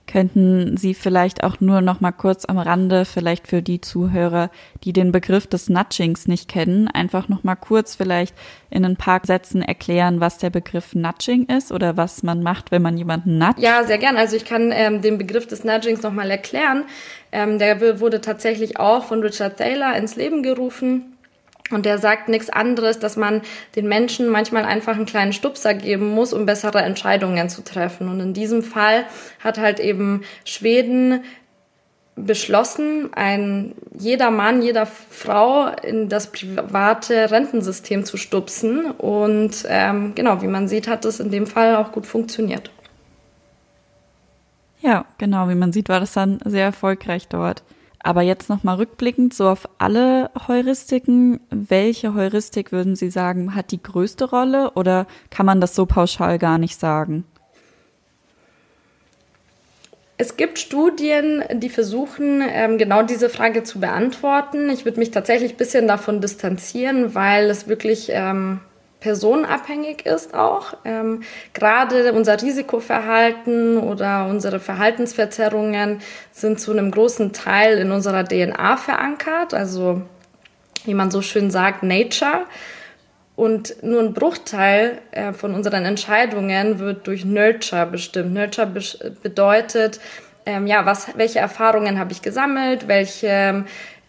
Könnten 0.07 0.77
Sie 0.77 0.93
vielleicht 0.93 1.43
auch 1.43 1.59
nur 1.59 1.81
noch 1.81 1.99
mal 1.99 2.11
kurz 2.11 2.45
am 2.45 2.59
Rande, 2.59 3.05
vielleicht 3.05 3.47
für 3.47 3.63
die 3.63 3.81
Zuhörer, 3.81 4.51
die 4.83 4.93
den 4.93 5.11
Begriff 5.11 5.47
des 5.47 5.67
Nudgings 5.67 6.27
nicht 6.27 6.47
kennen, 6.47 6.87
einfach 6.87 7.27
noch 7.27 7.43
mal 7.43 7.55
kurz 7.55 7.95
vielleicht 7.95 8.35
in 8.69 8.85
ein 8.85 8.97
paar 8.97 9.21
Sätzen 9.23 9.63
erklären, 9.63 10.19
was 10.19 10.37
der 10.37 10.51
Begriff 10.51 10.93
Nudging 10.93 11.45
ist 11.45 11.71
oder 11.71 11.97
was 11.97 12.21
man 12.21 12.43
macht, 12.43 12.71
wenn 12.71 12.83
man 12.83 12.97
jemanden 12.97 13.39
nudgt? 13.39 13.59
Ja, 13.59 13.83
sehr 13.83 13.97
gern. 13.97 14.17
Also 14.17 14.35
ich 14.35 14.45
kann 14.45 14.71
ähm, 14.71 15.01
den 15.01 15.17
Begriff 15.17 15.47
des 15.47 15.63
Nudgings 15.63 16.03
noch 16.03 16.13
mal 16.13 16.29
erklären. 16.29 16.83
Ähm, 17.31 17.57
der 17.57 17.99
wurde 17.99 18.21
tatsächlich 18.21 18.79
auch 18.79 19.05
von 19.05 19.21
Richard 19.21 19.57
Thaler 19.57 19.97
ins 19.97 20.15
Leben 20.15 20.43
gerufen. 20.43 21.14
Und 21.71 21.85
der 21.85 21.97
sagt 21.97 22.29
nichts 22.29 22.49
anderes, 22.49 22.99
dass 22.99 23.17
man 23.17 23.41
den 23.75 23.87
Menschen 23.87 24.29
manchmal 24.29 24.65
einfach 24.65 24.95
einen 24.95 25.07
kleinen 25.07 25.33
Stupser 25.33 25.73
geben 25.73 26.09
muss, 26.09 26.31
um 26.31 26.45
bessere 26.45 26.79
Entscheidungen 26.79 27.49
zu 27.49 27.63
treffen. 27.63 28.07
Und 28.07 28.19
in 28.19 28.33
diesem 28.33 28.61
Fall 28.61 29.05
hat 29.39 29.57
halt 29.57 29.79
eben 29.79 30.21
Schweden 30.43 31.23
beschlossen, 32.15 33.09
ein 33.13 33.73
jeder 33.97 34.31
Mann, 34.31 34.61
jeder 34.61 34.85
Frau 34.85 35.67
in 35.67 36.07
das 36.07 36.31
private 36.31 37.31
Rentensystem 37.31 38.05
zu 38.05 38.17
stupsen. 38.17 38.91
Und 38.91 39.65
ähm, 39.67 40.13
genau, 40.15 40.41
wie 40.41 40.47
man 40.47 40.67
sieht, 40.67 40.87
hat 40.87 41.03
es 41.03 41.19
in 41.19 41.31
dem 41.31 41.47
Fall 41.47 41.75
auch 41.75 41.91
gut 41.91 42.05
funktioniert. 42.05 42.69
Ja, 44.81 45.05
genau, 45.17 45.49
wie 45.49 45.55
man 45.55 45.73
sieht, 45.73 45.89
war 45.89 45.99
das 45.99 46.13
dann 46.13 46.39
sehr 46.45 46.65
erfolgreich 46.65 47.27
dort. 47.27 47.63
Aber 48.05 48.21
jetzt 48.21 48.49
nochmal 48.49 48.75
rückblickend, 48.75 49.33
so 49.33 49.49
auf 49.49 49.67
alle 49.79 50.29
Heuristiken, 50.47 51.39
welche 51.49 52.13
Heuristik 52.13 52.71
würden 52.71 52.95
Sie 52.95 53.09
sagen, 53.09 53.55
hat 53.55 53.71
die 53.71 53.81
größte 53.81 54.29
Rolle 54.29 54.69
oder 54.75 55.07
kann 55.31 55.47
man 55.47 55.59
das 55.59 55.73
so 55.73 55.87
pauschal 55.87 56.37
gar 56.37 56.59
nicht 56.59 56.79
sagen? 56.79 57.23
Es 60.19 60.37
gibt 60.37 60.59
Studien, 60.59 61.43
die 61.51 61.69
versuchen, 61.69 62.43
ähm, 62.47 62.77
genau 62.77 63.01
diese 63.01 63.27
Frage 63.27 63.63
zu 63.63 63.79
beantworten. 63.79 64.69
Ich 64.69 64.85
würde 64.85 64.99
mich 64.99 65.09
tatsächlich 65.09 65.53
ein 65.53 65.57
bisschen 65.57 65.87
davon 65.87 66.21
distanzieren, 66.21 67.15
weil 67.15 67.49
es 67.49 67.67
wirklich 67.67 68.09
ähm, 68.11 68.59
personenabhängig 69.05 70.03
ist 70.07 70.33
auch. 70.33 70.73
Ähm, 70.83 71.21
gerade 71.53 72.11
unser 72.13 72.41
Risikoverhalten 72.41 73.77
oder 73.77 74.25
unsere 74.25 74.59
Verhaltensverzerrungen 74.59 75.99
sind 76.31 76.59
zu 76.59 76.71
einem 76.71 76.89
großen 76.89 77.31
Teil 77.31 77.77
in 77.77 77.91
unserer 77.91 78.23
DNA 78.23 78.77
verankert, 78.77 79.53
also 79.53 80.01
wie 80.85 80.95
man 80.95 81.11
so 81.11 81.21
schön 81.21 81.51
sagt, 81.51 81.83
Nature. 81.83 82.45
Und 83.35 83.83
nur 83.83 84.01
ein 84.01 84.13
Bruchteil 84.13 84.97
äh, 85.11 85.33
von 85.33 85.53
unseren 85.53 85.85
Entscheidungen 85.85 86.79
wird 86.79 87.05
durch 87.05 87.25
Nurture 87.25 87.85
bestimmt. 87.85 88.33
Nurture 88.33 88.65
be 88.65 88.81
bedeutet, 89.21 89.99
ähm, 90.47 90.65
ja, 90.65 90.87
was, 90.87 91.15
welche 91.15 91.37
Erfahrungen 91.37 91.99
habe 91.99 92.11
ich 92.11 92.23
gesammelt, 92.23 92.87
welche 92.87 93.65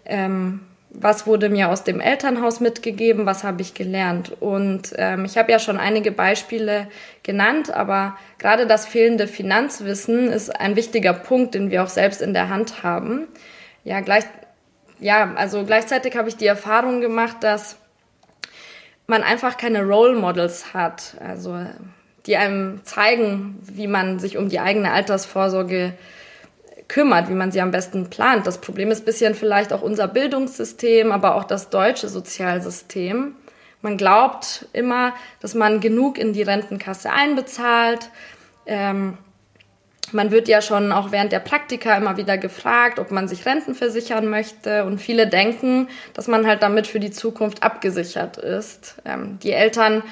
ähm, 0.06 0.61
was 0.98 1.26
wurde 1.26 1.48
mir 1.48 1.68
aus 1.68 1.85
dem 1.85 2.00
Elternhaus 2.00 2.61
mitgegeben, 2.61 3.26
was 3.26 3.44
habe 3.44 3.62
ich 3.62 3.74
gelernt. 3.74 4.32
Und 4.40 4.94
ähm, 4.96 5.24
ich 5.24 5.37
habe 5.37 5.52
ja 5.52 5.59
schon 5.59 5.78
einige 5.78 6.11
Beispiele 6.11 6.88
genannt, 7.22 7.70
aber 7.70 8.16
gerade 8.38 8.66
das 8.66 8.87
fehlende 8.87 9.26
Finanzwissen 9.26 10.28
ist 10.28 10.59
ein 10.59 10.76
wichtiger 10.76 11.12
Punkt, 11.12 11.54
den 11.54 11.70
wir 11.70 11.82
auch 11.82 11.88
selbst 11.88 12.22
in 12.22 12.32
der 12.32 12.48
Hand 12.48 12.82
haben. 12.82 13.28
Ja, 13.85 14.00
gleich, 14.00 14.24
ja 14.98 15.35
also 15.37 15.64
gleichzeitig 15.64 16.16
habe 16.16 16.28
ich 16.28 16.37
die 16.37 16.46
Erfahrung 16.46 17.00
gemacht, 17.00 17.37
dass 17.40 17.76
man 19.06 19.22
einfach 19.22 19.56
keine 19.56 19.85
Role 19.85 20.16
Models 20.16 20.72
hat, 20.72 21.16
also 21.20 21.59
die 22.26 22.37
einem 22.37 22.80
zeigen, 22.85 23.59
wie 23.62 23.87
man 23.87 24.18
sich 24.18 24.37
um 24.37 24.48
die 24.48 24.59
eigene 24.59 24.90
Altersvorsorge 24.90 25.92
kümmert, 26.88 27.29
wie 27.29 27.35
man 27.35 27.53
sie 27.53 27.61
am 27.61 27.70
besten 27.70 28.11
plant. 28.11 28.46
Das 28.46 28.59
Problem 28.59 28.90
ist 28.90 29.05
bisschen 29.05 29.35
vielleicht 29.35 29.72
auch 29.72 29.83
unser 29.83 30.09
Bildungssystem, 30.09 31.12
aber 31.12 31.35
auch 31.35 31.44
das 31.44 31.70
deutsche 31.70 32.09
Sozialsystem. 32.09 33.35
Man 33.83 33.96
glaubt 33.96 34.66
immer, 34.72 35.14
dass 35.40 35.55
man 35.55 35.81
genug 35.81 36.18
in 36.18 36.33
die 36.33 36.42
Rentenkasse 36.42 37.11
einbezahlt. 37.11 38.11
Ähm, 38.66 39.18
man 40.12 40.31
wird 40.31 40.49
ja 40.49 40.62
schon 40.62 40.92
auch 40.92 41.11
während 41.11 41.33
der 41.33 41.40
Praktika 41.40 41.96
immer 41.96 42.16
wieder 42.16 42.38
gefragt, 42.38 42.99
ob 42.99 43.11
man 43.11 43.29
sich 43.29 43.44
Renten 43.44 43.75
versichern 43.75 44.29
möchte. 44.29 44.85
Und 44.85 45.01
viele 45.01 45.27
denken, 45.27 45.88
dass 46.14 46.29
man 46.29 46.46
halt 46.46 46.62
damit 46.62 46.87
für 46.87 47.01
die 47.01 47.11
Zukunft 47.11 47.62
abgesichert 47.62 48.37
ist. 48.37 48.96
Ähm, 49.05 49.38
die 49.42 49.53
Eltern 49.53 50.03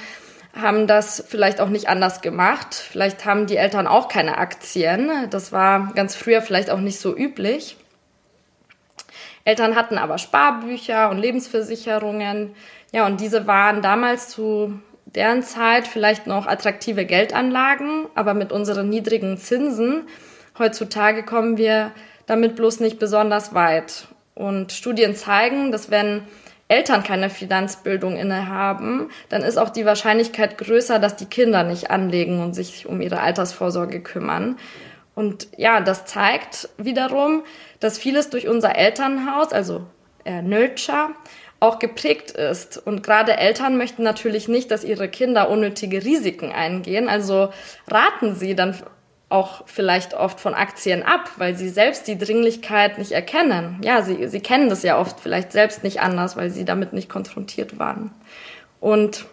haben 0.54 0.86
das 0.86 1.24
vielleicht 1.26 1.60
auch 1.60 1.68
nicht 1.68 1.88
anders 1.88 2.20
gemacht. 2.20 2.74
Vielleicht 2.74 3.24
haben 3.24 3.46
die 3.46 3.56
Eltern 3.56 3.86
auch 3.86 4.08
keine 4.08 4.38
Aktien. 4.38 5.10
Das 5.30 5.52
war 5.52 5.92
ganz 5.94 6.14
früher 6.14 6.42
vielleicht 6.42 6.70
auch 6.70 6.80
nicht 6.80 7.00
so 7.00 7.16
üblich. 7.16 7.76
Eltern 9.44 9.76
hatten 9.76 9.98
aber 9.98 10.18
Sparbücher 10.18 11.10
und 11.10 11.18
Lebensversicherungen. 11.18 12.54
Ja, 12.92 13.06
und 13.06 13.20
diese 13.20 13.46
waren 13.46 13.82
damals 13.82 14.28
zu 14.28 14.80
deren 15.06 15.42
Zeit 15.42 15.86
vielleicht 15.86 16.26
noch 16.26 16.46
attraktive 16.46 17.04
Geldanlagen, 17.04 18.06
aber 18.14 18.34
mit 18.34 18.52
unseren 18.52 18.88
niedrigen 18.88 19.36
Zinsen 19.36 20.08
heutzutage 20.58 21.24
kommen 21.24 21.56
wir 21.56 21.92
damit 22.26 22.56
bloß 22.56 22.80
nicht 22.80 22.98
besonders 22.98 23.54
weit. 23.54 24.08
Und 24.34 24.72
Studien 24.72 25.14
zeigen, 25.14 25.72
dass 25.72 25.90
wenn 25.90 26.22
Eltern 26.68 27.02
keine 27.02 27.28
Finanzbildung 27.28 28.16
innehaben, 28.16 29.10
dann 29.28 29.42
ist 29.42 29.58
auch 29.58 29.70
die 29.70 29.84
Wahrscheinlichkeit 29.84 30.56
größer, 30.58 30.98
dass 30.98 31.16
die 31.16 31.26
Kinder 31.26 31.62
nicht 31.62 31.90
anlegen 31.90 32.42
und 32.42 32.54
sich 32.54 32.86
um 32.86 33.00
ihre 33.00 33.20
Altersvorsorge 33.20 34.00
kümmern. 34.00 34.56
Und 35.14 35.48
ja, 35.56 35.80
das 35.80 36.06
zeigt 36.06 36.68
wiederum, 36.76 37.44
dass 37.80 37.98
vieles 37.98 38.30
durch 38.30 38.48
unser 38.48 38.76
Elternhaus, 38.76 39.52
also 39.52 39.86
äh, 40.24 40.42
Nurture, 40.42 41.10
auch 41.60 41.78
geprägt 41.78 42.32
ist. 42.32 42.78
Und 42.78 43.02
gerade 43.02 43.36
Eltern 43.36 43.76
möchten 43.76 44.02
natürlich 44.02 44.48
nicht, 44.48 44.70
dass 44.70 44.84
ihre 44.84 45.08
Kinder 45.08 45.48
unnötige 45.48 46.04
Risiken 46.04 46.52
eingehen. 46.52 47.08
Also 47.08 47.50
raten 47.88 48.34
sie 48.34 48.54
dann 48.54 48.76
auch 49.34 49.64
vielleicht 49.66 50.14
oft 50.14 50.38
von 50.38 50.54
Aktien 50.54 51.02
ab, 51.02 51.28
weil 51.36 51.56
sie 51.56 51.68
selbst 51.68 52.06
die 52.06 52.16
Dringlichkeit 52.16 52.98
nicht 52.98 53.10
erkennen. 53.10 53.80
Ja, 53.82 54.02
sie, 54.02 54.28
sie 54.28 54.40
kennen 54.40 54.68
das 54.68 54.84
ja 54.84 54.98
oft 54.98 55.18
vielleicht 55.18 55.50
selbst 55.50 55.82
nicht 55.82 56.00
anders, 56.00 56.36
weil 56.36 56.50
sie 56.50 56.64
damit 56.64 56.92
nicht 56.92 57.08
konfrontiert 57.08 57.78
waren. 57.78 58.12
Und 58.80 59.26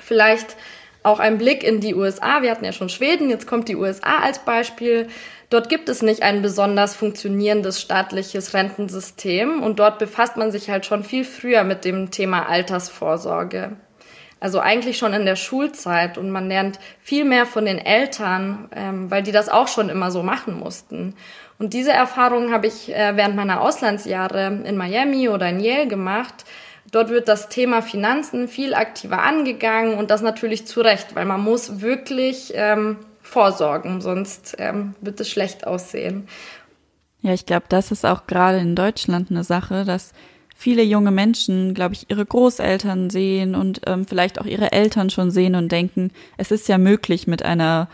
vielleicht 0.00 0.56
auch 1.02 1.20
ein 1.20 1.36
Blick 1.36 1.62
in 1.62 1.80
die 1.80 1.94
USA. 1.94 2.40
Wir 2.40 2.50
hatten 2.50 2.64
ja 2.64 2.72
schon 2.72 2.88
Schweden, 2.88 3.28
jetzt 3.28 3.46
kommt 3.46 3.68
die 3.68 3.76
USA 3.76 4.20
als 4.20 4.38
Beispiel. 4.40 5.08
Dort 5.50 5.68
gibt 5.68 5.90
es 5.90 6.00
nicht 6.02 6.22
ein 6.22 6.40
besonders 6.40 6.96
funktionierendes 6.96 7.80
staatliches 7.80 8.54
Rentensystem 8.54 9.62
und 9.62 9.78
dort 9.78 9.98
befasst 9.98 10.38
man 10.38 10.50
sich 10.52 10.70
halt 10.70 10.86
schon 10.86 11.04
viel 11.04 11.24
früher 11.24 11.64
mit 11.64 11.84
dem 11.84 12.10
Thema 12.10 12.48
Altersvorsorge. 12.48 13.76
Also 14.40 14.60
eigentlich 14.60 14.98
schon 14.98 15.14
in 15.14 15.26
der 15.26 15.36
Schulzeit 15.36 16.16
und 16.16 16.30
man 16.30 16.48
lernt 16.48 16.78
viel 17.00 17.24
mehr 17.24 17.44
von 17.44 17.64
den 17.64 17.78
Eltern, 17.78 18.68
ähm, 18.74 19.10
weil 19.10 19.22
die 19.22 19.32
das 19.32 19.48
auch 19.48 19.68
schon 19.68 19.88
immer 19.88 20.10
so 20.10 20.22
machen 20.22 20.58
mussten. 20.58 21.14
Und 21.58 21.74
diese 21.74 21.92
Erfahrung 21.92 22.52
habe 22.52 22.68
ich 22.68 22.94
äh, 22.94 23.16
während 23.16 23.34
meiner 23.34 23.60
Auslandsjahre 23.60 24.62
in 24.64 24.76
Miami 24.76 25.28
oder 25.28 25.48
in 25.48 25.58
Yale 25.58 25.88
gemacht. 25.88 26.44
Dort 26.92 27.10
wird 27.10 27.28
das 27.28 27.48
Thema 27.48 27.82
Finanzen 27.82 28.48
viel 28.48 28.74
aktiver 28.74 29.22
angegangen 29.22 29.94
und 29.94 30.10
das 30.10 30.22
natürlich 30.22 30.66
zu 30.66 30.80
Recht, 30.80 31.14
weil 31.14 31.24
man 31.24 31.42
muss 31.42 31.80
wirklich 31.80 32.52
ähm, 32.54 32.96
vorsorgen, 33.20 34.00
sonst 34.00 34.56
ähm, 34.58 34.94
wird 35.00 35.20
es 35.20 35.28
schlecht 35.28 35.66
aussehen. 35.66 36.28
Ja, 37.20 37.34
ich 37.34 37.44
glaube, 37.44 37.66
das 37.68 37.90
ist 37.90 38.06
auch 38.06 38.26
gerade 38.26 38.58
in 38.58 38.76
Deutschland 38.76 39.30
eine 39.30 39.44
Sache, 39.44 39.84
dass 39.84 40.12
viele 40.60 40.82
junge 40.82 41.12
Menschen, 41.12 41.72
glaube 41.72 41.94
ich, 41.94 42.10
ihre 42.10 42.26
Großeltern 42.26 43.10
sehen 43.10 43.54
und 43.54 43.82
ähm, 43.86 44.04
vielleicht 44.06 44.40
auch 44.40 44.44
ihre 44.44 44.72
Eltern 44.72 45.08
schon 45.08 45.30
sehen 45.30 45.54
und 45.54 45.70
denken, 45.70 46.10
es 46.36 46.50
ist 46.50 46.66
ja 46.66 46.78
möglich, 46.78 47.28
mit 47.28 47.44
einer 47.44 47.88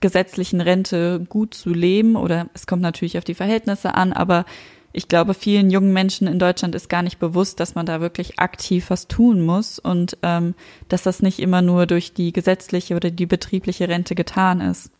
gesetzlichen 0.00 0.62
Rente 0.62 1.26
gut 1.28 1.52
zu 1.52 1.74
leben 1.74 2.16
oder 2.16 2.48
es 2.54 2.66
kommt 2.66 2.80
natürlich 2.80 3.18
auf 3.18 3.24
die 3.24 3.34
Verhältnisse 3.34 3.94
an, 3.94 4.14
aber 4.14 4.46
ich 4.94 5.08
glaube, 5.08 5.34
vielen 5.34 5.68
jungen 5.68 5.92
Menschen 5.92 6.26
in 6.26 6.38
Deutschland 6.38 6.74
ist 6.74 6.88
gar 6.88 7.02
nicht 7.02 7.18
bewusst, 7.18 7.60
dass 7.60 7.74
man 7.74 7.84
da 7.84 8.00
wirklich 8.00 8.38
aktiv 8.38 8.88
was 8.88 9.08
tun 9.08 9.44
muss 9.44 9.78
und 9.78 10.16
ähm, 10.22 10.54
dass 10.88 11.02
das 11.02 11.20
nicht 11.20 11.38
immer 11.38 11.60
nur 11.60 11.84
durch 11.84 12.14
die 12.14 12.32
gesetzliche 12.32 12.96
oder 12.96 13.10
die 13.10 13.26
betriebliche 13.26 13.90
Rente 13.90 14.14
getan 14.14 14.62
ist. 14.62 14.90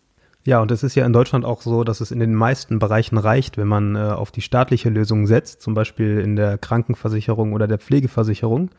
Ja, 0.46 0.60
und 0.60 0.70
es 0.70 0.84
ist 0.84 0.94
ja 0.94 1.04
in 1.04 1.12
Deutschland 1.12 1.44
auch 1.44 1.60
so, 1.60 1.82
dass 1.82 2.00
es 2.00 2.12
in 2.12 2.20
den 2.20 2.32
meisten 2.32 2.78
Bereichen 2.78 3.18
reicht, 3.18 3.58
wenn 3.58 3.66
man 3.66 3.96
äh, 3.96 3.98
auf 3.98 4.30
die 4.30 4.42
staatliche 4.42 4.90
Lösung 4.90 5.26
setzt, 5.26 5.60
zum 5.60 5.74
Beispiel 5.74 6.20
in 6.20 6.36
der 6.36 6.56
Krankenversicherung 6.56 7.52
oder 7.52 7.66
der 7.66 7.78
Pflegeversicherung. 7.78 8.70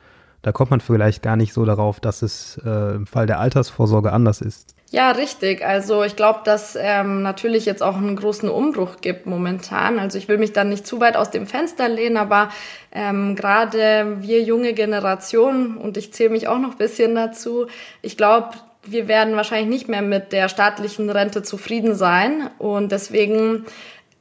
Da 0.44 0.54
kommt 0.54 0.72
man 0.72 0.80
vielleicht 0.80 1.24
gar 1.24 1.36
nicht 1.36 1.52
so 1.52 1.66
darauf, 1.66 2.00
dass 2.00 2.22
es 2.22 2.58
äh, 2.66 2.96
im 2.96 3.06
Fall 3.06 3.28
der 3.28 3.42
Altersvorsorge 3.42 4.14
anders 4.14 4.40
ist. 4.40 4.76
Ja, 4.92 5.12
richtig. 5.12 5.66
Also 5.66 6.04
ich 6.04 6.16
glaube, 6.16 6.40
dass 6.46 6.78
ähm, 6.80 7.22
natürlich 7.22 7.66
jetzt 7.66 7.84
auch 7.84 7.98
einen 7.98 8.16
großen 8.16 8.48
Umbruch 8.48 9.02
gibt 9.02 9.26
momentan. 9.26 10.00
Also 10.00 10.18
ich 10.18 10.30
will 10.30 10.38
mich 10.38 10.54
dann 10.54 10.70
nicht 10.70 10.88
zu 10.88 11.02
weit 11.02 11.18
aus 11.18 11.32
dem 11.32 11.48
Fenster 11.48 11.90
lehnen, 11.90 12.16
aber 12.16 12.48
ähm, 12.94 13.36
gerade 13.36 14.20
wir 14.22 14.42
junge 14.42 14.72
Generation, 14.72 15.76
und 15.76 15.98
ich 15.98 16.14
zähle 16.14 16.30
mich 16.30 16.48
auch 16.48 16.60
noch 16.60 16.76
bisschen 16.76 17.14
dazu, 17.16 17.68
ich 18.02 18.16
glaube, 18.16 18.52
wir 18.92 19.08
werden 19.08 19.36
wahrscheinlich 19.36 19.70
nicht 19.70 19.90
mehr 19.90 20.02
mit 20.02 20.32
der 20.32 20.50
staatlichen 20.50 21.10
Rente 21.10 21.44
zufrieden 21.44 21.96
sein. 21.96 22.50
Und 22.58 22.92
deswegen 22.92 23.66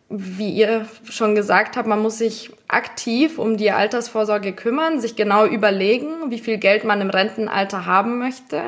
wie 0.08 0.50
ihr 0.50 0.86
schon 1.10 1.34
gesagt 1.34 1.76
habt, 1.76 1.88
man 1.88 2.00
muss 2.00 2.18
sich 2.18 2.50
aktiv 2.68 3.38
um 3.38 3.56
die 3.56 3.72
Altersvorsorge 3.72 4.52
kümmern, 4.52 5.00
sich 5.00 5.16
genau 5.16 5.46
überlegen, 5.46 6.30
wie 6.30 6.38
viel 6.38 6.58
Geld 6.58 6.84
man 6.84 7.00
im 7.00 7.10
Rentenalter 7.10 7.86
haben 7.86 8.18
möchte 8.18 8.62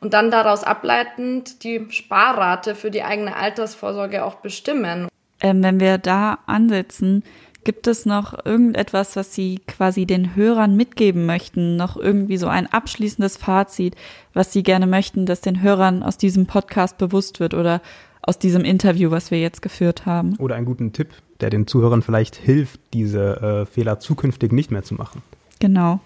und 0.00 0.14
dann 0.14 0.30
daraus 0.30 0.62
ableitend 0.62 1.64
die 1.64 1.86
Sparrate 1.90 2.74
für 2.74 2.90
die 2.90 3.02
eigene 3.02 3.34
Altersvorsorge 3.34 4.24
auch 4.24 4.36
bestimmen. 4.36 5.08
Ähm, 5.40 5.62
wenn 5.62 5.80
wir 5.80 5.98
da 5.98 6.38
ansetzen, 6.46 7.24
gibt 7.66 7.88
es 7.88 8.06
noch 8.06 8.46
irgendetwas, 8.46 9.16
was 9.16 9.34
Sie 9.34 9.58
quasi 9.66 10.06
den 10.06 10.36
Hörern 10.36 10.76
mitgeben 10.76 11.26
möchten? 11.26 11.74
Noch 11.74 11.96
irgendwie 11.96 12.36
so 12.36 12.46
ein 12.46 12.72
abschließendes 12.72 13.36
Fazit, 13.36 13.96
was 14.32 14.52
Sie 14.52 14.62
gerne 14.62 14.86
möchten, 14.86 15.26
dass 15.26 15.40
den 15.40 15.60
Hörern 15.60 16.04
aus 16.04 16.16
diesem 16.16 16.46
Podcast 16.46 16.96
bewusst 16.96 17.40
wird 17.40 17.54
oder 17.54 17.82
aus 18.22 18.38
diesem 18.38 18.64
Interview, 18.64 19.10
was 19.10 19.32
wir 19.32 19.40
jetzt 19.40 19.62
geführt 19.62 20.06
haben? 20.06 20.36
Oder 20.36 20.54
einen 20.54 20.64
guten 20.64 20.92
Tipp, 20.92 21.08
der 21.40 21.50
den 21.50 21.66
Zuhörern 21.66 22.02
vielleicht 22.02 22.36
hilft, 22.36 22.80
diese 22.94 23.40
äh, 23.40 23.66
Fehler 23.66 23.98
zukünftig 23.98 24.52
nicht 24.52 24.70
mehr 24.70 24.84
zu 24.84 24.94
machen. 24.94 25.22
Genau. 25.58 25.98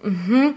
Mhm. 0.00 0.54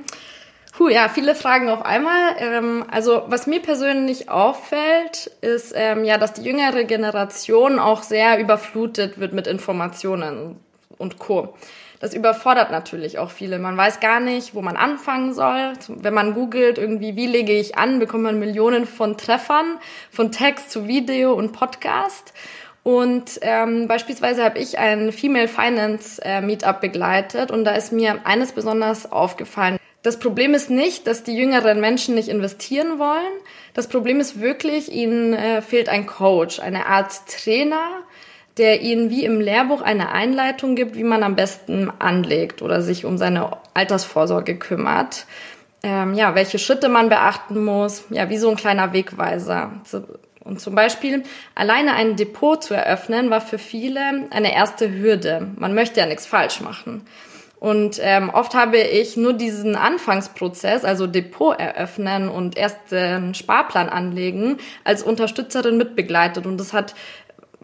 Puh, 0.77 0.89
ja, 0.89 1.09
viele 1.09 1.33
Fragen 1.33 1.69
auf 1.69 1.83
einmal. 1.83 2.35
Ähm, 2.37 2.85
also 2.91 3.23
was 3.25 3.47
mir 3.47 3.63
persönlich 3.63 4.29
auffällt, 4.29 5.31
ist 5.41 5.73
ähm, 5.75 6.05
ja, 6.05 6.19
dass 6.19 6.33
die 6.33 6.43
jüngere 6.43 6.83
Generation 6.83 7.79
auch 7.79 8.03
sehr 8.03 8.39
überflutet 8.39 9.19
wird 9.19 9.33
mit 9.33 9.47
Informationen 9.47 10.57
und 10.99 11.17
Co. 11.17 11.55
Das 11.99 12.13
überfordert 12.13 12.69
natürlich 12.69 13.17
auch 13.17 13.31
viele. 13.31 13.57
Man 13.57 13.75
weiß 13.75 14.01
gar 14.01 14.19
nicht, 14.19 14.53
wo 14.53 14.61
man 14.61 14.77
anfangen 14.77 15.33
soll. 15.33 15.73
Wenn 15.87 16.13
man 16.13 16.35
googelt, 16.35 16.77
irgendwie, 16.77 17.15
wie 17.15 17.25
lege 17.25 17.53
ich 17.53 17.75
an, 17.75 17.97
bekommt 17.97 18.25
man 18.25 18.37
Millionen 18.37 18.85
von 18.85 19.17
Treffern, 19.17 19.79
von 20.11 20.31
Text 20.31 20.69
zu 20.69 20.87
Video 20.87 21.33
und 21.33 21.53
Podcast. 21.53 22.33
Und 22.83 23.39
ähm, 23.41 23.87
beispielsweise 23.87 24.43
habe 24.43 24.59
ich 24.59 24.77
ein 24.77 25.11
Female 25.11 25.47
Finance 25.47 26.21
äh, 26.23 26.39
Meetup 26.39 26.81
begleitet 26.81 27.49
und 27.49 27.65
da 27.65 27.71
ist 27.71 27.91
mir 27.91 28.19
eines 28.25 28.51
besonders 28.51 29.11
aufgefallen. 29.11 29.79
Das 30.07 30.19
Problem 30.19 30.53
ist 30.53 30.69
nicht, 30.69 31.05
dass 31.05 31.23
die 31.23 31.35
jüngeren 31.35 31.81
Menschen 31.81 32.15
nicht 32.15 32.29
investieren 32.29 32.97
wollen. 32.97 33.41
Das 33.73 33.89
Problem 33.89 34.21
ist 34.21 34.39
wirklich, 34.39 34.89
ihnen 34.89 35.33
äh, 35.33 35.61
fehlt 35.61 35.89
ein 35.89 36.05
Coach, 36.05 36.61
eine 36.61 36.85
Art 36.85 37.11
Trainer, 37.27 37.89
der 38.55 38.79
ihnen 38.79 39.09
wie 39.09 39.25
im 39.25 39.41
Lehrbuch 39.41 39.81
eine 39.81 40.13
Einleitung 40.13 40.75
gibt, 40.75 40.95
wie 40.95 41.03
man 41.03 41.23
am 41.23 41.35
besten 41.35 41.91
anlegt 41.99 42.61
oder 42.61 42.81
sich 42.81 43.03
um 43.03 43.17
seine 43.17 43.57
Altersvorsorge 43.73 44.55
kümmert. 44.55 45.25
Ähm, 45.83 46.13
ja, 46.13 46.35
welche 46.35 46.57
Schritte 46.57 46.87
man 46.87 47.09
beachten 47.09 47.65
muss, 47.65 48.05
ja, 48.09 48.29
wie 48.29 48.37
so 48.37 48.49
ein 48.49 48.55
kleiner 48.55 48.93
Wegweiser. 48.93 49.73
Und 50.39 50.61
zum 50.61 50.73
Beispiel 50.73 51.23
alleine 51.53 51.95
ein 51.95 52.15
Depot 52.15 52.63
zu 52.63 52.73
eröffnen, 52.73 53.29
war 53.29 53.41
für 53.41 53.57
viele 53.57 54.29
eine 54.29 54.55
erste 54.55 54.89
Hürde. 54.89 55.49
Man 55.57 55.73
möchte 55.73 55.99
ja 55.99 56.05
nichts 56.05 56.25
falsch 56.25 56.61
machen. 56.61 57.05
Und 57.59 57.99
ähm, 58.03 58.29
oft 58.29 58.53
habe 58.53 58.77
ich 58.77 59.17
nur 59.17 59.33
diesen 59.33 59.75
Anfangsprozess, 59.75 60.85
also 60.85 61.07
Depot 61.07 61.59
eröffnen 61.59 62.29
und 62.29 62.55
erst 62.55 62.93
einen 62.93 63.33
Sparplan 63.33 63.89
anlegen, 63.89 64.57
als 64.83 65.01
Unterstützerin 65.01 65.77
mitbegleitet. 65.77 66.45
Und 66.45 66.59
das 66.59 66.73
hat 66.73 66.93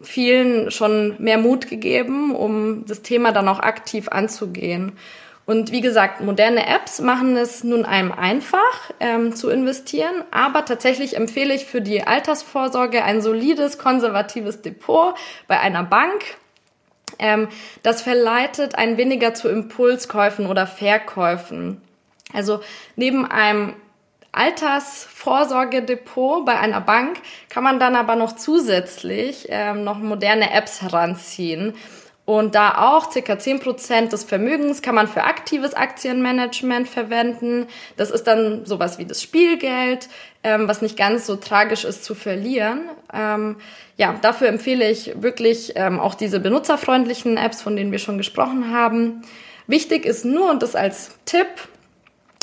vielen 0.02 0.72
schon 0.72 1.16
mehr 1.20 1.38
Mut 1.38 1.70
gegeben, 1.70 2.36
um 2.36 2.86
das 2.86 3.04
Thema 3.04 3.32
dann 3.32 3.48
auch 3.48 3.60
aktiv 3.60 4.10
anzugehen. 4.10 4.94
Und 5.46 5.72
wie 5.72 5.82
gesagt, 5.82 6.22
moderne 6.22 6.68
Apps 6.68 7.02
machen 7.02 7.36
es 7.36 7.66
nun 7.66 7.84
einem 7.84 8.14
einfach 8.14 8.92
ähm, 9.02 9.36
zu 9.36 9.50
investieren, 9.50 10.24
aber 10.32 10.64
tatsächlich 10.64 11.18
empfehle 11.18 11.54
ich 11.54 11.66
für 11.66 11.82
die 11.82 12.04
Altersvorsorge 12.04 13.04
ein 13.04 13.22
solides, 13.22 13.78
konservatives 13.78 14.62
Depot 14.62 15.16
bei 15.48 15.60
einer 15.60 15.84
Bank 15.84 16.24
das 17.84 18.02
verleitet 18.02 18.76
einen 18.76 18.98
weniger 18.98 19.34
zu 19.34 19.50
Impulskäufen 19.50 20.48
oder 20.48 20.68
Verkäufen. 20.68 21.82
Also 22.34 22.60
neben 22.96 23.30
einem 23.30 23.76
Altersvorsorgedepot 24.32 26.46
bei 26.46 26.60
einer 26.60 26.82
Bank 26.82 27.18
kann 27.50 27.64
man 27.64 27.80
dann 27.80 27.96
aber 27.96 28.16
noch 28.16 28.36
zusätzlich 28.36 29.46
ähm, 29.50 29.84
noch 29.84 30.00
moderne 30.00 30.52
Apps 30.52 30.82
heranziehen. 30.82 31.76
Und 32.26 32.56
da 32.56 32.78
auch 32.78 33.12
circa 33.12 33.34
10% 33.34 34.10
des 34.10 34.24
Vermögens 34.24 34.82
kann 34.82 34.96
man 34.96 35.10
für 35.10 35.24
aktives 35.24 35.74
Aktienmanagement 35.74 36.88
verwenden. 36.88 37.68
Das 37.98 38.12
ist 38.12 38.28
dann 38.28 38.66
sowas 38.66 38.98
wie 38.98 39.06
das 39.06 39.22
Spielgeld, 39.22 40.08
ähm, 40.42 40.70
was 40.70 40.82
nicht 40.82 40.96
ganz 40.96 41.26
so 41.26 41.36
tragisch 41.36 41.84
ist 41.84 42.06
zu 42.06 42.16
verlieren. 42.16 42.84
Ähm, 43.14 43.58
ja, 43.98 44.16
dafür 44.22 44.48
empfehle 44.48 44.90
ich 44.90 45.22
wirklich 45.22 45.74
ähm, 45.76 46.00
auch 46.00 46.16
diese 46.16 46.40
benutzerfreundlichen 46.40 47.36
Apps, 47.36 47.62
von 47.62 47.76
denen 47.76 47.92
wir 47.92 48.00
schon 48.00 48.18
gesprochen 48.18 48.74
haben. 48.74 49.24
Wichtig 49.68 50.06
ist 50.06 50.24
nur, 50.24 50.50
und 50.50 50.64
das 50.64 50.76
als 50.76 51.12
Tipp, 51.26 51.48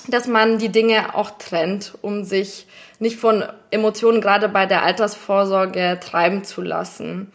dass 0.09 0.27
man 0.27 0.59
die 0.59 0.71
Dinge 0.71 1.15
auch 1.15 1.31
trennt, 1.39 1.95
um 2.03 2.25
sich 2.25 2.67
nicht 2.99 3.19
von 3.19 3.45
Emotionen 3.71 4.21
gerade 4.21 4.49
bei 4.51 4.67
der 4.67 4.83
Altersvorsorge 4.83 5.99
treiben 6.03 6.45
zu 6.45 6.61
lassen. 6.61 7.33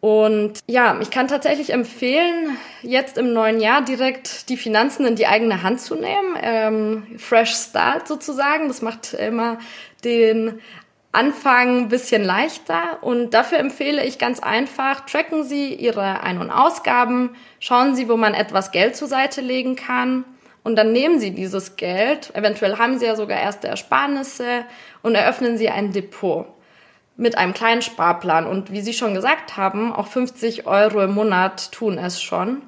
Und 0.00 0.60
ja, 0.66 0.98
ich 1.00 1.10
kann 1.10 1.28
tatsächlich 1.28 1.72
empfehlen, 1.74 2.56
jetzt 2.82 3.18
im 3.18 3.34
neuen 3.34 3.60
Jahr 3.60 3.82
direkt 3.82 4.48
die 4.48 4.56
Finanzen 4.56 5.04
in 5.04 5.14
die 5.14 5.26
eigene 5.26 5.62
Hand 5.62 5.80
zu 5.80 5.94
nehmen. 5.94 6.38
Ähm, 6.40 7.18
Fresh 7.18 7.54
Start 7.54 8.08
sozusagen. 8.08 8.68
Das 8.68 8.80
macht 8.80 9.12
immer 9.12 9.58
den 10.02 10.58
Anfang 11.12 11.82
ein 11.82 11.88
bisschen 11.88 12.24
leichter. 12.24 13.02
Und 13.02 13.34
dafür 13.34 13.58
empfehle 13.58 14.04
ich 14.04 14.18
ganz 14.18 14.40
einfach, 14.40 15.00
tracken 15.00 15.44
Sie 15.44 15.74
Ihre 15.74 16.22
Ein- 16.22 16.38
und 16.38 16.50
Ausgaben, 16.50 17.36
schauen 17.58 17.94
Sie, 17.94 18.08
wo 18.08 18.16
man 18.16 18.32
etwas 18.32 18.70
Geld 18.70 18.96
zur 18.96 19.08
Seite 19.08 19.42
legen 19.42 19.76
kann. 19.76 20.24
Und 20.62 20.76
dann 20.76 20.92
nehmen 20.92 21.18
Sie 21.18 21.32
dieses 21.32 21.76
Geld, 21.76 22.34
eventuell 22.34 22.78
haben 22.78 22.98
Sie 22.98 23.06
ja 23.06 23.16
sogar 23.16 23.40
erste 23.40 23.68
Ersparnisse 23.68 24.64
und 25.02 25.14
eröffnen 25.14 25.58
Sie 25.58 25.68
ein 25.68 25.92
Depot. 25.92 26.46
Mit 27.20 27.36
einem 27.36 27.54
kleinen 27.54 27.82
Sparplan. 27.82 28.46
Und 28.46 28.72
wie 28.72 28.80
Sie 28.80 28.94
schon 28.94 29.14
gesagt 29.14 29.56
haben, 29.56 29.92
auch 29.92 30.06
50 30.06 30.66
Euro 30.66 31.02
im 31.02 31.14
Monat 31.14 31.70
tun 31.70 31.98
es 31.98 32.20
schon. 32.20 32.62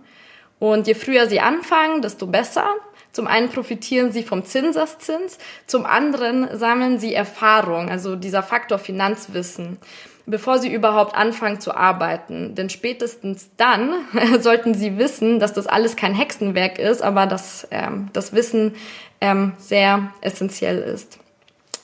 Und 0.59 0.87
je 0.87 0.95
früher 0.95 1.27
Sie 1.27 1.41
anfangen, 1.41 2.03
desto 2.03 2.27
besser. 2.27 2.67
Zum 3.12 3.27
einen 3.27 3.49
profitieren 3.49 4.12
Sie 4.12 4.23
vom 4.23 4.45
Zinseszins, 4.45 5.38
zum 5.67 5.85
anderen 5.85 6.57
sammeln 6.57 6.99
Sie 6.99 7.15
Erfahrung, 7.15 7.91
also 7.91 8.17
dieser 8.17 8.43
Faktor 8.43 8.79
Finanzwissen 8.79 9.79
bevor 10.25 10.61
sie 10.61 10.73
überhaupt 10.73 11.17
anfangen 11.17 11.61
zu 11.61 11.75
arbeiten. 11.75 12.55
Denn 12.55 12.71
spätestens 12.71 13.51
dann 13.57 13.93
sollten 14.41 14.75
sie 14.75 14.99
wissen, 14.99 15.41
dass 15.41 15.53
das 15.53 15.67
alles 15.67 15.97
kein 15.97 16.15
Hexenwerk 16.15 16.79
ist, 16.79 17.03
aber 17.03 17.27
dass 17.27 17.67
ähm, 17.71 18.09
das 18.12 18.33
Wissen 18.33 18.77
ähm, 19.21 19.53
sehr 19.59 20.12
essentiell 20.21 20.79
ist. 20.79 21.19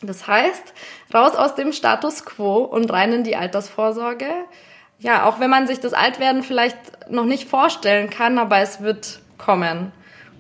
Das 0.00 0.28
heißt, 0.28 0.74
raus 1.12 1.34
aus 1.34 1.54
dem 1.54 1.72
Status 1.72 2.24
quo 2.24 2.58
und 2.58 2.92
rein 2.92 3.12
in 3.12 3.24
die 3.24 3.36
Altersvorsorge. 3.36 4.28
Ja, 4.98 5.26
auch 5.26 5.40
wenn 5.40 5.50
man 5.50 5.66
sich 5.66 5.80
das 5.80 5.92
Altwerden 5.92 6.42
vielleicht 6.42 6.76
noch 7.10 7.24
nicht 7.24 7.48
vorstellen 7.48 8.10
kann, 8.10 8.38
aber 8.38 8.58
es 8.58 8.82
wird 8.82 9.20
kommen. 9.38 9.92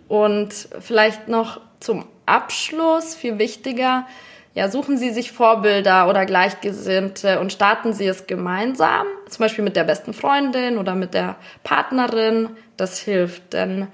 Und 0.08 0.68
vielleicht 0.80 1.28
noch 1.28 1.60
zum 1.80 2.06
Abschluss, 2.26 3.14
viel 3.14 3.38
wichtiger, 3.38 4.06
ja, 4.54 4.68
suchen 4.68 4.98
Sie 4.98 5.10
sich 5.10 5.30
Vorbilder 5.30 6.08
oder 6.08 6.26
Gleichgesinnte 6.26 7.38
und 7.38 7.52
starten 7.52 7.92
Sie 7.92 8.06
es 8.08 8.26
gemeinsam, 8.26 9.06
zum 9.28 9.44
Beispiel 9.44 9.62
mit 9.62 9.76
der 9.76 9.84
besten 9.84 10.12
Freundin 10.12 10.78
oder 10.78 10.96
mit 10.96 11.14
der 11.14 11.36
Partnerin. 11.62 12.50
Das 12.76 12.98
hilft, 12.98 13.52
denn 13.52 13.86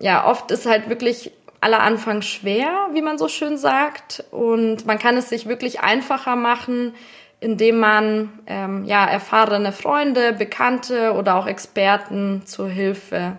ja, 0.00 0.26
oft 0.26 0.50
ist 0.50 0.66
halt 0.66 0.88
wirklich 0.88 1.30
aller 1.60 1.80
Anfang 1.80 2.22
schwer, 2.22 2.88
wie 2.92 3.02
man 3.02 3.18
so 3.18 3.28
schön 3.28 3.58
sagt, 3.58 4.24
und 4.30 4.86
man 4.86 4.98
kann 4.98 5.16
es 5.16 5.28
sich 5.28 5.46
wirklich 5.46 5.80
einfacher 5.80 6.36
machen, 6.36 6.94
indem 7.40 7.78
man 7.78 8.30
ähm, 8.46 8.84
ja 8.84 9.04
erfahrene 9.06 9.72
Freunde, 9.72 10.32
Bekannte 10.32 11.14
oder 11.14 11.36
auch 11.36 11.46
Experten 11.46 12.42
zur 12.44 12.68
Hilfe 12.68 13.36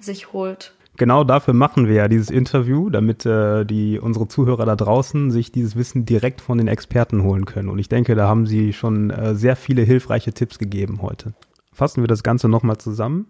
sich 0.00 0.32
holt 0.32 0.72
genau 0.96 1.24
dafür 1.24 1.54
machen 1.54 1.86
wir 1.86 1.94
ja 1.94 2.08
dieses 2.08 2.30
Interview, 2.30 2.90
damit 2.90 3.26
äh, 3.26 3.64
die 3.64 3.98
unsere 3.98 4.28
Zuhörer 4.28 4.66
da 4.66 4.76
draußen 4.76 5.30
sich 5.30 5.52
dieses 5.52 5.76
Wissen 5.76 6.04
direkt 6.04 6.40
von 6.40 6.58
den 6.58 6.68
Experten 6.68 7.22
holen 7.22 7.44
können. 7.44 7.68
Und 7.68 7.78
ich 7.78 7.88
denke, 7.88 8.14
da 8.14 8.28
haben 8.28 8.46
sie 8.46 8.72
schon 8.72 9.10
äh, 9.10 9.34
sehr 9.34 9.56
viele 9.56 9.82
hilfreiche 9.82 10.32
Tipps 10.32 10.58
gegeben 10.58 11.00
heute. 11.02 11.34
Fassen 11.72 12.02
wir 12.02 12.08
das 12.08 12.22
Ganze 12.22 12.48
nochmal 12.48 12.78
zusammen. 12.78 13.26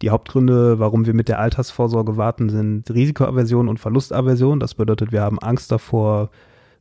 Die 0.00 0.10
Hauptgründe, 0.10 0.78
warum 0.78 1.06
wir 1.06 1.14
mit 1.14 1.28
der 1.28 1.40
Altersvorsorge 1.40 2.16
warten, 2.16 2.50
sind 2.50 2.88
Risikoaversion 2.88 3.68
und 3.68 3.80
Verlustaversion. 3.80 4.60
Das 4.60 4.74
bedeutet, 4.74 5.10
wir 5.10 5.22
haben 5.22 5.40
Angst 5.40 5.72
davor, 5.72 6.30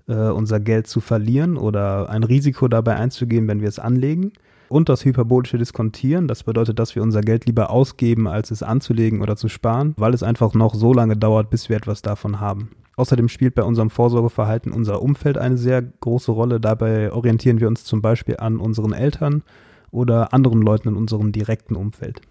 äh, 0.07 0.13
unser 0.13 0.59
Geld 0.59 0.87
zu 0.87 0.99
verlieren 0.99 1.57
oder 1.57 2.09
ein 2.09 2.23
Risiko 2.23 2.67
dabei 2.67 2.95
einzugehen, 2.95 3.47
wenn 3.47 3.61
wir 3.61 3.69
es 3.69 3.79
anlegen 3.79 4.33
und 4.69 4.89
das 4.89 5.03
hyperbolische 5.03 5.57
Diskontieren. 5.57 6.27
Das 6.27 6.43
bedeutet, 6.43 6.77
dass 6.77 6.95
wir 6.95 7.01
unser 7.01 7.21
Geld 7.21 7.45
lieber 7.45 7.69
ausgeben, 7.71 8.27
als 8.27 8.51
es 8.51 8.63
anzulegen 8.63 9.21
oder 9.21 9.35
zu 9.35 9.49
sparen, 9.49 9.93
weil 9.97 10.13
es 10.13 10.23
einfach 10.23 10.53
noch 10.53 10.75
so 10.75 10.93
lange 10.93 11.17
dauert, 11.17 11.49
bis 11.49 11.69
wir 11.69 11.77
etwas 11.77 12.01
davon 12.01 12.39
haben. 12.39 12.69
Außerdem 12.97 13.29
spielt 13.29 13.55
bei 13.55 13.63
unserem 13.63 13.89
Vorsorgeverhalten 13.89 14.71
unser 14.71 15.01
Umfeld 15.01 15.37
eine 15.37 15.57
sehr 15.57 15.81
große 15.81 16.31
Rolle. 16.31 16.59
Dabei 16.59 17.11
orientieren 17.11 17.59
wir 17.59 17.67
uns 17.67 17.83
zum 17.83 18.01
Beispiel 18.01 18.37
an 18.37 18.57
unseren 18.57 18.93
Eltern 18.93 19.43
oder 19.91 20.33
anderen 20.33 20.61
Leuten 20.61 20.89
in 20.89 20.95
unserem 20.95 21.31
direkten 21.31 21.75
Umfeld. 21.75 22.21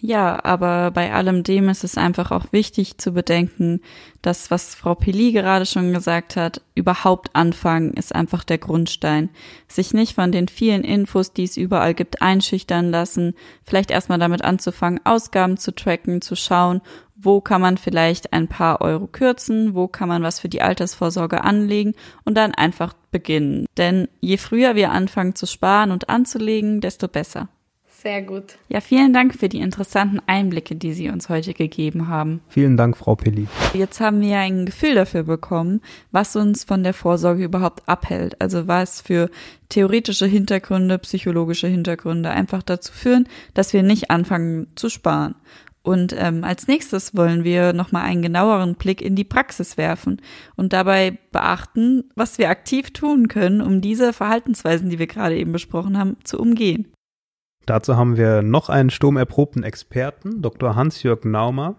Ja, 0.00 0.44
aber 0.44 0.92
bei 0.92 1.12
allem 1.12 1.42
dem 1.42 1.68
ist 1.68 1.82
es 1.82 1.98
einfach 1.98 2.30
auch 2.30 2.52
wichtig 2.52 2.98
zu 2.98 3.12
bedenken, 3.12 3.80
dass, 4.22 4.48
was 4.48 4.76
Frau 4.76 4.94
Pili 4.94 5.32
gerade 5.32 5.66
schon 5.66 5.92
gesagt 5.92 6.36
hat, 6.36 6.60
überhaupt 6.76 7.34
anfangen 7.34 7.94
ist 7.94 8.14
einfach 8.14 8.44
der 8.44 8.58
Grundstein. 8.58 9.28
Sich 9.66 9.94
nicht 9.94 10.14
von 10.14 10.30
den 10.30 10.46
vielen 10.46 10.84
Infos, 10.84 11.32
die 11.32 11.42
es 11.44 11.56
überall 11.56 11.94
gibt, 11.94 12.22
einschüchtern 12.22 12.92
lassen, 12.92 13.34
vielleicht 13.64 13.90
erstmal 13.90 14.20
damit 14.20 14.42
anzufangen, 14.44 15.00
Ausgaben 15.04 15.56
zu 15.56 15.74
tracken, 15.74 16.22
zu 16.22 16.36
schauen, 16.36 16.80
wo 17.16 17.40
kann 17.40 17.60
man 17.60 17.76
vielleicht 17.76 18.32
ein 18.32 18.46
paar 18.46 18.80
Euro 18.80 19.08
kürzen, 19.08 19.74
wo 19.74 19.88
kann 19.88 20.08
man 20.08 20.22
was 20.22 20.38
für 20.38 20.48
die 20.48 20.62
Altersvorsorge 20.62 21.42
anlegen 21.42 21.94
und 22.24 22.36
dann 22.36 22.54
einfach 22.54 22.94
beginnen. 23.10 23.66
Denn 23.76 24.06
je 24.20 24.36
früher 24.36 24.76
wir 24.76 24.92
anfangen 24.92 25.34
zu 25.34 25.46
sparen 25.46 25.90
und 25.90 26.08
anzulegen, 26.08 26.80
desto 26.80 27.08
besser. 27.08 27.48
Sehr 28.00 28.22
gut. 28.22 28.58
Ja, 28.68 28.80
vielen 28.80 29.12
Dank 29.12 29.34
für 29.34 29.48
die 29.48 29.58
interessanten 29.58 30.20
Einblicke, 30.28 30.76
die 30.76 30.92
Sie 30.92 31.08
uns 31.08 31.28
heute 31.28 31.52
gegeben 31.52 32.06
haben. 32.06 32.40
Vielen 32.48 32.76
Dank, 32.76 32.96
Frau 32.96 33.16
Pilli. 33.16 33.48
Jetzt 33.74 33.98
haben 33.98 34.20
wir 34.20 34.38
ein 34.38 34.66
Gefühl 34.66 34.94
dafür 34.94 35.24
bekommen, 35.24 35.80
was 36.12 36.36
uns 36.36 36.62
von 36.62 36.84
der 36.84 36.94
Vorsorge 36.94 37.42
überhaupt 37.42 37.88
abhält. 37.88 38.40
Also 38.40 38.68
was 38.68 39.00
für 39.00 39.30
theoretische 39.68 40.26
Hintergründe, 40.26 40.96
psychologische 41.00 41.66
Hintergründe 41.66 42.30
einfach 42.30 42.62
dazu 42.62 42.92
führen, 42.92 43.26
dass 43.54 43.72
wir 43.72 43.82
nicht 43.82 44.12
anfangen 44.12 44.68
zu 44.76 44.90
sparen. 44.90 45.34
Und 45.82 46.14
ähm, 46.16 46.44
als 46.44 46.68
nächstes 46.68 47.16
wollen 47.16 47.42
wir 47.42 47.72
nochmal 47.72 48.04
einen 48.04 48.22
genaueren 48.22 48.76
Blick 48.76 49.02
in 49.02 49.16
die 49.16 49.24
Praxis 49.24 49.76
werfen 49.76 50.22
und 50.54 50.72
dabei 50.72 51.18
beachten, 51.32 52.04
was 52.14 52.38
wir 52.38 52.48
aktiv 52.48 52.92
tun 52.92 53.26
können, 53.26 53.60
um 53.60 53.80
diese 53.80 54.12
Verhaltensweisen, 54.12 54.88
die 54.88 55.00
wir 55.00 55.08
gerade 55.08 55.36
eben 55.36 55.50
besprochen 55.50 55.98
haben, 55.98 56.16
zu 56.22 56.38
umgehen. 56.38 56.92
Dazu 57.68 57.98
haben 57.98 58.16
wir 58.16 58.40
noch 58.40 58.70
einen 58.70 58.88
sturmerprobten 58.88 59.62
Experten, 59.62 60.40
Dr. 60.40 60.74
Hans-Jörg 60.74 61.24
Naumer. 61.24 61.74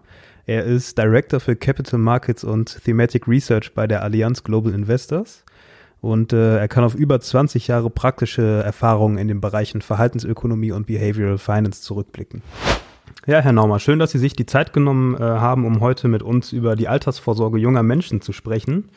Er 0.46 0.62
ist 0.62 0.96
Director 0.96 1.40
für 1.40 1.56
Capital 1.56 1.98
Markets 1.98 2.44
und 2.44 2.80
Thematic 2.84 3.26
Research 3.26 3.74
bei 3.74 3.88
der 3.88 4.04
Allianz 4.04 4.44
Global 4.44 4.72
Investors. 4.72 5.44
Und 6.00 6.32
äh, 6.32 6.58
er 6.58 6.68
kann 6.68 6.84
auf 6.84 6.94
über 6.94 7.18
20 7.18 7.66
Jahre 7.66 7.90
praktische 7.90 8.62
Erfahrungen 8.64 9.18
in 9.18 9.26
den 9.26 9.40
Bereichen 9.40 9.82
Verhaltensökonomie 9.82 10.70
und 10.70 10.86
Behavioral 10.86 11.38
Finance 11.38 11.82
zurückblicken. 11.82 12.42
Ja, 13.26 13.40
Herr 13.40 13.52
Naumer, 13.52 13.80
schön, 13.80 13.98
dass 13.98 14.12
Sie 14.12 14.18
sich 14.20 14.34
die 14.34 14.46
Zeit 14.46 14.72
genommen 14.72 15.16
äh, 15.16 15.18
haben, 15.18 15.66
um 15.66 15.80
heute 15.80 16.06
mit 16.06 16.22
uns 16.22 16.52
über 16.52 16.76
die 16.76 16.86
Altersvorsorge 16.86 17.58
junger 17.58 17.82
Menschen 17.82 18.20
zu 18.20 18.32
sprechen. 18.32 18.90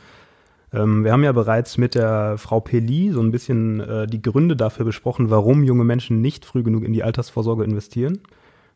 Ähm, 0.74 1.04
wir 1.04 1.12
haben 1.12 1.24
ja 1.24 1.32
bereits 1.32 1.78
mit 1.78 1.96
der 1.96 2.38
Frau 2.38 2.60
Peli 2.60 3.12
so 3.12 3.22
ein 3.22 3.32
bisschen 3.32 3.80
äh, 3.80 4.08
die 4.08 4.22
Gründe 4.22 4.56
dafür 4.56 4.86
besprochen, 4.86 5.30
warum 5.30 5.64
junge 5.64 5.84
Menschen 5.84 6.22
nicht 6.22 6.46
früh 6.46 6.64
genug 6.64 6.84
in 6.84 6.94
die 6.94 7.04
Altersvorsorge 7.04 7.64
investieren. 7.64 8.20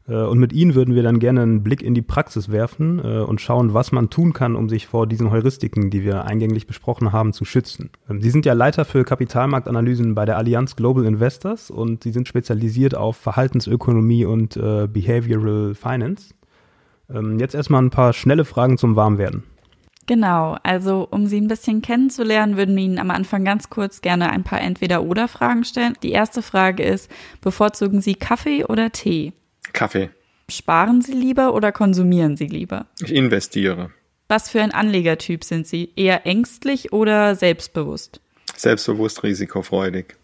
Äh, 0.08 0.16
und 0.16 0.40
mit 0.40 0.54
Ihnen 0.54 0.76
würden 0.76 0.96
wir 0.96 1.04
dann 1.04 1.20
gerne 1.20 1.42
einen 1.42 1.64
Blick 1.64 1.82
in 1.82 1.94
die 1.94 2.02
Praxis 2.02 2.52
werfen 2.52 3.00
äh, 3.04 3.20
und 3.20 3.42
schauen, 3.42 3.74
was 3.74 3.92
man 3.92 4.10
tun 4.10 4.34
kann, 4.34 4.56
um 4.56 4.70
sich 4.70 4.88
vor 4.88 5.08
diesen 5.08 5.32
Heuristiken, 5.32 5.90
die 5.90 6.04
wir 6.04 6.26
eingänglich 6.26 6.68
besprochen 6.68 7.12
haben, 7.12 7.34
zu 7.34 7.46
schützen. 7.46 7.90
Ähm, 8.10 8.22
Sie 8.22 8.30
sind 8.30 8.46
ja 8.46 8.54
Leiter 8.54 8.86
für 8.86 9.04
Kapitalmarktanalysen 9.04 10.16
bei 10.16 10.26
der 10.26 10.38
Allianz 10.38 10.76
Global 10.76 11.06
Investors 11.06 11.70
und 11.70 12.04
Sie 12.04 12.12
sind 12.12 12.28
spezialisiert 12.28 12.96
auf 12.96 13.18
Verhaltensökonomie 13.18 14.26
und 14.26 14.56
äh, 14.56 14.88
Behavioral 14.88 15.74
Finance. 15.76 16.34
Ähm, 17.10 17.40
jetzt 17.40 17.56
erstmal 17.56 17.82
ein 17.82 17.90
paar 17.90 18.14
schnelle 18.14 18.46
Fragen 18.46 18.78
zum 18.78 18.96
Warmwerden. 18.96 19.44
Genau, 20.08 20.58
also 20.64 21.06
um 21.12 21.28
Sie 21.28 21.40
ein 21.40 21.50
bisschen 21.50 21.82
kennenzulernen, 21.82 22.56
würden 22.56 22.76
wir 22.78 22.84
Ihnen 22.84 22.98
am 22.98 23.12
Anfang 23.12 23.44
ganz 23.44 23.70
kurz 23.70 24.00
gerne 24.00 24.30
ein 24.30 24.46
paar 24.46 24.62
Entweder-Oder-Fragen 24.62 25.66
stellen. 25.66 25.96
Die 26.02 26.12
erste 26.12 26.42
Frage 26.42 26.84
ist, 26.84 27.12
bevorzugen 27.42 28.00
Sie 28.00 28.16
Kaffee 28.16 28.64
oder 28.64 28.92
Tee? 28.92 29.34
Kaffee. 29.74 30.10
Sparen 30.50 31.02
Sie 31.02 31.12
lieber 31.12 31.54
oder 31.54 31.74
konsumieren 31.74 32.38
Sie 32.38 32.48
lieber? 32.48 32.86
Ich 33.04 33.14
investiere. 33.14 33.92
Was 34.30 34.50
für 34.50 34.62
ein 34.62 34.72
Anlegertyp 34.72 35.44
sind 35.44 35.68
Sie? 35.68 35.92
Eher 35.98 36.26
ängstlich 36.26 36.94
oder 36.94 37.36
selbstbewusst? 37.36 38.22
Selbstbewusst, 38.56 39.24
risikofreudig. 39.24 40.16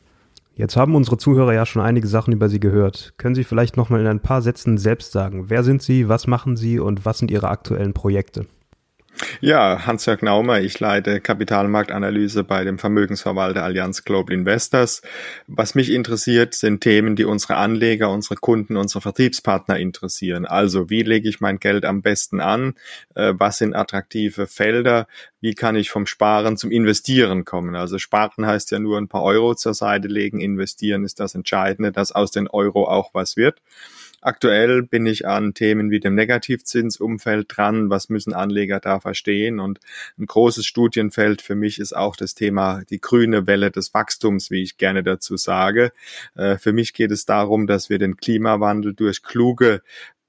Jetzt 0.56 0.78
haben 0.78 0.96
unsere 0.96 1.18
Zuhörer 1.18 1.54
ja 1.54 1.66
schon 1.66 1.82
einige 1.82 2.08
Sachen 2.08 2.32
über 2.32 2.48
Sie 2.48 2.62
gehört. 2.62 3.16
Können 3.18 3.36
Sie 3.36 3.44
vielleicht 3.44 3.76
nochmal 3.76 4.00
in 4.00 4.08
ein 4.08 4.22
paar 4.22 4.42
Sätzen 4.42 4.78
selbst 4.78 5.12
sagen? 5.12 5.50
Wer 5.50 5.64
sind 5.64 5.82
Sie, 5.82 6.08
was 6.08 6.26
machen 6.26 6.56
Sie 6.56 6.80
und 6.80 7.06
was 7.06 7.18
sind 7.18 7.32
Ihre 7.32 7.50
aktuellen 7.50 7.94
Projekte? 7.94 8.46
Ja, 9.42 9.86
Hans-Jörg 9.86 10.24
Naumer, 10.24 10.62
ich 10.62 10.80
leite 10.80 11.22
Kapitalmarktanalyse 11.22 12.44
bei 12.44 12.64
dem 12.64 12.80
Vermögensverwalter 12.80 13.64
Allianz 13.64 14.04
Global 14.04 14.34
Investors. 14.34 15.04
Was 15.48 15.76
mich 15.76 15.92
interessiert, 15.92 16.56
sind 16.56 16.82
Themen, 16.82 17.16
die 17.16 17.26
unsere 17.26 17.58
Anleger, 17.58 18.10
unsere 18.10 18.36
Kunden, 18.36 18.76
unsere 18.76 19.02
Vertriebspartner 19.02 19.78
interessieren. 19.78 20.46
Also, 20.46 20.90
wie 20.90 21.04
lege 21.04 21.30
ich 21.30 21.42
mein 21.42 21.60
Geld 21.60 21.86
am 21.86 22.02
besten 22.02 22.42
an? 22.42 22.74
Äh, 23.14 23.34
was 23.38 23.60
sind 23.60 23.76
attraktive 23.76 24.48
Felder? 24.48 25.08
Wie 25.42 25.54
kann 25.54 25.76
ich 25.76 25.92
vom 25.92 26.08
Sparen 26.08 26.58
zum 26.58 26.72
Investieren 26.72 27.46
kommen? 27.46 27.76
Also, 27.76 28.00
Sparen 28.00 28.48
heißt 28.48 28.72
ja 28.72 28.80
nur 28.80 28.98
ein 28.98 29.10
paar 29.10 29.24
Euro 29.24 29.54
zur 29.54 29.76
Seite 29.76 30.08
legen. 30.08 30.42
Investieren 30.42 31.04
ist 31.04 31.20
das 31.20 31.36
Entscheidende, 31.36 31.92
dass 31.92 32.12
aus 32.12 32.32
den 32.32 32.48
Euro 32.48 32.88
auch 32.88 33.14
was 33.14 33.38
wird. 33.38 33.62
Aktuell 34.24 34.84
bin 34.84 35.06
ich 35.06 35.28
an 35.28 35.54
Themen 35.54 35.92
wie 35.92 36.00
dem 36.00 36.16
Negativzinsumfeld 36.16 37.46
dran. 37.50 37.90
Was 37.90 38.08
müssen 38.08 38.34
Anleger 38.34 38.80
da 38.80 39.02
verstehen? 39.02 39.60
Und 39.60 39.80
ein 40.18 40.26
großes 40.26 40.66
Studienfeld 40.66 41.42
für 41.42 41.56
mich 41.56 41.78
ist 41.78 41.94
auch 41.94 42.16
das 42.16 42.34
Thema 42.34 42.84
die 42.90 43.02
grüne 43.02 43.48
Welle 43.48 43.70
des 43.70 43.94
Wachstums, 43.94 44.50
wie 44.50 44.64
ich 44.64 44.78
gerne 44.78 45.04
dazu 45.04 45.36
sage. 45.36 45.92
Äh, 46.36 46.58
für 46.58 46.72
mich 46.72 46.94
geht 46.94 47.12
es 47.12 47.26
darum, 47.26 47.68
dass 47.68 47.90
wir 47.90 48.00
den 48.00 48.16
Klimawandel 48.16 48.94
durch 48.94 49.24
kluge 49.24 49.82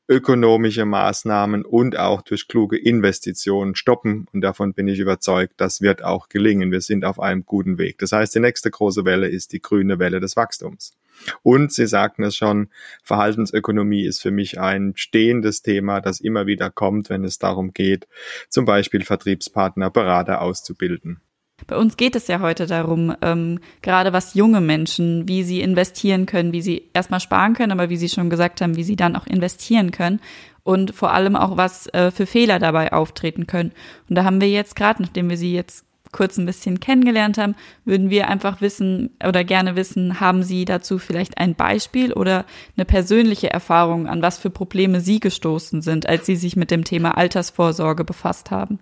ökonomische 0.08 0.84
Maßnahmen 0.84 1.64
und 1.64 1.96
auch 1.96 2.22
durch 2.22 2.46
kluge 2.46 2.76
Investitionen 2.76 3.74
stoppen. 3.74 4.26
Und 4.32 4.42
davon 4.42 4.74
bin 4.74 4.86
ich 4.88 4.98
überzeugt, 4.98 5.54
das 5.56 5.80
wird 5.80 6.04
auch 6.04 6.28
gelingen. 6.28 6.70
Wir 6.72 6.80
sind 6.80 7.04
auf 7.04 7.18
einem 7.18 7.46
guten 7.46 7.78
Weg. 7.78 7.98
Das 7.98 8.12
heißt, 8.12 8.34
die 8.34 8.40
nächste 8.40 8.70
große 8.70 9.04
Welle 9.04 9.28
ist 9.28 9.52
die 9.52 9.62
grüne 9.62 9.98
Welle 9.98 10.20
des 10.20 10.36
Wachstums. 10.36 10.96
Und 11.42 11.72
Sie 11.72 11.86
sagten 11.86 12.22
es 12.24 12.36
schon, 12.36 12.68
Verhaltensökonomie 13.02 14.04
ist 14.04 14.20
für 14.20 14.30
mich 14.30 14.60
ein 14.60 14.92
stehendes 14.96 15.62
Thema, 15.62 16.00
das 16.00 16.20
immer 16.20 16.46
wieder 16.46 16.70
kommt, 16.70 17.08
wenn 17.08 17.24
es 17.24 17.38
darum 17.38 17.72
geht, 17.72 18.06
zum 18.48 18.64
Beispiel 18.64 19.04
Vertriebspartner, 19.04 19.90
Berater 19.90 20.42
auszubilden. 20.42 21.20
Bei 21.66 21.76
uns 21.76 21.96
geht 21.96 22.16
es 22.16 22.26
ja 22.26 22.40
heute 22.40 22.66
darum, 22.66 23.14
ähm, 23.22 23.60
gerade 23.80 24.12
was 24.12 24.34
junge 24.34 24.60
Menschen, 24.60 25.28
wie 25.28 25.44
sie 25.44 25.60
investieren 25.60 26.26
können, 26.26 26.52
wie 26.52 26.62
sie 26.62 26.90
erstmal 26.92 27.20
sparen 27.20 27.54
können, 27.54 27.72
aber 27.72 27.90
wie 27.90 27.96
Sie 27.96 28.08
schon 28.08 28.28
gesagt 28.28 28.60
haben, 28.60 28.76
wie 28.76 28.82
sie 28.82 28.96
dann 28.96 29.16
auch 29.16 29.26
investieren 29.26 29.92
können 29.92 30.20
und 30.64 30.94
vor 30.94 31.12
allem 31.12 31.36
auch, 31.36 31.56
was 31.56 31.86
äh, 31.94 32.10
für 32.10 32.26
Fehler 32.26 32.58
dabei 32.58 32.92
auftreten 32.92 33.46
können. 33.46 33.72
Und 34.08 34.16
da 34.16 34.24
haben 34.24 34.40
wir 34.40 34.50
jetzt 34.50 34.76
gerade, 34.76 35.02
nachdem 35.02 35.30
wir 35.30 35.36
Sie 35.36 35.54
jetzt 35.54 35.84
kurz 36.10 36.38
ein 36.38 36.46
bisschen 36.46 36.80
kennengelernt 36.80 37.38
haben, 37.38 37.56
würden 37.84 38.08
wir 38.08 38.28
einfach 38.28 38.60
wissen 38.60 39.10
oder 39.26 39.44
gerne 39.44 39.76
wissen, 39.76 40.20
haben 40.20 40.42
Sie 40.42 40.64
dazu 40.64 40.98
vielleicht 40.98 41.38
ein 41.38 41.54
Beispiel 41.54 42.12
oder 42.12 42.44
eine 42.76 42.84
persönliche 42.84 43.50
Erfahrung, 43.50 44.06
an 44.06 44.22
was 44.22 44.38
für 44.38 44.50
Probleme 44.50 45.00
Sie 45.00 45.20
gestoßen 45.20 45.82
sind, 45.82 46.08
als 46.08 46.26
Sie 46.26 46.36
sich 46.36 46.56
mit 46.56 46.70
dem 46.70 46.84
Thema 46.84 47.16
Altersvorsorge 47.16 48.04
befasst 48.04 48.50
haben? 48.50 48.78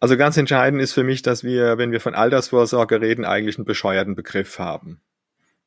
Also 0.00 0.16
ganz 0.16 0.38
entscheidend 0.38 0.80
ist 0.80 0.94
für 0.94 1.04
mich, 1.04 1.20
dass 1.20 1.44
wir, 1.44 1.76
wenn 1.76 1.92
wir 1.92 2.00
von 2.00 2.14
Altersvorsorge 2.14 3.02
reden, 3.02 3.26
eigentlich 3.26 3.58
einen 3.58 3.66
bescheuerten 3.66 4.14
Begriff 4.14 4.58
haben. 4.58 5.02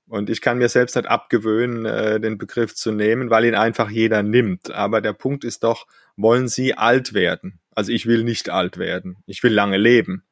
Und 0.07 0.29
ich 0.29 0.41
kann 0.41 0.57
mir 0.57 0.69
selbst 0.69 0.95
halt 0.95 1.05
abgewöhnen, 1.05 1.85
äh, 1.85 2.19
den 2.19 2.37
Begriff 2.37 2.75
zu 2.75 2.91
nehmen, 2.91 3.29
weil 3.29 3.45
ihn 3.45 3.55
einfach 3.55 3.89
jeder 3.89 4.23
nimmt. 4.23 4.71
Aber 4.71 5.01
der 5.01 5.13
Punkt 5.13 5.43
ist 5.43 5.63
doch, 5.63 5.85
wollen 6.17 6.47
Sie 6.47 6.73
alt 6.73 7.13
werden? 7.13 7.59
Also 7.75 7.91
ich 7.91 8.05
will 8.07 8.23
nicht 8.23 8.49
alt 8.49 8.77
werden. 8.77 9.17
Ich 9.27 9.43
will 9.43 9.53
lange 9.53 9.77
leben. 9.77 10.23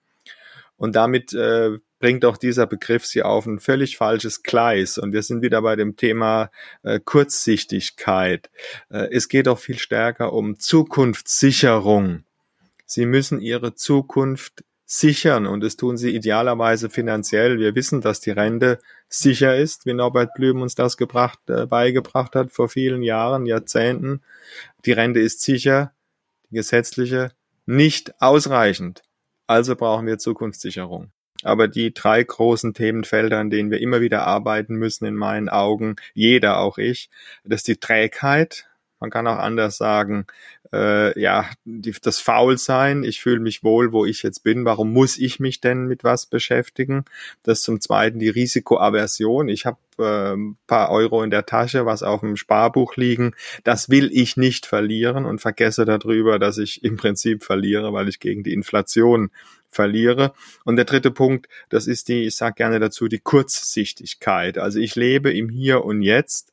Und 0.77 0.95
damit 0.95 1.33
äh, 1.33 1.77
bringt 1.99 2.25
auch 2.25 2.37
dieser 2.37 2.65
Begriff 2.65 3.05
Sie 3.05 3.21
auf 3.21 3.45
ein 3.45 3.59
völlig 3.59 3.97
falsches 3.97 4.41
Gleis. 4.41 4.97
Und 4.97 5.13
wir 5.13 5.21
sind 5.21 5.43
wieder 5.43 5.61
bei 5.61 5.75
dem 5.75 5.95
Thema 5.95 6.49
äh, 6.81 6.99
Kurzsichtigkeit. 6.99 8.49
Äh, 8.89 9.09
es 9.11 9.29
geht 9.29 9.47
auch 9.47 9.59
viel 9.59 9.77
stärker 9.77 10.33
um 10.33 10.59
Zukunftssicherung. 10.59 12.23
Sie 12.93 13.05
müssen 13.05 13.39
ihre 13.39 13.73
Zukunft 13.73 14.65
sichern 14.85 15.47
und 15.47 15.61
das 15.61 15.77
tun 15.77 15.95
sie 15.95 16.13
idealerweise 16.13 16.89
finanziell. 16.89 17.57
Wir 17.57 17.73
wissen, 17.73 18.01
dass 18.01 18.19
die 18.19 18.31
Rente 18.31 18.79
sicher 19.07 19.55
ist, 19.55 19.85
wie 19.85 19.93
Norbert 19.93 20.33
Blüm 20.33 20.61
uns 20.61 20.75
das 20.75 20.97
gebracht, 20.97 21.39
äh, 21.47 21.67
beigebracht 21.67 22.35
hat 22.35 22.51
vor 22.51 22.67
vielen 22.67 23.01
Jahren, 23.01 23.45
Jahrzehnten. 23.45 24.19
Die 24.85 24.91
Rente 24.91 25.21
ist 25.21 25.41
sicher, 25.41 25.93
die 26.49 26.55
gesetzliche 26.55 27.31
nicht 27.65 28.21
ausreichend. 28.21 29.03
Also 29.47 29.77
brauchen 29.77 30.05
wir 30.05 30.17
Zukunftssicherung. 30.17 31.13
Aber 31.43 31.69
die 31.69 31.93
drei 31.93 32.21
großen 32.21 32.73
Themenfelder, 32.73 33.39
an 33.39 33.49
denen 33.49 33.71
wir 33.71 33.79
immer 33.79 34.01
wieder 34.01 34.27
arbeiten 34.27 34.75
müssen, 34.75 35.05
in 35.05 35.15
meinen 35.15 35.47
Augen, 35.47 35.95
jeder, 36.13 36.59
auch 36.59 36.77
ich, 36.77 37.09
das 37.45 37.61
ist 37.61 37.69
die 37.69 37.77
Trägheit, 37.77 38.65
man 39.01 39.09
kann 39.09 39.25
auch 39.25 39.39
anders 39.39 39.77
sagen, 39.77 40.27
äh, 40.73 41.19
ja, 41.19 41.49
die, 41.65 41.93
das 42.01 42.19
Faulsein, 42.19 43.03
ich 43.03 43.21
fühle 43.21 43.39
mich 43.39 43.63
wohl, 43.63 43.91
wo 43.91 44.05
ich 44.05 44.23
jetzt 44.23 44.43
bin, 44.43 44.65
warum 44.65 44.93
muss 44.93 45.17
ich 45.17 45.39
mich 45.39 45.59
denn 45.59 45.85
mit 45.85 46.03
was 46.03 46.25
beschäftigen? 46.25 47.05
Das 47.43 47.61
zum 47.61 47.81
Zweiten 47.81 48.19
die 48.19 48.29
Risikoaversion. 48.29 49.49
Ich 49.49 49.65
habe 49.65 49.77
äh, 49.99 50.33
ein 50.33 50.57
paar 50.67 50.91
Euro 50.91 51.23
in 51.23 51.29
der 51.29 51.45
Tasche, 51.45 51.85
was 51.85 52.03
auf 52.03 52.21
dem 52.21 52.37
Sparbuch 52.37 52.95
liegen. 52.95 53.33
Das 53.63 53.89
will 53.89 54.09
ich 54.13 54.37
nicht 54.37 54.65
verlieren 54.65 55.25
und 55.25 55.41
vergesse 55.41 55.85
darüber, 55.85 56.39
dass 56.39 56.57
ich 56.57 56.83
im 56.83 56.97
Prinzip 56.97 57.43
verliere, 57.43 57.91
weil 57.93 58.07
ich 58.07 58.19
gegen 58.19 58.43
die 58.43 58.53
Inflation 58.53 59.29
verliere. 59.69 60.33
Und 60.65 60.75
der 60.75 60.85
dritte 60.85 61.11
Punkt, 61.11 61.47
das 61.69 61.87
ist 61.87 62.07
die, 62.07 62.23
ich 62.23 62.35
sage 62.35 62.55
gerne 62.55 62.79
dazu, 62.79 63.07
die 63.07 63.19
Kurzsichtigkeit. 63.19 64.57
Also 64.57 64.79
ich 64.79 64.95
lebe 64.95 65.31
im 65.31 65.49
Hier 65.49 65.83
und 65.83 66.01
Jetzt 66.01 66.50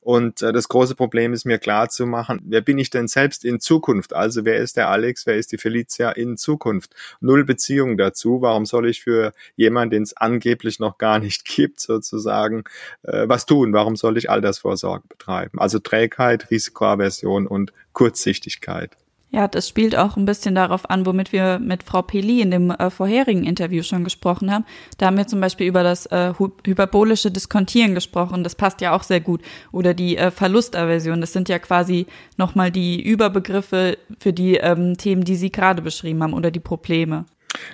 und 0.00 0.40
äh, 0.40 0.52
das 0.52 0.68
große 0.68 0.94
Problem 0.94 1.32
ist 1.32 1.44
mir 1.44 1.58
klar 1.58 1.90
zu 1.90 2.06
machen, 2.06 2.40
wer 2.44 2.62
bin 2.62 2.78
ich 2.78 2.90
denn 2.90 3.06
selbst 3.06 3.44
in 3.44 3.60
Zukunft? 3.60 4.14
Also 4.14 4.44
wer 4.44 4.56
ist 4.56 4.76
der 4.76 4.88
Alex, 4.88 5.26
wer 5.26 5.36
ist 5.36 5.52
die 5.52 5.58
Felicia 5.58 6.10
in 6.10 6.36
Zukunft? 6.38 6.94
Null 7.20 7.44
Beziehung 7.44 7.98
dazu. 7.98 8.40
Warum 8.40 8.64
soll 8.64 8.88
ich 8.88 9.02
für 9.02 9.32
jemanden, 9.56 9.90
den 9.90 10.02
es 10.04 10.16
angeblich 10.16 10.80
noch 10.80 10.96
gar 10.96 11.18
nicht 11.18 11.44
gibt, 11.56 11.80
sozusagen, 11.80 12.64
äh, 13.02 13.28
was 13.28 13.44
tun? 13.44 13.72
Warum 13.74 13.96
soll 13.96 14.16
ich 14.16 14.30
Altersvorsorge 14.30 15.06
betreiben? 15.06 15.58
Also 15.58 15.78
Trägheit, 15.78 16.50
Risikoaversion 16.50 17.46
und 17.46 17.72
Kurzsichtigkeit. 17.92 18.96
Ja, 19.32 19.46
das 19.46 19.68
spielt 19.68 19.96
auch 19.96 20.16
ein 20.16 20.24
bisschen 20.24 20.56
darauf 20.56 20.90
an, 20.90 21.06
womit 21.06 21.32
wir 21.32 21.60
mit 21.60 21.84
Frau 21.84 22.02
Peli 22.02 22.40
in 22.40 22.50
dem 22.50 22.72
äh, 22.72 22.90
vorherigen 22.90 23.44
Interview 23.44 23.84
schon 23.84 24.02
gesprochen 24.02 24.52
haben. 24.52 24.64
Da 24.98 25.06
haben 25.06 25.16
wir 25.16 25.28
zum 25.28 25.40
Beispiel 25.40 25.68
über 25.68 25.84
das 25.84 26.06
äh, 26.06 26.32
hyperbolische 26.66 27.30
Diskontieren 27.30 27.94
gesprochen. 27.94 28.42
Das 28.42 28.56
passt 28.56 28.80
ja 28.80 28.92
auch 28.92 29.04
sehr 29.04 29.20
gut. 29.20 29.40
Oder 29.70 29.94
die 29.94 30.16
äh, 30.16 30.32
Verlustaversion. 30.32 31.20
Das 31.20 31.32
sind 31.32 31.48
ja 31.48 31.60
quasi 31.60 32.06
nochmal 32.38 32.72
die 32.72 33.00
Überbegriffe 33.00 33.98
für 34.18 34.32
die 34.32 34.56
ähm, 34.56 34.96
Themen, 34.96 35.22
die 35.22 35.36
Sie 35.36 35.52
gerade 35.52 35.80
beschrieben 35.80 36.24
haben 36.24 36.34
oder 36.34 36.50
die 36.50 36.58
Probleme. 36.58 37.24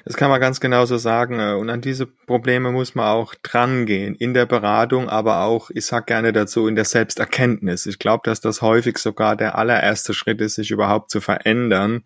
Das 0.05 0.17
kann 0.17 0.31
man 0.31 0.41
ganz 0.41 0.61
genauso 0.61 0.97
sagen. 0.99 1.41
Äh, 1.41 1.55
und 1.55 1.69
an 1.69 1.81
diese 1.81 2.07
Probleme 2.07 2.71
muss 2.71 2.95
man 2.95 3.07
auch 3.07 3.35
drangehen. 3.43 4.15
In 4.15 4.35
der 4.35 4.47
Beratung, 4.47 5.09
aber 5.09 5.43
auch, 5.43 5.71
ich 5.71 5.85
sag 5.85 6.07
gerne 6.07 6.33
dazu, 6.33 6.69
in 6.69 6.77
der 6.77 6.85
Selbsterkenntnis. 6.85 7.87
Ich 7.87 7.99
glaube, 7.99 8.23
dass 8.25 8.41
das 8.41 8.63
häufig 8.63 8.99
sogar 8.99 9.37
der 9.37 9.59
allererste 9.59 10.15
Schritt 10.15 10.41
ist, 10.41 10.55
sich 10.55 10.71
überhaupt 10.71 11.11
zu 11.11 11.21
verändern, 11.21 12.03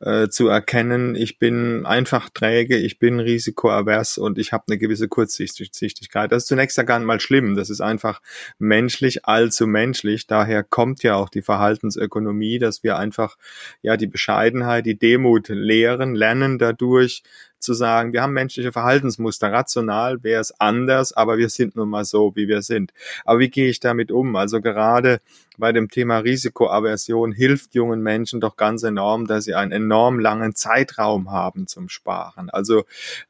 äh, 0.00 0.28
zu 0.28 0.48
erkennen, 0.48 1.16
ich 1.16 1.38
bin 1.38 1.86
einfach 1.86 2.30
träge, 2.30 2.76
ich 2.76 2.98
bin 2.98 3.18
risikoavers 3.20 4.16
und 4.18 4.38
ich 4.38 4.52
habe 4.52 4.64
eine 4.68 4.78
gewisse 4.78 5.08
Kurzsichtigkeit. 5.08 6.30
Das 6.30 6.44
ist 6.44 6.48
zunächst 6.48 6.76
ja 6.76 6.84
gar 6.84 6.98
nicht 6.98 7.06
mal 7.06 7.20
schlimm. 7.20 7.56
Das 7.56 7.68
ist 7.68 7.80
einfach 7.80 8.20
menschlich, 8.58 9.24
allzu 9.26 9.66
menschlich. 9.66 10.26
Daher 10.26 10.62
kommt 10.62 11.02
ja 11.02 11.16
auch 11.16 11.28
die 11.28 11.42
Verhaltensökonomie, 11.42 12.58
dass 12.58 12.84
wir 12.84 12.96
einfach 12.96 13.36
ja 13.82 13.96
die 13.96 14.06
Bescheidenheit, 14.06 14.86
die 14.86 14.98
Demut 14.98 15.48
lehren, 15.48 16.14
lernen 16.14 16.58
dadurch, 16.58 17.09
durch 17.10 17.22
zu 17.60 17.74
sagen, 17.74 18.12
wir 18.12 18.22
haben 18.22 18.32
menschliche 18.32 18.72
Verhaltensmuster, 18.72 19.52
rational 19.52 20.22
wäre 20.22 20.40
es 20.40 20.58
anders, 20.60 21.12
aber 21.12 21.38
wir 21.38 21.48
sind 21.48 21.76
nun 21.76 21.88
mal 21.88 22.04
so, 22.04 22.32
wie 22.34 22.48
wir 22.48 22.62
sind. 22.62 22.92
Aber 23.24 23.38
wie 23.38 23.50
gehe 23.50 23.68
ich 23.68 23.80
damit 23.80 24.10
um? 24.10 24.36
Also 24.36 24.60
gerade 24.60 25.20
bei 25.60 25.72
dem 25.72 25.90
Thema 25.90 26.18
Risikoaversion 26.18 27.32
hilft 27.32 27.74
jungen 27.74 28.02
Menschen 28.02 28.40
doch 28.40 28.56
ganz 28.56 28.82
enorm, 28.82 29.26
dass 29.26 29.44
sie 29.44 29.54
einen 29.54 29.72
enorm 29.72 30.18
langen 30.18 30.56
Zeitraum 30.56 31.30
haben 31.30 31.66
zum 31.66 31.88
Sparen. 31.88 32.50
Also 32.50 32.84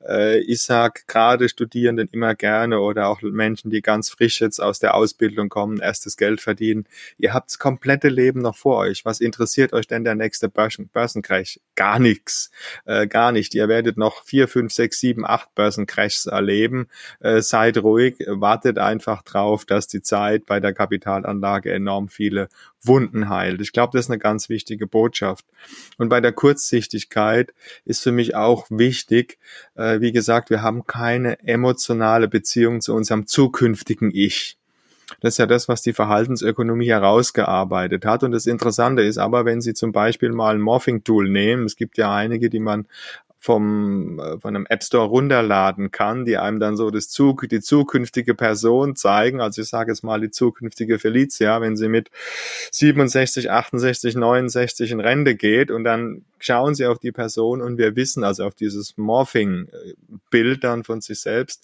äh, 0.09 0.39
ich 0.39 0.63
sag 0.63 1.07
gerade 1.09 1.49
Studierenden 1.49 2.09
immer 2.13 2.35
gerne 2.35 2.81
oder 2.81 3.09
auch 3.09 3.21
Menschen, 3.21 3.71
die 3.71 3.83
ganz 3.83 4.09
frisch 4.09 4.41
jetzt 4.41 4.61
aus 4.61 4.79
der 4.79 4.95
Ausbildung 4.95 5.49
kommen, 5.49 5.81
erstes 5.81 6.17
Geld 6.17 6.41
verdienen, 6.41 6.87
ihr 7.19 7.35
habt 7.35 7.51
das 7.51 7.59
komplette 7.59 8.09
Leben 8.09 8.41
noch 8.41 8.57
vor 8.57 8.79
euch. 8.79 9.05
Was 9.05 9.21
interessiert 9.21 9.73
euch 9.73 9.87
denn 9.87 10.05
der 10.05 10.15
nächste 10.15 10.49
Börsen 10.49 10.89
Börsencrash? 10.89 11.59
Gar 11.75 11.99
nichts, 11.99 12.51
äh, 12.85 13.07
gar 13.07 13.33
nicht. 13.33 13.55
Ihr 13.55 13.69
werdet 13.69 13.97
noch 13.97 14.20
vier, 14.25 14.49
fünf, 14.49 14.73
sechs, 14.73 15.01
sieben, 15.01 15.27
acht 15.27 15.55
Börsencrashs 15.55 16.27
erleben. 16.27 16.89
Äh, 17.21 17.43
seid 17.43 17.79
ruhig, 17.79 18.17
wartet 18.27 18.79
einfach 18.79 19.23
drauf, 19.23 19.65
dass 19.65 19.89
die 19.89 20.03
Zeit 20.03 20.47
bei 20.47 20.61
der 20.61 20.73
Kapitalanlage 20.73 21.73
enorm 21.73 22.09
viel 22.09 22.31
viele 22.31 22.49
Wunden 22.83 23.29
heilt. 23.29 23.61
Ich 23.61 23.73
glaube, 23.73 23.93
das 23.97 24.07
ist 24.07 24.11
eine 24.11 24.19
ganz 24.19 24.49
wichtige 24.49 24.87
Botschaft. 24.87 25.45
Und 25.99 26.09
bei 26.09 26.21
der 26.21 26.33
Kurzsichtigkeit 26.33 27.53
ist 27.85 28.03
für 28.03 28.13
mich 28.13 28.35
auch 28.35 28.67
wichtig, 28.71 29.39
äh, 29.75 30.01
wie 30.01 30.13
gesagt, 30.13 30.51
wir 30.51 30.63
haben 30.63 30.87
keine 30.87 31.41
emotionale 31.41 32.29
Beziehung 32.29 32.81
zu 32.81 32.95
unserem 32.95 33.27
zukünftigen 33.27 34.11
Ich. 34.13 34.59
Das 35.21 35.35
ist 35.35 35.39
ja 35.39 35.47
das, 35.47 35.69
was 35.69 35.83
die 35.83 35.93
Verhaltensökonomie 35.93 36.89
herausgearbeitet 36.89 38.05
hat. 38.05 38.23
Und 38.23 38.31
das 38.31 38.47
Interessante 38.47 39.03
ist 39.03 39.19
aber, 39.19 39.45
wenn 39.45 39.61
Sie 39.61 39.75
zum 39.75 39.91
Beispiel 39.93 40.31
mal 40.31 40.55
ein 40.55 40.61
Morphing-Tool 40.61 41.29
nehmen, 41.29 41.65
es 41.65 41.75
gibt 41.75 41.99
ja 41.99 42.15
einige, 42.15 42.49
die 42.49 42.61
man 42.61 42.87
vom, 43.41 44.21
äh, 44.21 44.39
von 44.39 44.55
einem 44.55 44.67
App 44.69 44.85
Store 44.85 45.09
runterladen 45.09 45.91
kann, 45.91 46.27
die 46.27 46.37
einem 46.37 46.61
dann 46.61 46.77
so 46.77 46.91
das 46.91 47.09
Zug, 47.09 47.49
die 47.49 47.61
zukünftige 47.61 48.35
Person 48.35 48.95
zeigen. 48.95 49.41
Also 49.41 49.63
ich 49.63 49.69
sage 49.69 49.91
jetzt 49.91 50.05
mal 50.05 50.21
die 50.21 50.31
zukünftige 50.31 50.99
Felicia, 50.99 51.61
wenn 51.63 51.77
sie 51.77 51.89
mit 51.89 52.11
67, 52.71 53.51
68, 53.51 54.15
69 54.15 54.93
in 54.93 55.01
Rente 55.01 55.35
geht 55.35 55.71
und 55.71 55.85
dann 55.85 56.25
schauen 56.41 56.75
Sie 56.75 56.87
auf 56.87 56.99
die 56.99 57.13
Person 57.13 57.61
und 57.61 57.79
wir 57.79 57.97
wissen 57.97 58.25
also 58.25 58.45
auf 58.45 58.55
dieses 58.55 58.97
Morphing-Bild 58.97 60.65
dann 60.65 60.85
von 60.85 61.01
sich 61.01 61.21
selbst. 61.21 61.63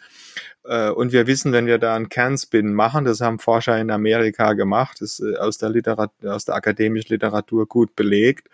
Äh, 0.68 0.90
und 0.90 1.12
wir 1.12 1.26
wissen, 1.26 1.52
wenn 1.52 1.66
wir 1.66 1.78
da 1.78 1.94
einen 1.94 2.08
Kernspin 2.08 2.74
machen, 2.74 3.04
das 3.04 3.20
haben 3.20 3.38
Forscher 3.38 3.78
in 3.78 3.90
Amerika 3.90 4.52
gemacht, 4.54 5.00
ist 5.00 5.20
äh, 5.20 5.36
aus 5.36 5.58
der 5.58 5.70
Literatur, 5.70 6.34
aus 6.34 6.44
der 6.44 6.54
akademischen 6.54 7.12
Literatur 7.12 7.66
gut 7.66 7.94
belegt. 7.96 8.48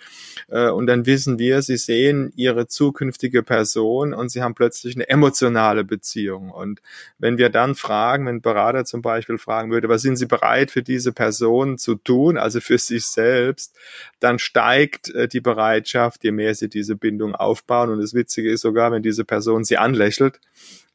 Äh, 0.48 0.68
und 0.68 0.86
dann 0.86 1.06
wissen 1.06 1.38
wir, 1.38 1.62
sie 1.62 1.76
sehen 1.76 2.32
ihre 2.36 2.66
zukünftige 2.66 3.42
Person 3.42 4.14
und 4.14 4.30
sie 4.30 4.42
haben 4.42 4.54
plötzlich 4.54 4.94
eine 4.94 5.08
emotionale 5.08 5.84
Beziehung. 5.84 6.50
Und 6.50 6.82
wenn 7.18 7.38
wir 7.38 7.48
dann 7.48 7.74
fragen, 7.74 8.26
wenn 8.26 8.36
ein 8.36 8.42
Berater 8.42 8.84
zum 8.84 9.02
Beispiel 9.02 9.38
fragen 9.38 9.70
würde, 9.70 9.88
was 9.88 10.02
sind 10.02 10.16
Sie 10.16 10.26
bereit 10.26 10.70
für 10.70 10.82
diese 10.82 11.12
Person 11.12 11.78
zu 11.78 11.94
tun, 11.94 12.36
also 12.36 12.60
für 12.60 12.78
sich 12.78 13.06
selbst, 13.06 13.76
dann 14.20 14.38
steigt 14.38 15.12
die 15.32 15.40
Bereitschaft, 15.40 16.11
je 16.20 16.32
mehr 16.32 16.54
sie 16.54 16.68
diese 16.68 16.96
Bindung 16.96 17.34
aufbauen. 17.34 17.90
Und 17.90 18.00
das 18.00 18.14
Witzige 18.14 18.50
ist 18.50 18.62
sogar, 18.62 18.92
wenn 18.92 19.02
diese 19.02 19.24
Person 19.24 19.64
sie 19.64 19.78
anlächelt, 19.78 20.40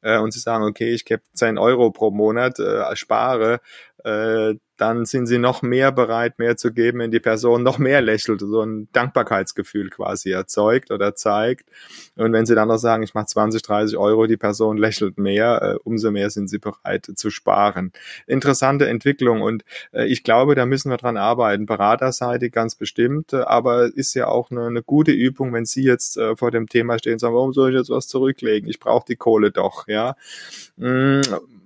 äh, 0.01 0.19
und 0.19 0.31
sie 0.31 0.39
sagen, 0.39 0.63
okay, 0.63 0.93
ich 0.93 1.05
gebe 1.05 1.21
10 1.33 1.57
Euro 1.57 1.91
pro 1.91 2.11
Monat, 2.11 2.59
äh, 2.59 2.95
spare, 2.95 3.59
äh, 4.03 4.55
dann 4.77 5.05
sind 5.05 5.27
sie 5.27 5.39
noch 5.39 5.61
mehr 5.61 5.91
bereit, 5.91 6.39
mehr 6.39 6.57
zu 6.57 6.71
geben, 6.71 6.99
wenn 6.99 7.11
die 7.11 7.19
Person 7.19 7.63
noch 7.63 7.77
mehr 7.77 8.01
lächelt, 8.01 8.41
so 8.41 8.61
ein 8.61 8.87
Dankbarkeitsgefühl 8.93 9.89
quasi 9.89 10.31
erzeugt 10.31 10.91
oder 10.91 11.15
zeigt. 11.15 11.69
Und 12.15 12.33
wenn 12.33 12.45
sie 12.45 12.55
dann 12.55 12.67
noch 12.67 12.77
sagen, 12.77 13.03
ich 13.03 13.13
mache 13.13 13.25
20, 13.25 13.61
30 13.61 13.97
Euro, 13.97 14.27
die 14.27 14.37
Person 14.37 14.77
lächelt 14.77 15.17
mehr, 15.17 15.61
äh, 15.61 15.79
umso 15.83 16.11
mehr 16.11 16.29
sind 16.29 16.49
sie 16.49 16.59
bereit 16.59 17.11
zu 17.15 17.29
sparen. 17.29 17.91
Interessante 18.27 18.87
Entwicklung 18.87 19.41
und 19.41 19.63
äh, 19.91 20.05
ich 20.05 20.23
glaube, 20.23 20.55
da 20.55 20.65
müssen 20.65 20.89
wir 20.89 20.97
dran 20.97 21.17
arbeiten, 21.17 21.65
beraterseitig 21.65 22.51
ganz 22.51 22.75
bestimmt, 22.75 23.33
aber 23.33 23.85
ist 23.95 24.13
ja 24.13 24.27
auch 24.27 24.51
eine, 24.51 24.65
eine 24.67 24.83
gute 24.83 25.11
Übung, 25.11 25.53
wenn 25.53 25.65
Sie 25.65 25.83
jetzt 25.83 26.17
äh, 26.17 26.35
vor 26.35 26.51
dem 26.51 26.67
Thema 26.67 26.99
stehen 26.99 27.13
und 27.13 27.19
sagen, 27.19 27.35
warum 27.35 27.53
soll 27.53 27.71
ich 27.71 27.77
jetzt 27.77 27.89
was 27.89 28.07
zurücklegen? 28.07 28.69
Ich 28.69 28.79
brauche 28.79 29.05
die 29.07 29.15
Kohle 29.15 29.51
doch, 29.51 29.87
ja. 29.87 30.15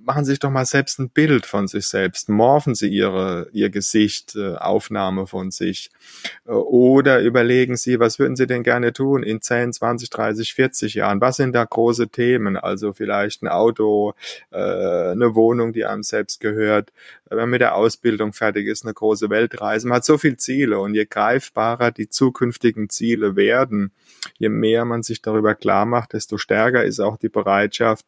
Machen 0.03 0.25
Sie 0.25 0.31
sich 0.31 0.39
doch 0.39 0.49
mal 0.49 0.65
selbst 0.65 0.97
ein 0.99 1.09
Bild 1.09 1.45
von 1.45 1.67
sich 1.67 1.85
selbst, 1.87 2.27
morphen 2.27 2.73
Sie 2.73 2.87
ihre, 2.87 3.49
Ihr 3.51 3.69
Gesicht, 3.69 4.35
äh, 4.35 4.55
Aufnahme 4.55 5.27
von 5.27 5.51
sich. 5.51 5.91
Äh, 6.45 6.51
oder 6.51 7.21
überlegen 7.21 7.77
Sie, 7.77 7.99
was 7.99 8.17
würden 8.17 8.35
Sie 8.35 8.47
denn 8.47 8.63
gerne 8.63 8.93
tun 8.93 9.21
in 9.21 9.41
10, 9.41 9.73
20, 9.73 10.09
30, 10.09 10.53
40 10.55 10.93
Jahren? 10.95 11.21
Was 11.21 11.35
sind 11.37 11.53
da 11.53 11.63
große 11.65 12.09
Themen? 12.09 12.57
Also 12.57 12.93
vielleicht 12.93 13.43
ein 13.43 13.47
Auto, 13.47 14.13
äh, 14.49 14.57
eine 14.57 15.35
Wohnung, 15.35 15.71
die 15.71 15.85
einem 15.85 16.03
selbst 16.03 16.39
gehört, 16.39 16.91
wenn 17.31 17.43
man 17.43 17.49
mit 17.49 17.61
der 17.61 17.75
Ausbildung 17.75 18.33
fertig 18.33 18.67
ist, 18.67 18.83
eine 18.85 18.93
große 18.93 19.29
Weltreise. 19.29 19.87
Man 19.87 19.97
hat 19.97 20.05
so 20.05 20.17
viele 20.17 20.37
Ziele 20.37 20.79
und 20.79 20.93
je 20.93 21.05
greifbarer 21.05 21.91
die 21.91 22.09
zukünftigen 22.09 22.89
Ziele 22.89 23.35
werden, 23.35 23.91
je 24.37 24.49
mehr 24.49 24.85
man 24.85 25.01
sich 25.01 25.21
darüber 25.21 25.55
klar 25.55 25.85
macht, 25.85 26.13
desto 26.13 26.37
stärker 26.37 26.83
ist 26.83 26.99
auch 26.99 27.17
die 27.17 27.29
Bereitschaft, 27.29 28.05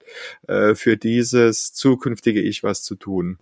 äh, 0.48 0.76
für 0.76 0.98
dieses 0.98 1.74
zukünftige 1.74 2.42
Ich 2.42 2.64
was 2.64 2.84
zu 2.84 2.96
tun. 2.96 3.38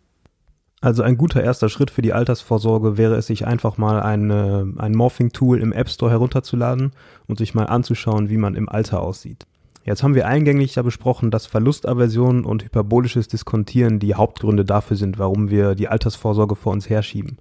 Also 0.81 1.03
ein 1.03 1.17
guter 1.17 1.43
erster 1.43 1.69
Schritt 1.69 1.91
für 1.91 2.01
die 2.01 2.13
Altersvorsorge 2.13 2.97
wäre 2.97 3.15
es, 3.15 3.27
sich 3.27 3.45
einfach 3.45 3.77
mal 3.77 4.01
eine, 4.01 4.73
ein 4.77 4.93
Morphing-Tool 4.93 5.61
im 5.61 5.73
App 5.73 5.89
Store 5.89 6.09
herunterzuladen 6.09 6.93
und 7.27 7.37
sich 7.37 7.53
mal 7.53 7.65
anzuschauen, 7.65 8.29
wie 8.29 8.37
man 8.37 8.55
im 8.55 8.67
Alter 8.67 9.01
aussieht. 9.01 9.45
Jetzt 9.83 10.03
haben 10.03 10.15
wir 10.15 10.27
eingänglich 10.27 10.75
ja 10.75 10.83
besprochen, 10.83 11.31
dass 11.31 11.47
Verlustaversion 11.47 12.45
und 12.45 12.63
hyperbolisches 12.63 13.27
Diskontieren 13.27 13.99
die 13.99 14.15
Hauptgründe 14.15 14.63
dafür 14.63 14.95
sind, 14.95 15.17
warum 15.17 15.49
wir 15.49 15.75
die 15.75 15.87
Altersvorsorge 15.87 16.55
vor 16.55 16.73
uns 16.73 16.89
herschieben. 16.89 17.37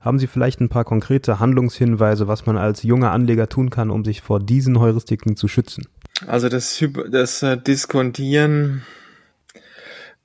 Haben 0.00 0.18
Sie 0.18 0.26
vielleicht 0.26 0.60
ein 0.60 0.68
paar 0.68 0.84
konkrete 0.84 1.40
Handlungshinweise, 1.40 2.28
was 2.28 2.46
man 2.46 2.58
als 2.58 2.82
junger 2.82 3.10
Anleger 3.10 3.48
tun 3.48 3.70
kann, 3.70 3.90
um 3.90 4.04
sich 4.04 4.20
vor 4.20 4.38
diesen 4.38 4.78
Heuristiken 4.78 5.36
zu 5.36 5.48
schützen? 5.48 5.86
Also 6.26 6.48
das, 6.48 6.82
das 7.10 7.42
äh, 7.42 7.56
Diskontieren 7.56 8.82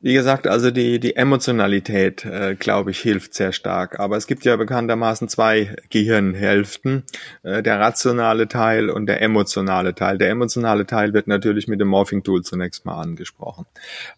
wie 0.01 0.13
gesagt, 0.13 0.47
also 0.47 0.71
die, 0.71 0.97
die 1.01 1.17
Emotionalität, 1.17 2.23
äh, 2.23 2.55
glaube 2.55 2.91
ich, 2.91 2.99
hilft 2.99 3.33
sehr 3.33 3.51
stark. 3.51 3.99
Aber 3.99 4.15
es 4.15 4.27
gibt 4.27 4.45
ja 4.45 4.55
bekanntermaßen 4.55 5.27
zwei 5.27 5.75
Gehirnhälften, 5.89 7.03
äh, 7.43 7.61
der 7.61 7.81
rationale 7.81 8.47
Teil 8.47 8.89
und 8.89 9.07
der 9.07 9.21
emotionale 9.21 9.93
Teil. 9.93 10.17
Der 10.17 10.29
emotionale 10.29 10.85
Teil 10.85 11.13
wird 11.13 11.27
natürlich 11.27 11.67
mit 11.67 11.81
dem 11.81 11.89
Morphing-Tool 11.89 12.43
zunächst 12.43 12.85
mal 12.85 13.01
angesprochen. 13.01 13.65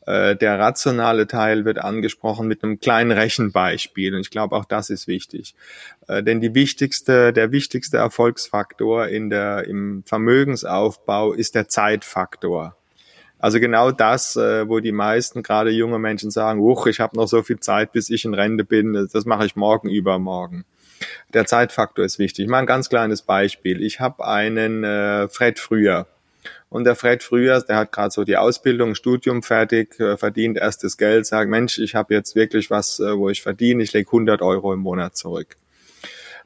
Äh, 0.06 0.36
der 0.36 0.60
rationale 0.60 1.26
Teil 1.26 1.66
wird 1.66 1.80
angesprochen 1.80 2.48
mit 2.48 2.64
einem 2.64 2.80
kleinen 2.80 3.12
Rechenbeispiel. 3.12 4.14
Und 4.14 4.22
ich 4.22 4.30
glaube, 4.30 4.56
auch 4.58 4.66
das 4.66 4.92
ist 4.92 5.08
wichtig. 5.08 5.56
Äh, 6.08 6.22
denn 6.22 6.42
die 6.42 6.54
wichtigste, 6.54 7.34
der 7.34 7.52
wichtigste 7.52 7.98
Erfolgsfaktor 7.98 9.08
in 9.08 9.32
der, 9.32 9.68
im 9.68 10.04
Vermögensaufbau 10.06 11.34
ist 11.34 11.56
der 11.56 11.70
Zeitfaktor. 11.70 12.78
Also 13.42 13.60
genau 13.60 13.92
das, 13.92 14.36
äh, 14.36 14.70
wo 14.70 14.80
die 14.80 14.92
meisten, 14.92 15.42
gerade 15.42 15.72
junge 15.72 15.98
Menschen 15.98 16.30
sagen, 16.30 16.60
uch, 16.60 16.86
ich 16.86 17.00
habe 17.00 17.18
noch 17.18 17.28
so 17.28 17.42
viel 17.42 17.60
Zeit, 17.60 17.92
bis 17.92 18.12
ich 18.12 18.24
in 18.24 18.36
Rente 18.36 18.64
bin, 18.64 19.10
das 19.12 19.26
mache 19.26 19.48
ich 19.48 19.56
morgen, 19.56 19.90
übermorgen. 19.90 20.64
Der 21.34 21.48
Zeitfaktor 21.48 22.06
ist 22.06 22.20
wichtig. 22.20 22.46
Ich 22.46 22.52
mache 22.52 22.62
ein 22.62 22.68
ganz 22.68 22.88
kleines 22.88 23.24
Beispiel. 23.24 23.82
Ich 23.82 24.00
habe 24.00 24.28
einen 24.28 24.84
äh, 24.84 25.28
Fred 25.28 25.58
Früher. 25.58 26.06
Und 26.70 26.84
der 26.84 26.96
Fred 26.96 27.24
Früher, 27.24 27.60
der 27.62 27.78
hat 27.78 27.92
gerade 27.92 28.12
so 28.12 28.24
die 28.24 28.38
Ausbildung, 28.38 28.94
Studium 28.94 29.42
fertig, 29.42 30.00
äh, 30.00 30.18
verdient 30.18 30.58
erstes 30.58 30.98
Geld, 30.98 31.26
sagt, 31.26 31.50
Mensch, 31.50 31.80
ich 31.80 31.96
habe 31.96 32.14
jetzt 32.14 32.36
wirklich 32.36 32.70
was, 32.70 33.00
äh, 33.00 33.18
wo 33.18 33.30
ich 33.30 33.42
verdiene, 33.42 33.82
ich 33.82 33.92
lege 33.94 34.08
100 34.08 34.44
Euro 34.44 34.72
im 34.72 34.80
Monat 34.80 35.18
zurück 35.18 35.58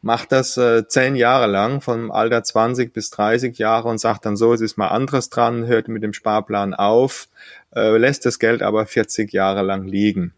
macht 0.05 0.31
das 0.31 0.55
äh, 0.55 0.87
zehn 0.87 1.15
Jahre 1.15 1.47
lang, 1.47 1.81
vom 1.81 2.11
Alter 2.11 2.43
20 2.43 2.93
bis 2.93 3.09
30 3.09 3.57
Jahre 3.57 3.87
und 3.89 3.97
sagt 3.97 4.27
dann 4.27 4.37
so, 4.37 4.53
es 4.53 4.61
ist 4.61 4.77
mal 4.77 4.89
anderes 4.89 5.31
dran, 5.31 5.65
hört 5.65 5.87
mit 5.87 6.03
dem 6.03 6.13
Sparplan 6.13 6.75
auf, 6.75 7.27
äh, 7.75 7.97
lässt 7.97 8.23
das 8.23 8.37
Geld 8.37 8.61
aber 8.61 8.85
40 8.85 9.33
Jahre 9.33 9.63
lang 9.63 9.87
liegen. 9.87 10.35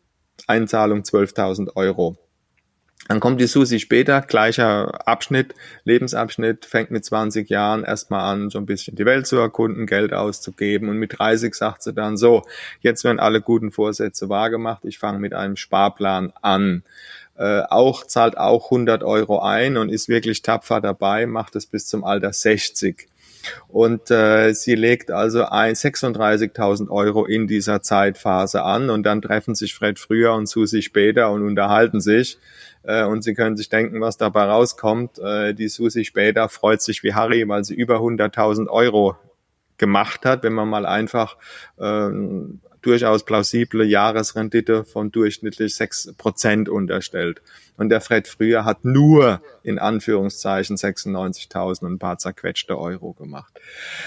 Einzahlung 0.48 1.02
12.000 1.02 1.76
Euro. 1.76 2.16
Dann 3.10 3.20
kommt 3.20 3.42
die 3.42 3.48
Susi 3.48 3.80
später, 3.80 4.22
gleicher 4.22 5.06
Abschnitt, 5.06 5.54
Lebensabschnitt, 5.84 6.66
fängt 6.66 6.92
mit 6.92 7.04
20 7.04 7.50
Jahren 7.50 7.84
erstmal 7.84 8.22
an, 8.22 8.50
so 8.50 8.60
ein 8.60 8.66
bisschen 8.66 8.96
die 8.96 9.06
Welt 9.06 9.28
zu 9.28 9.36
erkunden, 9.36 9.86
Geld 9.86 10.14
auszugeben 10.14 10.88
und 10.88 10.98
mit 10.98 11.20
30 11.20 11.54
sagt 11.54 11.84
sie 11.84 11.94
dann 11.94 12.16
so, 12.16 12.44
jetzt 12.80 13.04
werden 13.04 13.20
alle 13.20 13.42
guten 13.42 13.72
Vorsätze 13.72 14.30
wahrgemacht, 14.30 14.86
ich 14.86 14.98
fange 14.98 15.20
mit 15.20 15.34
einem 15.34 15.58
Sparplan 15.58 16.32
an 16.42 16.84
äh, 17.38 17.62
auch 17.70 18.06
zahlt 18.06 18.38
auch 18.38 18.66
100 18.66 19.04
Euro 19.04 19.40
ein 19.40 19.78
und 19.78 19.90
ist 19.90 20.10
wirklich 20.10 20.42
tapfer 20.42 20.82
dabei, 20.82 21.26
macht 21.26 21.56
es 21.56 21.66
bis 21.66 21.88
zum 21.88 22.04
Alter 22.04 22.34
60. 22.34 23.08
Und 23.68 24.12
äh, 24.12 24.54
sie 24.54 24.76
legt 24.76 25.12
also 25.12 25.46
ein 25.46 25.74
36.000 25.74 26.90
Euro 26.90 27.26
in 27.26 27.48
dieser 27.48 27.82
Zeitphase 27.82 28.64
an 28.64 28.90
und 28.90 29.04
dann 29.04 29.22
treffen 29.22 29.56
sich 29.56 29.74
Fred 29.74 30.00
früher 30.00 30.34
und 30.34 30.48
Susi 30.48 30.82
später 30.82 31.32
und 31.32 31.46
unterhalten 31.46 32.02
sich. 32.02 32.38
Äh, 32.84 33.04
und 33.04 33.24
Sie 33.24 33.34
können 33.34 33.58
sich 33.58 33.70
denken, 33.70 34.02
was 34.02 34.18
dabei 34.18 34.46
rauskommt. 34.46 35.20
Äh, 35.20 35.54
die 35.54 35.70
Susi 35.70 36.06
später 36.06 36.50
freut 36.50 36.82
sich 36.82 37.04
wie 37.04 37.14
Harry, 37.14 37.48
weil 37.48 37.64
sie 37.64 37.76
über 37.76 37.98
100.000 37.98 38.68
Euro 38.68 39.16
gemacht 39.78 40.26
hat, 40.26 40.44
wenn 40.44 40.54
man 40.54 40.70
mal 40.70 40.86
einfach 40.86 41.38
ähm, 41.80 42.62
durchaus 42.88 43.26
plausible 43.26 43.84
Jahresrendite 43.84 44.86
von 44.86 45.12
durchschnittlich 45.12 45.76
sechs 45.76 46.14
Prozent 46.18 46.70
unterstellt. 46.70 47.42
Und 47.78 47.90
der 47.90 48.02
Fred 48.02 48.28
früher 48.28 48.66
hat 48.66 48.84
nur 48.84 49.42
in 49.64 49.80
Anführungszeichen 49.80 50.76
96.000 50.78 51.84
und 51.84 51.94
ein 51.94 52.00
paar 52.00 52.18
zerquetschte 52.18 52.78
Euro 52.78 53.14
gemacht. 53.14 53.54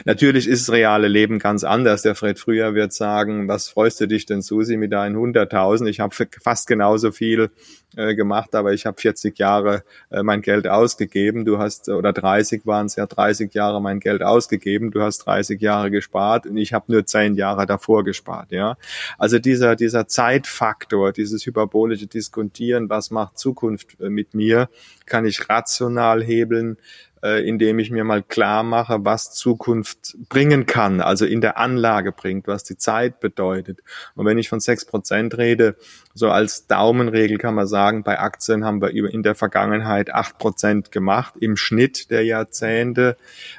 Natürlich 0.04 0.48
ist 0.48 0.68
das 0.68 0.74
reale 0.74 1.08
Leben 1.08 1.38
ganz 1.38 1.64
anders. 1.64 2.02
Der 2.02 2.14
Fred 2.14 2.38
früher 2.38 2.74
wird 2.74 2.92
sagen, 2.92 3.48
was 3.48 3.68
freust 3.68 4.00
du 4.00 4.08
dich 4.08 4.26
denn, 4.26 4.42
Susi, 4.42 4.76
mit 4.76 4.92
deinen 4.92 5.16
100.000? 5.16 5.86
Ich 5.86 6.00
habe 6.00 6.14
fast 6.42 6.66
genauso 6.66 7.12
viel 7.12 7.50
äh, 7.96 8.14
gemacht, 8.14 8.54
aber 8.54 8.72
ich 8.72 8.86
habe 8.86 9.00
40 9.00 9.38
Jahre 9.38 9.84
äh, 10.10 10.22
mein 10.22 10.42
Geld 10.42 10.66
ausgegeben. 10.66 11.44
Du 11.44 11.58
hast, 11.58 11.88
oder 11.88 12.12
30 12.12 12.66
waren 12.66 12.86
es 12.86 12.96
ja, 12.96 13.06
30 13.06 13.52
Jahre 13.54 13.80
mein 13.80 14.00
Geld 14.00 14.22
ausgegeben. 14.22 14.90
Du 14.90 15.02
hast 15.02 15.18
30 15.26 15.60
Jahre 15.60 15.90
gespart 15.90 16.46
und 16.46 16.56
ich 16.56 16.72
habe 16.72 16.92
nur 16.92 17.06
10 17.06 17.34
Jahre 17.34 17.66
davor 17.66 18.04
gespart. 18.04 18.52
Ja, 18.52 18.76
Also 19.18 19.38
dieser, 19.38 19.76
dieser 19.76 20.08
Zeitfaktor, 20.08 21.12
dieses 21.12 21.46
hyperbolische 21.46 22.06
Diskontieren, 22.06 22.88
was 22.88 23.10
macht 23.10 23.38
Zukunft 23.38 23.59
äh, 24.00 24.08
mit 24.08 24.34
mir, 24.34 24.68
kann 25.06 25.24
ich 25.24 25.48
rational 25.48 26.22
hebeln, 26.22 26.76
äh, 27.22 27.46
indem 27.46 27.78
ich 27.78 27.90
mir 27.90 28.04
mal 28.04 28.22
klar 28.22 28.62
mache, 28.62 29.04
was 29.04 29.32
Zukunft 29.34 30.16
bringen 30.30 30.64
kann, 30.64 31.02
also 31.02 31.26
in 31.26 31.42
der 31.42 31.58
Anlage 31.58 32.12
bringt, 32.12 32.46
was 32.46 32.64
die 32.64 32.78
Zeit 32.78 33.20
bedeutet. 33.20 33.80
Und 34.14 34.24
wenn 34.24 34.38
ich 34.38 34.48
von 34.48 34.60
sechs 34.60 34.86
Prozent 34.86 35.36
rede, 35.36 35.76
so 36.14 36.30
als 36.30 36.66
Daumenregel 36.66 37.36
kann 37.36 37.54
man 37.54 37.66
sagen, 37.66 38.04
bei 38.04 38.18
Aktien 38.18 38.64
haben 38.64 38.80
wir 38.80 38.90
in 38.90 39.22
der 39.22 39.34
Vergangenheit 39.34 40.10
acht 40.14 40.38
Prozent 40.38 40.92
gemacht, 40.92 41.34
im 41.38 41.56
Schnitt 41.56 42.10
der 42.10 42.24
Jahrzehnte. 42.24 43.18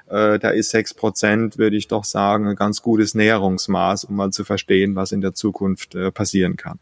Äh, 0.09 0.39
da 0.39 0.49
ist 0.49 0.71
sechs 0.71 0.95
Prozent, 0.95 1.59
würde 1.59 1.75
ich 1.75 1.87
doch 1.87 2.03
sagen, 2.03 2.47
ein 2.47 2.55
ganz 2.55 2.81
gutes 2.81 3.13
Näherungsmaß, 3.13 4.05
um 4.05 4.15
mal 4.15 4.31
zu 4.31 4.43
verstehen, 4.43 4.95
was 4.95 5.11
in 5.11 5.21
der 5.21 5.33
Zukunft 5.33 5.95
passieren 6.13 6.55
kann. 6.55 6.79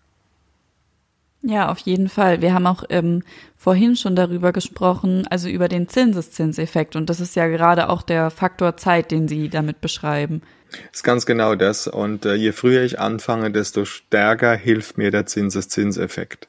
Ja, 1.42 1.72
auf 1.72 1.80
jeden 1.80 2.10
Fall. 2.10 2.42
Wir 2.42 2.54
haben 2.54 2.68
auch 2.68 2.84
ähm, 2.90 3.24
vorhin 3.56 3.96
schon 3.96 4.16
darüber 4.16 4.52
gesprochen, 4.52 5.26
also 5.30 5.48
über 5.48 5.70
den 5.70 5.88
Zinseszinseffekt. 5.88 6.96
Und 6.96 7.10
das 7.10 7.22
ist 7.22 7.36
ja 7.36 7.48
gerade 7.48 7.90
auch 7.90 8.02
der 8.02 8.30
Faktor 8.30 8.76
Zeit, 8.76 9.12
den 9.12 9.28
Sie 9.28 9.50
damit 9.50 9.80
beschreiben. 9.80 10.42
Das 10.72 11.00
ist 11.00 11.04
ganz 11.04 11.26
genau 11.26 11.56
das. 11.56 11.88
Und 11.88 12.26
äh, 12.26 12.36
je 12.36 12.52
früher 12.52 12.84
ich 12.84 13.00
anfange, 13.00 13.52
desto 13.52 13.86
stärker 13.86 14.56
hilft 14.56 14.98
mir 14.98 15.12
der 15.12 15.26
Zinseszinseffekt. 15.26 16.48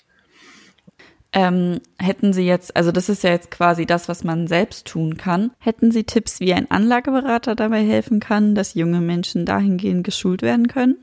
Ähm, 1.32 1.80
hätten 1.98 2.32
Sie 2.32 2.44
jetzt, 2.44 2.76
also 2.76 2.90
das 2.90 3.08
ist 3.08 3.22
ja 3.22 3.30
jetzt 3.30 3.52
quasi 3.52 3.86
das, 3.86 4.08
was 4.08 4.24
man 4.24 4.48
selbst 4.48 4.88
tun 4.88 5.16
kann. 5.16 5.52
Hätten 5.60 5.92
Sie 5.92 6.02
Tipps, 6.02 6.40
wie 6.40 6.52
ein 6.52 6.68
Anlageberater 6.68 7.54
dabei 7.54 7.84
helfen 7.84 8.18
kann, 8.18 8.56
dass 8.56 8.74
junge 8.74 9.00
Menschen 9.00 9.46
dahingehend 9.46 10.02
geschult 10.02 10.42
werden 10.42 10.66
können? 10.66 10.96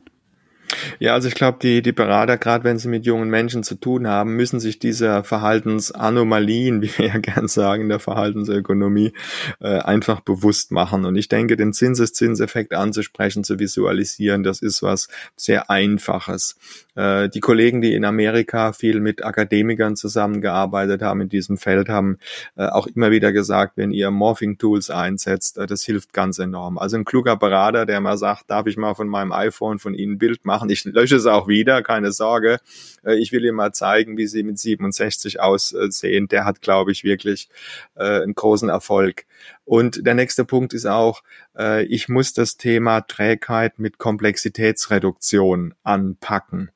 Ja, 1.00 1.14
also 1.14 1.28
ich 1.28 1.36
glaube, 1.36 1.60
die, 1.62 1.82
die 1.82 1.92
Berater, 1.92 2.38
gerade 2.38 2.64
wenn 2.64 2.78
sie 2.78 2.88
mit 2.88 3.06
jungen 3.06 3.30
Menschen 3.30 3.64
zu 3.64 3.76
tun 3.76 4.08
haben, 4.08 4.36
müssen 4.36 4.60
sich 4.60 4.80
dieser 4.80 5.24
Verhaltensanomalien, 5.24 6.82
wie 6.82 6.98
wir 6.98 7.08
ja 7.08 7.18
gern 7.18 7.48
sagen, 7.48 7.84
in 7.84 7.90
der 7.90 8.00
Verhaltensökonomie, 8.00 9.14
äh, 9.60 9.80
einfach 9.80 10.22
bewusst 10.22 10.72
machen. 10.72 11.06
Und 11.06 11.16
ich 11.16 11.30
denke, 11.30 11.56
den 11.56 11.74
Zinseszinseffekt 11.74 12.74
anzusprechen, 12.74 13.44
zu 13.44 13.60
visualisieren, 13.60 14.44
das 14.44 14.62
ist 14.62 14.84
was 14.84 15.08
sehr 15.36 15.70
Einfaches. 15.70 16.58
Äh, 16.96 17.30
die 17.30 17.40
Kollegen, 17.40 17.82
die 17.82 17.94
in 17.94 18.04
Amerika 18.06 18.74
viel 18.74 19.00
mit 19.00 19.24
Akademikern 19.24 19.96
zusammengearbeitet 19.96 21.02
haben 21.02 21.22
in 21.22 21.30
diesem 21.30 21.58
Feld, 21.58 21.90
haben 21.90 22.18
äh, 22.56 22.66
auch 22.66 22.88
immer 22.88 23.12
wieder 23.12 23.32
gesagt, 23.32 23.74
wenn 23.78 23.92
ihr 23.92 24.10
Morphing-Tools 24.10 24.90
einsetzt, 24.90 25.58
äh, 25.58 25.68
das 25.68 25.84
hilft 25.84 26.12
ganz 26.12 26.40
enorm. 26.40 26.78
Also 26.78 26.98
ein 26.98 27.06
kluger 27.06 27.38
Berater, 27.38 27.86
der 27.86 28.02
mal 28.02 28.18
sagt, 28.18 28.50
darf 28.50 28.66
ich 28.66 28.78
mal 28.78 28.96
von 28.96 29.08
meinem 29.08 29.32
iPhone 29.32 29.78
von 29.78 29.94
Ihnen 29.94 30.14
ein 30.14 30.18
Bild 30.18 30.46
machen? 30.46 30.57
Ich 30.70 30.84
lösche 30.86 31.16
es 31.16 31.26
auch 31.26 31.48
wieder, 31.48 31.82
keine 31.82 32.12
Sorge. 32.12 32.60
Äh, 33.04 33.16
ich 33.16 33.32
will 33.32 33.44
Ihnen 33.46 33.56
mal 33.56 33.74
zeigen, 33.74 34.18
wie 34.18 34.28
Sie 34.28 34.44
mit 34.44 34.60
67 34.60 35.40
aussehen. 35.40 36.28
Der 36.28 36.46
hat, 36.46 36.62
glaube 36.62 36.92
ich, 36.92 37.04
wirklich 37.04 37.50
äh, 37.96 38.22
einen 38.22 38.36
großen 38.36 38.70
Erfolg. 38.70 39.26
Und 39.66 40.06
der 40.06 40.14
nächste 40.14 40.46
Punkt 40.46 40.74
ist 40.74 40.86
auch, 40.86 41.24
äh, 41.58 41.84
ich 41.86 42.10
muss 42.10 42.34
das 42.34 42.58
Thema 42.58 43.02
Trägheit 43.02 43.80
mit 43.80 43.98
Komplexitätsreduktion 43.98 45.74
anpacken. 45.84 46.72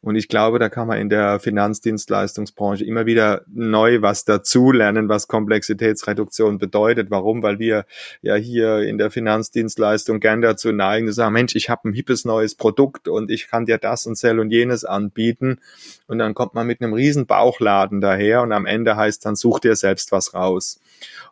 Und 0.00 0.16
ich 0.16 0.28
glaube, 0.28 0.58
da 0.58 0.68
kann 0.68 0.86
man 0.86 0.98
in 0.98 1.08
der 1.08 1.40
Finanzdienstleistungsbranche 1.40 2.84
immer 2.84 3.06
wieder 3.06 3.42
neu 3.48 4.00
was 4.02 4.24
dazulernen, 4.24 5.08
was 5.08 5.28
Komplexitätsreduktion 5.28 6.58
bedeutet. 6.58 7.10
Warum? 7.10 7.42
Weil 7.42 7.58
wir 7.58 7.84
ja 8.22 8.34
hier 8.36 8.80
in 8.80 8.98
der 8.98 9.10
Finanzdienstleistung 9.10 10.20
gern 10.20 10.40
dazu 10.40 10.72
neigen, 10.72 11.08
zu 11.08 11.12
sagen, 11.12 11.32
Mensch, 11.32 11.56
ich 11.56 11.68
habe 11.68 11.88
ein 11.88 11.92
hippes 11.92 12.24
neues 12.24 12.54
Produkt 12.54 13.08
und 13.08 13.30
ich 13.30 13.48
kann 13.48 13.66
dir 13.66 13.78
das 13.78 14.06
und 14.06 14.16
Zell 14.16 14.40
und 14.40 14.50
jenes 14.50 14.84
anbieten. 14.84 15.60
Und 16.06 16.18
dann 16.18 16.34
kommt 16.34 16.54
man 16.54 16.66
mit 16.66 16.80
einem 16.80 16.92
riesen 16.92 17.26
Bauchladen 17.26 18.00
daher 18.00 18.42
und 18.42 18.52
am 18.52 18.66
Ende 18.66 18.96
heißt 18.96 19.26
dann, 19.26 19.36
such 19.36 19.60
dir 19.60 19.76
selbst 19.76 20.12
was 20.12 20.34
raus. 20.34 20.80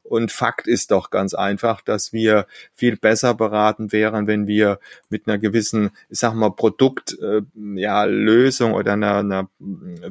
Und 0.08 0.30
Fakt 0.30 0.68
ist 0.68 0.90
doch 0.92 1.10
ganz 1.10 1.34
einfach, 1.34 1.80
dass 1.80 2.12
wir 2.12 2.46
viel 2.74 2.96
besser 2.96 3.34
beraten 3.34 3.92
wären, 3.92 4.26
wenn 4.26 4.46
wir 4.46 4.78
mit 5.08 5.26
einer 5.26 5.38
gewissen, 5.38 5.90
ich 6.08 6.20
sag 6.20 6.34
mal, 6.34 6.50
Produkt, 6.50 7.18
äh, 7.20 7.42
ja, 7.74 8.04
Lösung 8.04 8.35
oder 8.72 8.92
einer, 8.92 9.16
einer, 9.16 9.50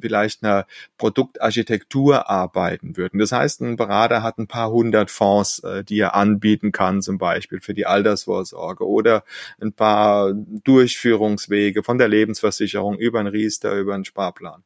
vielleicht 0.01 0.43
einer 0.43 0.65
Produktarchitektur 0.97 2.29
arbeiten 2.29 2.97
würden. 2.97 3.19
Das 3.19 3.31
heißt, 3.31 3.61
ein 3.61 3.75
Berater 3.75 4.23
hat 4.23 4.37
ein 4.37 4.47
paar 4.47 4.71
hundert 4.71 5.11
Fonds, 5.11 5.59
äh, 5.59 5.83
die 5.83 5.99
er 5.99 6.15
anbieten 6.15 6.71
kann, 6.71 7.01
zum 7.01 7.17
Beispiel 7.17 7.61
für 7.61 7.73
die 7.73 7.85
Altersvorsorge 7.85 8.87
oder 8.87 9.23
ein 9.61 9.73
paar 9.73 10.33
Durchführungswege 10.33 11.83
von 11.83 11.97
der 11.97 12.07
Lebensversicherung 12.07 12.97
über 12.97 13.19
einen 13.19 13.29
Riester, 13.29 13.73
über 13.75 13.95
einen 13.95 14.05
Sparplan. 14.05 14.63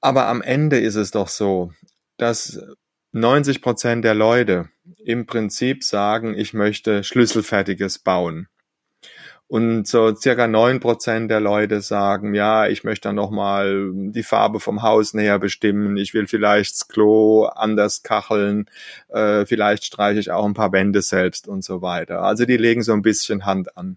Aber 0.00 0.26
am 0.26 0.42
Ende 0.42 0.78
ist 0.78 0.96
es 0.96 1.10
doch 1.10 1.28
so, 1.28 1.72
dass 2.18 2.60
90 3.12 3.62
Prozent 3.62 4.04
der 4.04 4.14
Leute 4.14 4.68
im 4.98 5.24
Prinzip 5.24 5.84
sagen, 5.84 6.36
ich 6.36 6.52
möchte 6.52 7.04
Schlüsselfertiges 7.04 8.00
bauen. 8.00 8.48
Und 9.54 9.86
so 9.86 10.12
circa 10.16 10.48
neun 10.48 10.80
Prozent 10.80 11.30
der 11.30 11.38
Leute 11.38 11.80
sagen, 11.80 12.34
ja, 12.34 12.66
ich 12.66 12.82
möchte 12.82 13.06
dann 13.06 13.14
nochmal 13.14 13.88
die 13.94 14.24
Farbe 14.24 14.58
vom 14.58 14.82
Haus 14.82 15.14
näher 15.14 15.38
bestimmen, 15.38 15.96
ich 15.96 16.12
will 16.12 16.26
vielleicht 16.26 16.74
das 16.74 16.88
Klo 16.88 17.44
anders 17.44 18.02
kacheln, 18.02 18.68
äh, 19.10 19.46
vielleicht 19.46 19.84
streiche 19.84 20.18
ich 20.18 20.32
auch 20.32 20.44
ein 20.44 20.54
paar 20.54 20.72
Wände 20.72 21.02
selbst 21.02 21.46
und 21.46 21.62
so 21.62 21.82
weiter. 21.82 22.22
Also 22.22 22.46
die 22.46 22.56
legen 22.56 22.82
so 22.82 22.94
ein 22.94 23.02
bisschen 23.02 23.46
Hand 23.46 23.78
an. 23.78 23.96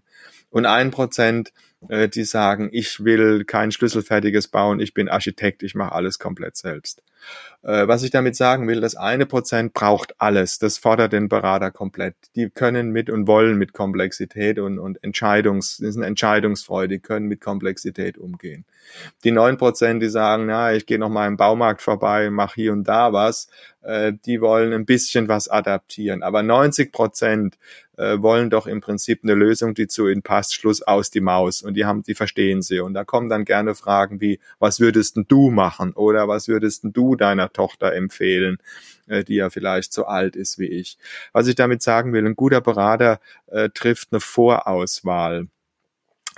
Und 0.50 0.66
ein 0.66 0.90
Prozent, 0.90 1.52
äh, 1.88 2.08
die 2.08 2.24
sagen, 2.24 2.70
ich 2.72 3.04
will 3.04 3.44
kein 3.44 3.70
Schlüsselfertiges 3.70 4.48
bauen, 4.48 4.80
ich 4.80 4.94
bin 4.94 5.08
Architekt, 5.08 5.62
ich 5.62 5.74
mache 5.74 5.92
alles 5.92 6.18
komplett 6.18 6.56
selbst. 6.56 7.02
Äh, 7.62 7.88
was 7.88 8.02
ich 8.02 8.10
damit 8.10 8.36
sagen 8.36 8.68
will, 8.68 8.80
das 8.80 8.94
eine 8.94 9.26
Prozent 9.26 9.74
braucht 9.74 10.14
alles. 10.20 10.58
Das 10.58 10.78
fordert 10.78 11.12
den 11.12 11.28
Berater 11.28 11.70
komplett. 11.70 12.14
Die 12.36 12.48
können 12.50 12.90
mit 12.90 13.10
und 13.10 13.26
wollen 13.26 13.58
mit 13.58 13.72
Komplexität 13.72 14.58
und, 14.58 14.78
und 14.78 15.02
Entscheidungs, 15.02 15.76
sind 15.76 16.02
entscheidungsfreudig, 16.02 17.02
können 17.02 17.26
mit 17.26 17.40
Komplexität 17.40 18.16
umgehen. 18.16 18.64
Die 19.24 19.32
neun 19.32 19.56
Prozent, 19.56 20.02
die 20.02 20.08
sagen, 20.08 20.46
na, 20.46 20.72
ich 20.72 20.86
gehe 20.86 20.98
noch 20.98 21.10
mal 21.10 21.26
im 21.26 21.36
Baumarkt 21.36 21.82
vorbei, 21.82 22.30
mache 22.30 22.54
hier 22.54 22.72
und 22.72 22.84
da 22.86 23.12
was, 23.12 23.48
äh, 23.82 24.12
die 24.24 24.40
wollen 24.40 24.72
ein 24.72 24.86
bisschen 24.86 25.28
was 25.28 25.48
adaptieren. 25.48 26.22
Aber 26.22 26.42
90 26.42 26.92
Prozent 26.92 27.58
äh, 27.98 28.22
wollen 28.22 28.48
doch 28.48 28.66
im 28.66 28.80
Prinzip 28.80 29.20
eine 29.24 29.34
Lösung, 29.34 29.74
die 29.74 29.88
zu 29.88 30.08
ihnen 30.08 30.22
passt, 30.22 30.54
Schluss 30.54 30.82
aus 30.82 31.10
die 31.10 31.20
Maus. 31.20 31.62
Und 31.62 31.74
die 31.74 31.84
haben, 31.84 32.02
die 32.04 32.14
verstehen 32.14 32.62
sie. 32.62 32.80
Und 32.80 32.94
da 32.94 33.04
kommen 33.04 33.28
dann 33.28 33.44
gerne 33.44 33.74
Fragen 33.74 34.20
wie, 34.20 34.38
was 34.58 34.80
würdest 34.80 35.16
denn 35.16 35.26
du 35.28 35.50
machen? 35.50 35.92
Oder 35.92 36.28
was 36.28 36.48
würdest 36.48 36.84
denn 36.84 36.92
du 36.92 37.16
deiner 37.16 37.52
Tochter 37.52 37.92
empfehlen, 37.92 38.58
äh, 39.08 39.24
die 39.24 39.34
ja 39.34 39.50
vielleicht 39.50 39.92
so 39.92 40.04
alt 40.06 40.36
ist 40.36 40.58
wie 40.58 40.68
ich? 40.68 40.96
Was 41.32 41.48
ich 41.48 41.56
damit 41.56 41.82
sagen 41.82 42.12
will, 42.12 42.24
ein 42.24 42.36
guter 42.36 42.60
Berater 42.60 43.20
äh, 43.48 43.68
trifft 43.70 44.08
eine 44.12 44.20
Vorauswahl. 44.20 45.48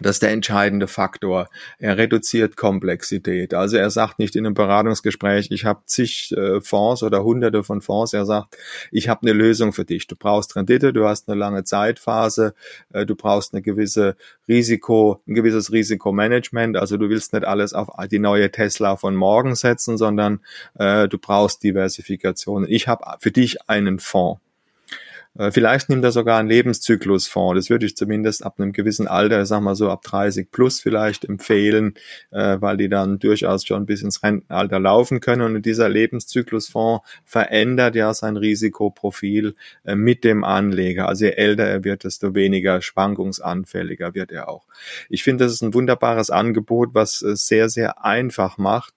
Das 0.02 0.16
ist 0.16 0.22
der 0.22 0.30
entscheidende 0.30 0.86
Faktor. 0.86 1.48
Er 1.78 1.98
reduziert 1.98 2.56
Komplexität. 2.56 3.54
Also 3.54 3.76
er 3.76 3.90
sagt 3.90 4.18
nicht 4.18 4.36
in 4.36 4.46
einem 4.46 4.54
Beratungsgespräch, 4.54 5.48
ich 5.50 5.64
habe 5.64 5.82
zig 5.86 6.32
äh, 6.32 6.60
Fonds 6.60 7.02
oder 7.02 7.22
hunderte 7.22 7.62
von 7.62 7.80
Fonds. 7.80 8.12
Er 8.12 8.24
sagt, 8.26 8.56
ich 8.90 9.08
habe 9.08 9.22
eine 9.22 9.32
Lösung 9.32 9.72
für 9.72 9.84
dich. 9.84 10.06
Du 10.06 10.16
brauchst 10.16 10.56
Rendite, 10.56 10.92
du 10.92 11.06
hast 11.06 11.28
eine 11.28 11.38
lange 11.38 11.64
Zeitphase, 11.64 12.54
äh, 12.92 13.04
du 13.04 13.14
brauchst 13.14 13.52
eine 13.52 13.62
gewisse 13.62 14.16
Risiko, 14.48 15.20
ein 15.26 15.34
gewisses 15.34 15.72
Risikomanagement. 15.72 16.76
Also 16.76 16.96
du 16.96 17.08
willst 17.08 17.32
nicht 17.32 17.44
alles 17.44 17.72
auf 17.72 17.88
die 18.10 18.18
neue 18.18 18.50
Tesla 18.50 18.96
von 18.96 19.14
morgen 19.14 19.54
setzen, 19.54 19.98
sondern 19.98 20.40
äh, 20.78 21.08
du 21.08 21.18
brauchst 21.18 21.62
Diversifikation. 21.62 22.66
Ich 22.68 22.88
habe 22.88 23.04
für 23.20 23.30
dich 23.30 23.68
einen 23.68 23.98
Fonds. 23.98 24.40
Äh, 25.38 25.52
vielleicht 25.52 25.88
nimmt 25.88 26.04
er 26.04 26.12
sogar 26.12 26.38
einen 26.38 26.48
Lebenszyklusfonds. 26.48 27.56
Das 27.56 27.70
würde 27.70 27.86
ich 27.86 27.96
zumindest 27.96 28.44
ab 28.44 28.58
einem 28.58 28.72
gewissen 28.72 29.06
Alter, 29.06 29.46
sag 29.46 29.60
mal 29.60 29.76
so 29.76 29.90
ab 29.90 30.02
30 30.02 30.50
plus 30.50 30.80
vielleicht 30.80 31.24
empfehlen, 31.24 31.94
äh, 32.30 32.56
weil 32.60 32.76
die 32.76 32.88
dann 32.88 33.18
durchaus 33.18 33.64
schon 33.64 33.86
bis 33.86 34.02
ins 34.02 34.22
Rentenalter 34.22 34.80
laufen 34.80 35.20
können. 35.20 35.42
Und 35.42 35.64
dieser 35.64 35.88
Lebenszyklusfonds 35.88 37.06
verändert 37.24 37.94
ja 37.94 38.12
sein 38.12 38.36
Risikoprofil 38.36 39.54
äh, 39.84 39.94
mit 39.94 40.24
dem 40.24 40.42
Anleger. 40.42 41.08
Also 41.08 41.26
je 41.26 41.32
älter 41.32 41.64
er 41.64 41.84
wird, 41.84 42.04
desto 42.04 42.34
weniger 42.34 42.82
schwankungsanfälliger 42.82 44.14
wird 44.14 44.32
er 44.32 44.48
auch. 44.48 44.66
Ich 45.08 45.22
finde, 45.22 45.44
das 45.44 45.52
ist 45.52 45.62
ein 45.62 45.74
wunderbares 45.74 46.30
Angebot, 46.30 46.90
was 46.92 47.18
sehr, 47.18 47.68
sehr 47.68 48.04
einfach 48.04 48.58
macht 48.58 48.94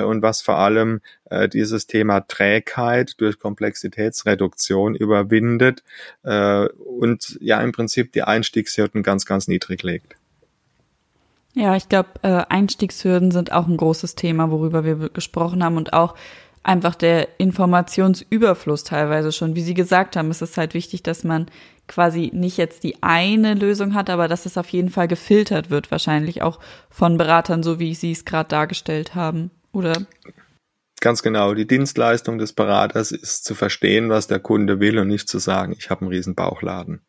und 0.00 0.22
was 0.22 0.40
vor 0.40 0.56
allem 0.56 1.00
äh, 1.26 1.48
dieses 1.48 1.86
Thema 1.86 2.20
Trägheit 2.20 3.14
durch 3.18 3.38
Komplexitätsreduktion 3.38 4.94
überwindet 4.94 5.82
äh, 6.22 6.66
und 6.66 7.38
ja 7.40 7.60
im 7.60 7.72
Prinzip 7.72 8.12
die 8.12 8.22
Einstiegshürden 8.22 9.02
ganz, 9.02 9.26
ganz 9.26 9.48
niedrig 9.48 9.82
legt. 9.82 10.16
Ja, 11.54 11.76
ich 11.76 11.88
glaube, 11.88 12.08
äh, 12.22 12.44
Einstiegshürden 12.48 13.30
sind 13.30 13.52
auch 13.52 13.66
ein 13.66 13.76
großes 13.76 14.14
Thema, 14.14 14.50
worüber 14.50 14.84
wir 14.84 15.10
gesprochen 15.10 15.62
haben 15.62 15.76
und 15.76 15.92
auch 15.92 16.14
einfach 16.62 16.94
der 16.94 17.28
Informationsüberfluss 17.38 18.84
teilweise 18.84 19.32
schon. 19.32 19.54
Wie 19.54 19.62
Sie 19.62 19.74
gesagt 19.74 20.16
haben, 20.16 20.30
ist 20.30 20.40
es 20.40 20.56
halt 20.56 20.72
wichtig, 20.72 21.02
dass 21.02 21.24
man 21.24 21.46
quasi 21.88 22.30
nicht 22.32 22.56
jetzt 22.56 22.84
die 22.84 23.02
eine 23.02 23.52
Lösung 23.54 23.94
hat, 23.94 24.08
aber 24.08 24.28
dass 24.28 24.46
es 24.46 24.56
auf 24.56 24.68
jeden 24.68 24.88
Fall 24.88 25.08
gefiltert 25.08 25.68
wird, 25.68 25.90
wahrscheinlich 25.90 26.40
auch 26.40 26.60
von 26.88 27.18
Beratern, 27.18 27.62
so 27.62 27.78
wie 27.78 27.94
Sie 27.94 28.12
es 28.12 28.24
gerade 28.24 28.48
dargestellt 28.48 29.14
haben 29.14 29.50
oder? 29.72 30.06
Ganz 31.00 31.22
genau. 31.22 31.54
Die 31.54 31.66
Dienstleistung 31.66 32.38
des 32.38 32.52
Beraters 32.52 33.10
ist 33.10 33.44
zu 33.44 33.54
verstehen, 33.54 34.08
was 34.08 34.28
der 34.28 34.38
Kunde 34.38 34.78
will 34.78 34.98
und 34.98 35.08
nicht 35.08 35.28
zu 35.28 35.38
sagen, 35.38 35.74
ich 35.76 35.90
habe 35.90 36.02
einen 36.02 36.10
riesen 36.10 36.34
Bauchladen. 36.34 37.00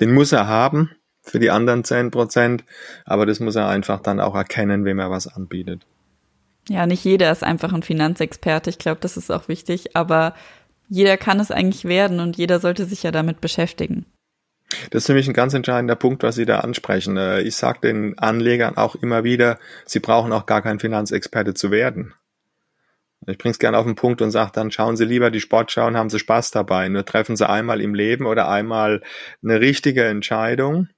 Den 0.00 0.14
muss 0.14 0.30
er 0.32 0.46
haben 0.46 0.90
für 1.22 1.40
die 1.40 1.50
anderen 1.50 1.84
zehn 1.84 2.10
Prozent, 2.10 2.64
aber 3.04 3.26
das 3.26 3.40
muss 3.40 3.56
er 3.56 3.68
einfach 3.68 4.00
dann 4.00 4.20
auch 4.20 4.34
erkennen, 4.34 4.84
wem 4.84 4.98
er 4.98 5.10
was 5.10 5.26
anbietet. 5.26 5.84
Ja, 6.68 6.86
nicht 6.86 7.04
jeder 7.04 7.32
ist 7.32 7.42
einfach 7.42 7.72
ein 7.72 7.82
Finanzexperte. 7.82 8.70
Ich 8.70 8.78
glaube, 8.78 9.00
das 9.00 9.16
ist 9.16 9.30
auch 9.30 9.48
wichtig, 9.48 9.96
aber 9.96 10.34
jeder 10.88 11.16
kann 11.16 11.40
es 11.40 11.50
eigentlich 11.50 11.84
werden 11.84 12.20
und 12.20 12.36
jeder 12.36 12.60
sollte 12.60 12.84
sich 12.84 13.02
ja 13.02 13.10
damit 13.10 13.40
beschäftigen. 13.40 14.06
Das 14.90 15.08
ist 15.08 15.14
mich 15.14 15.26
ein 15.28 15.34
ganz 15.34 15.54
entscheidender 15.54 15.96
Punkt, 15.96 16.22
was 16.22 16.34
Sie 16.34 16.44
da 16.44 16.60
ansprechen. 16.60 17.16
Äh, 17.16 17.40
ich 17.40 17.56
sage 17.56 17.80
den 17.80 18.18
Anlegern 18.18 18.76
auch 18.76 18.96
immer 18.96 19.24
wieder, 19.24 19.58
sie 19.86 20.00
brauchen 20.00 20.32
auch 20.32 20.46
gar 20.46 20.62
kein 20.62 20.78
Finanzexperte 20.78 21.54
zu 21.54 21.70
werden. 21.70 22.14
Ich 23.26 23.38
bringe 23.38 23.52
es 23.52 23.58
gerne 23.58 23.78
auf 23.78 23.86
den 23.86 23.96
Punkt 23.96 24.22
und 24.22 24.30
sage 24.30 24.52
dann, 24.54 24.70
schauen 24.70 24.96
Sie 24.96 25.04
lieber 25.04 25.30
die 25.30 25.40
Sportschau 25.40 25.86
und 25.86 25.96
haben 25.96 26.10
Sie 26.10 26.18
Spaß 26.18 26.50
dabei. 26.50 26.88
Nur 26.88 27.04
treffen 27.04 27.36
Sie 27.36 27.48
einmal 27.48 27.80
im 27.80 27.94
Leben 27.94 28.26
oder 28.26 28.48
einmal 28.48 29.02
eine 29.42 29.60
richtige 29.60 30.04
Entscheidung, 30.04 30.88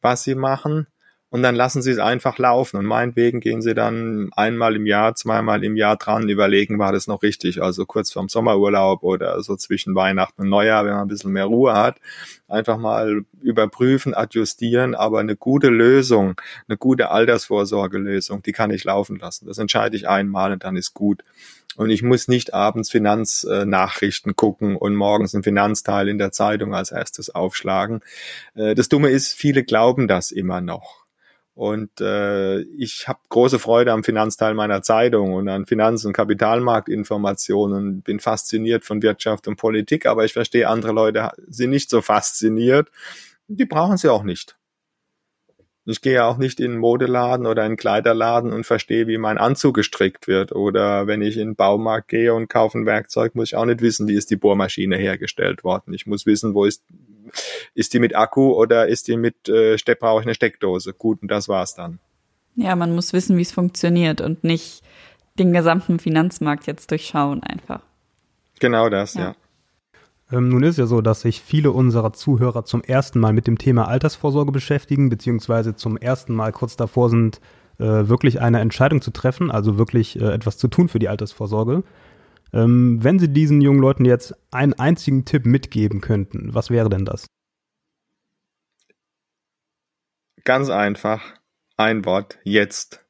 was 0.00 0.24
Sie 0.24 0.34
machen 0.34 0.86
und 1.30 1.42
dann 1.44 1.54
lassen 1.54 1.80
sie 1.80 1.92
es 1.92 1.98
einfach 1.98 2.38
laufen. 2.38 2.76
Und 2.76 2.86
meinetwegen 2.86 3.38
gehen 3.38 3.62
sie 3.62 3.72
dann 3.72 4.30
einmal 4.34 4.74
im 4.74 4.84
Jahr, 4.84 5.14
zweimal 5.14 5.62
im 5.62 5.76
Jahr 5.76 5.96
dran, 5.96 6.28
überlegen, 6.28 6.80
war 6.80 6.92
das 6.92 7.06
noch 7.06 7.22
richtig? 7.22 7.62
Also 7.62 7.86
kurz 7.86 8.10
vorm 8.10 8.28
Sommerurlaub 8.28 9.04
oder 9.04 9.40
so 9.42 9.54
zwischen 9.54 9.94
Weihnachten 9.94 10.42
und 10.42 10.48
Neujahr, 10.48 10.84
wenn 10.84 10.92
man 10.92 11.02
ein 11.02 11.08
bisschen 11.08 11.30
mehr 11.30 11.44
Ruhe 11.44 11.74
hat. 11.74 11.98
Einfach 12.48 12.78
mal 12.78 13.24
überprüfen, 13.40 14.12
adjustieren, 14.12 14.96
aber 14.96 15.20
eine 15.20 15.36
gute 15.36 15.68
Lösung, 15.68 16.34
eine 16.68 16.76
gute 16.76 17.10
Altersvorsorgelösung, 17.10 18.42
die 18.42 18.52
kann 18.52 18.72
ich 18.72 18.82
laufen 18.82 19.20
lassen. 19.20 19.46
Das 19.46 19.58
entscheide 19.58 19.96
ich 19.96 20.08
einmal 20.08 20.52
und 20.52 20.64
dann 20.64 20.76
ist 20.76 20.94
gut. 20.94 21.22
Und 21.76 21.90
ich 21.90 22.02
muss 22.02 22.26
nicht 22.26 22.52
abends 22.52 22.90
Finanznachrichten 22.90 24.34
gucken 24.34 24.74
und 24.74 24.96
morgens 24.96 25.34
ein 25.34 25.44
Finanzteil 25.44 26.08
in 26.08 26.18
der 26.18 26.32
Zeitung 26.32 26.74
als 26.74 26.90
erstes 26.90 27.30
aufschlagen. 27.30 28.00
Äh, 28.56 28.74
das 28.74 28.88
Dumme 28.88 29.10
ist, 29.10 29.32
viele 29.32 29.62
glauben 29.62 30.08
das 30.08 30.32
immer 30.32 30.60
noch. 30.60 30.99
Und 31.54 32.00
äh, 32.00 32.60
ich 32.60 33.08
habe 33.08 33.18
große 33.28 33.58
Freude 33.58 33.92
am 33.92 34.04
Finanzteil 34.04 34.54
meiner 34.54 34.82
Zeitung 34.82 35.34
und 35.34 35.48
an 35.48 35.66
Finanz- 35.66 36.04
und 36.04 36.12
Kapitalmarktinformationen, 36.12 38.02
bin 38.02 38.20
fasziniert 38.20 38.84
von 38.84 39.02
Wirtschaft 39.02 39.48
und 39.48 39.56
Politik, 39.56 40.06
aber 40.06 40.24
ich 40.24 40.32
verstehe, 40.32 40.68
andere 40.68 40.92
Leute 40.92 41.30
sind 41.48 41.70
nicht 41.70 41.90
so 41.90 42.00
fasziniert. 42.02 42.88
Die 43.48 43.66
brauchen 43.66 43.96
sie 43.96 44.08
auch 44.08 44.22
nicht. 44.22 44.59
Ich 45.86 46.02
gehe 46.02 46.24
auch 46.24 46.36
nicht 46.36 46.60
in 46.60 46.72
einen 46.72 46.80
Modeladen 46.80 47.46
oder 47.46 47.62
einen 47.62 47.76
Kleiderladen 47.76 48.52
und 48.52 48.64
verstehe, 48.64 49.06
wie 49.06 49.18
mein 49.18 49.38
Anzug 49.38 49.74
gestrickt 49.74 50.28
wird. 50.28 50.52
Oder 50.52 51.06
wenn 51.06 51.22
ich 51.22 51.36
in 51.36 51.50
den 51.50 51.56
Baumarkt 51.56 52.08
gehe 52.08 52.34
und 52.34 52.48
kaufe 52.48 52.78
ein 52.78 52.86
Werkzeug, 52.86 53.34
muss 53.34 53.48
ich 53.48 53.56
auch 53.56 53.64
nicht 53.64 53.80
wissen, 53.80 54.06
wie 54.06 54.14
ist 54.14 54.30
die 54.30 54.36
Bohrmaschine 54.36 54.96
hergestellt 54.96 55.64
worden. 55.64 55.94
Ich 55.94 56.06
muss 56.06 56.26
wissen, 56.26 56.54
wo 56.54 56.64
ist, 56.64 56.84
ist 57.74 57.94
die 57.94 57.98
mit 57.98 58.14
Akku 58.14 58.52
oder 58.52 58.88
ist 58.88 59.08
die 59.08 59.16
mit, 59.16 59.48
äh, 59.48 59.76
brauche 59.98 60.20
ich 60.20 60.26
eine 60.26 60.34
Steckdose. 60.34 60.92
Gut, 60.92 61.22
und 61.22 61.30
das 61.30 61.48
war's 61.48 61.74
dann. 61.74 61.98
Ja, 62.56 62.76
man 62.76 62.94
muss 62.94 63.12
wissen, 63.12 63.36
wie 63.38 63.42
es 63.42 63.52
funktioniert 63.52 64.20
und 64.20 64.44
nicht 64.44 64.82
den 65.38 65.52
gesamten 65.52 65.98
Finanzmarkt 65.98 66.66
jetzt 66.66 66.90
durchschauen 66.90 67.42
einfach. 67.42 67.80
Genau 68.58 68.90
das, 68.90 69.14
ja. 69.14 69.20
ja. 69.20 69.34
Ähm, 70.32 70.48
nun 70.48 70.62
ist 70.62 70.78
ja 70.78 70.86
so, 70.86 71.00
dass 71.00 71.22
sich 71.22 71.40
viele 71.40 71.72
unserer 71.72 72.12
Zuhörer 72.12 72.64
zum 72.64 72.82
ersten 72.82 73.18
Mal 73.18 73.32
mit 73.32 73.46
dem 73.46 73.58
Thema 73.58 73.88
Altersvorsorge 73.88 74.52
beschäftigen, 74.52 75.08
beziehungsweise 75.08 75.74
zum 75.74 75.96
ersten 75.96 76.34
Mal 76.34 76.52
kurz 76.52 76.76
davor 76.76 77.10
sind, 77.10 77.40
äh, 77.78 77.84
wirklich 78.08 78.40
eine 78.40 78.60
Entscheidung 78.60 79.00
zu 79.00 79.10
treffen, 79.10 79.50
also 79.50 79.78
wirklich 79.78 80.20
äh, 80.20 80.32
etwas 80.32 80.58
zu 80.58 80.68
tun 80.68 80.88
für 80.88 80.98
die 80.98 81.08
Altersvorsorge. 81.08 81.82
Ähm, 82.52 83.02
wenn 83.02 83.18
Sie 83.18 83.32
diesen 83.32 83.60
jungen 83.60 83.80
Leuten 83.80 84.04
jetzt 84.04 84.34
einen 84.50 84.74
einzigen 84.74 85.24
Tipp 85.24 85.46
mitgeben 85.46 86.00
könnten, 86.00 86.54
was 86.54 86.70
wäre 86.70 86.88
denn 86.88 87.04
das? 87.04 87.26
Ganz 90.44 90.70
einfach, 90.70 91.22
ein 91.76 92.04
Wort, 92.04 92.38
jetzt. 92.44 93.04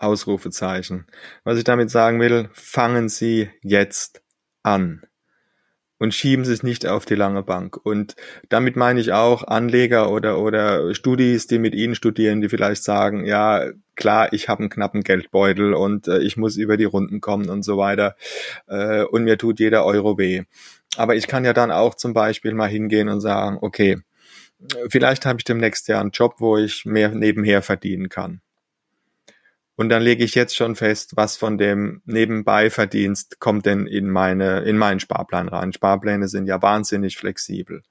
Ausrufezeichen. 0.00 1.06
Was 1.42 1.58
ich 1.58 1.64
damit 1.64 1.90
sagen 1.90 2.20
will, 2.20 2.50
fangen 2.52 3.08
Sie 3.08 3.50
jetzt 3.62 4.22
an 4.62 5.02
und 5.98 6.14
schieben 6.14 6.44
sie 6.44 6.52
es 6.52 6.62
nicht 6.62 6.86
auf 6.86 7.04
die 7.04 7.14
lange 7.14 7.42
Bank. 7.42 7.76
Und 7.82 8.14
damit 8.48 8.76
meine 8.76 9.00
ich 9.00 9.12
auch 9.12 9.42
Anleger 9.44 10.10
oder, 10.10 10.38
oder 10.38 10.94
Studis, 10.94 11.46
die 11.46 11.58
mit 11.58 11.74
ihnen 11.74 11.94
studieren, 11.94 12.40
die 12.40 12.48
vielleicht 12.48 12.84
sagen, 12.84 13.24
ja, 13.24 13.70
klar, 13.96 14.32
ich 14.32 14.48
habe 14.48 14.60
einen 14.60 14.70
knappen 14.70 15.02
Geldbeutel 15.02 15.74
und 15.74 16.08
äh, 16.08 16.18
ich 16.18 16.36
muss 16.36 16.56
über 16.56 16.76
die 16.76 16.84
Runden 16.84 17.20
kommen 17.20 17.50
und 17.50 17.64
so 17.64 17.76
weiter. 17.76 18.16
Äh, 18.68 19.02
und 19.02 19.24
mir 19.24 19.38
tut 19.38 19.60
jeder 19.60 19.84
Euro 19.84 20.18
weh. 20.18 20.44
Aber 20.96 21.16
ich 21.16 21.26
kann 21.26 21.44
ja 21.44 21.52
dann 21.52 21.70
auch 21.70 21.94
zum 21.94 22.14
Beispiel 22.14 22.54
mal 22.54 22.68
hingehen 22.68 23.08
und 23.08 23.20
sagen, 23.20 23.58
okay, 23.60 23.98
vielleicht 24.88 25.26
habe 25.26 25.38
ich 25.38 25.44
demnächst 25.44 25.88
ja 25.88 26.00
einen 26.00 26.10
Job, 26.10 26.36
wo 26.38 26.56
ich 26.56 26.84
mehr 26.84 27.10
nebenher 27.10 27.62
verdienen 27.62 28.08
kann. 28.08 28.40
Und 29.78 29.90
dann 29.90 30.02
lege 30.02 30.24
ich 30.24 30.34
jetzt 30.34 30.56
schon 30.56 30.74
fest, 30.74 31.12
was 31.14 31.36
von 31.36 31.56
dem 31.56 32.02
Nebenbeiverdienst 32.04 33.38
kommt 33.38 33.64
denn 33.64 33.86
in 33.86 34.10
meine, 34.10 34.62
in 34.62 34.76
meinen 34.76 34.98
Sparplan 34.98 35.48
rein. 35.48 35.72
Sparpläne 35.72 36.26
sind 36.26 36.48
ja 36.48 36.60
wahnsinnig 36.60 37.16
flexibel. 37.16 37.84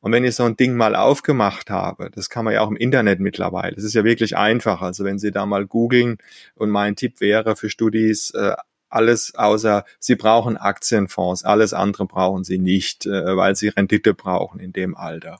Und 0.00 0.10
wenn 0.10 0.24
ich 0.24 0.34
so 0.34 0.42
ein 0.42 0.56
Ding 0.56 0.74
mal 0.74 0.96
aufgemacht 0.96 1.70
habe, 1.70 2.10
das 2.12 2.30
kann 2.30 2.44
man 2.44 2.54
ja 2.54 2.62
auch 2.62 2.68
im 2.68 2.76
Internet 2.76 3.20
mittlerweile, 3.20 3.76
das 3.76 3.84
ist 3.84 3.94
ja 3.94 4.02
wirklich 4.02 4.36
einfach. 4.36 4.82
Also 4.82 5.04
wenn 5.04 5.20
Sie 5.20 5.30
da 5.30 5.46
mal 5.46 5.68
googeln 5.68 6.18
und 6.56 6.70
mein 6.70 6.96
Tipp 6.96 7.20
wäre 7.20 7.54
für 7.54 7.70
Studis, 7.70 8.30
äh, 8.30 8.56
alles 8.88 9.36
außer 9.36 9.84
Sie 10.00 10.16
brauchen 10.16 10.56
Aktienfonds, 10.56 11.44
alles 11.44 11.72
andere 11.72 12.06
brauchen 12.06 12.42
Sie 12.42 12.58
nicht, 12.58 13.06
äh, 13.06 13.36
weil 13.36 13.54
Sie 13.54 13.68
Rendite 13.68 14.14
brauchen 14.14 14.58
in 14.58 14.72
dem 14.72 14.96
Alter. 14.96 15.38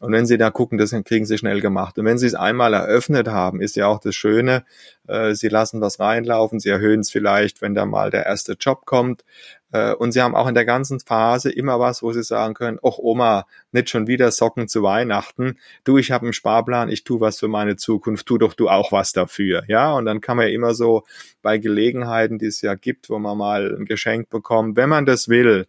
Und 0.00 0.12
wenn 0.12 0.26
Sie 0.26 0.38
da 0.38 0.50
gucken, 0.50 0.78
das 0.78 0.94
kriegen 1.04 1.26
Sie 1.26 1.38
schnell 1.38 1.60
gemacht. 1.60 1.98
Und 1.98 2.04
wenn 2.04 2.18
Sie 2.18 2.26
es 2.26 2.34
einmal 2.34 2.72
eröffnet 2.74 3.28
haben, 3.28 3.60
ist 3.60 3.76
ja 3.76 3.86
auch 3.86 3.98
das 3.98 4.14
Schöne, 4.14 4.64
äh, 5.08 5.34
Sie 5.34 5.48
lassen 5.48 5.80
was 5.80 5.98
reinlaufen, 5.98 6.60
Sie 6.60 6.68
erhöhen 6.68 7.00
es 7.00 7.10
vielleicht, 7.10 7.62
wenn 7.62 7.74
da 7.74 7.84
mal 7.84 8.10
der 8.10 8.26
erste 8.26 8.52
Job 8.52 8.86
kommt. 8.86 9.24
Äh, 9.72 9.94
und 9.94 10.12
Sie 10.12 10.22
haben 10.22 10.34
auch 10.34 10.46
in 10.46 10.54
der 10.54 10.64
ganzen 10.64 11.00
Phase 11.00 11.50
immer 11.50 11.80
was, 11.80 12.02
wo 12.02 12.12
Sie 12.12 12.22
sagen 12.22 12.54
können, 12.54 12.78
ach 12.82 12.98
Oma, 12.98 13.46
nicht 13.72 13.90
schon 13.90 14.06
wieder 14.06 14.30
Socken 14.30 14.68
zu 14.68 14.82
Weihnachten. 14.82 15.58
Du, 15.84 15.98
ich 15.98 16.12
habe 16.12 16.26
einen 16.26 16.32
Sparplan, 16.32 16.88
ich 16.88 17.04
tu 17.04 17.20
was 17.20 17.38
für 17.40 17.48
meine 17.48 17.76
Zukunft, 17.76 18.26
tu 18.26 18.38
doch 18.38 18.54
du 18.54 18.68
auch 18.68 18.92
was 18.92 19.12
dafür. 19.12 19.64
Ja, 19.66 19.92
und 19.92 20.04
dann 20.06 20.20
kann 20.20 20.36
man 20.36 20.46
ja 20.46 20.52
immer 20.52 20.74
so 20.74 21.04
bei 21.42 21.58
Gelegenheiten, 21.58 22.38
die 22.38 22.46
es 22.46 22.60
ja 22.60 22.74
gibt, 22.74 23.10
wo 23.10 23.18
man 23.18 23.36
mal 23.36 23.74
ein 23.76 23.84
Geschenk 23.84 24.30
bekommt, 24.30 24.76
wenn 24.76 24.88
man 24.88 25.06
das 25.06 25.28
will, 25.28 25.66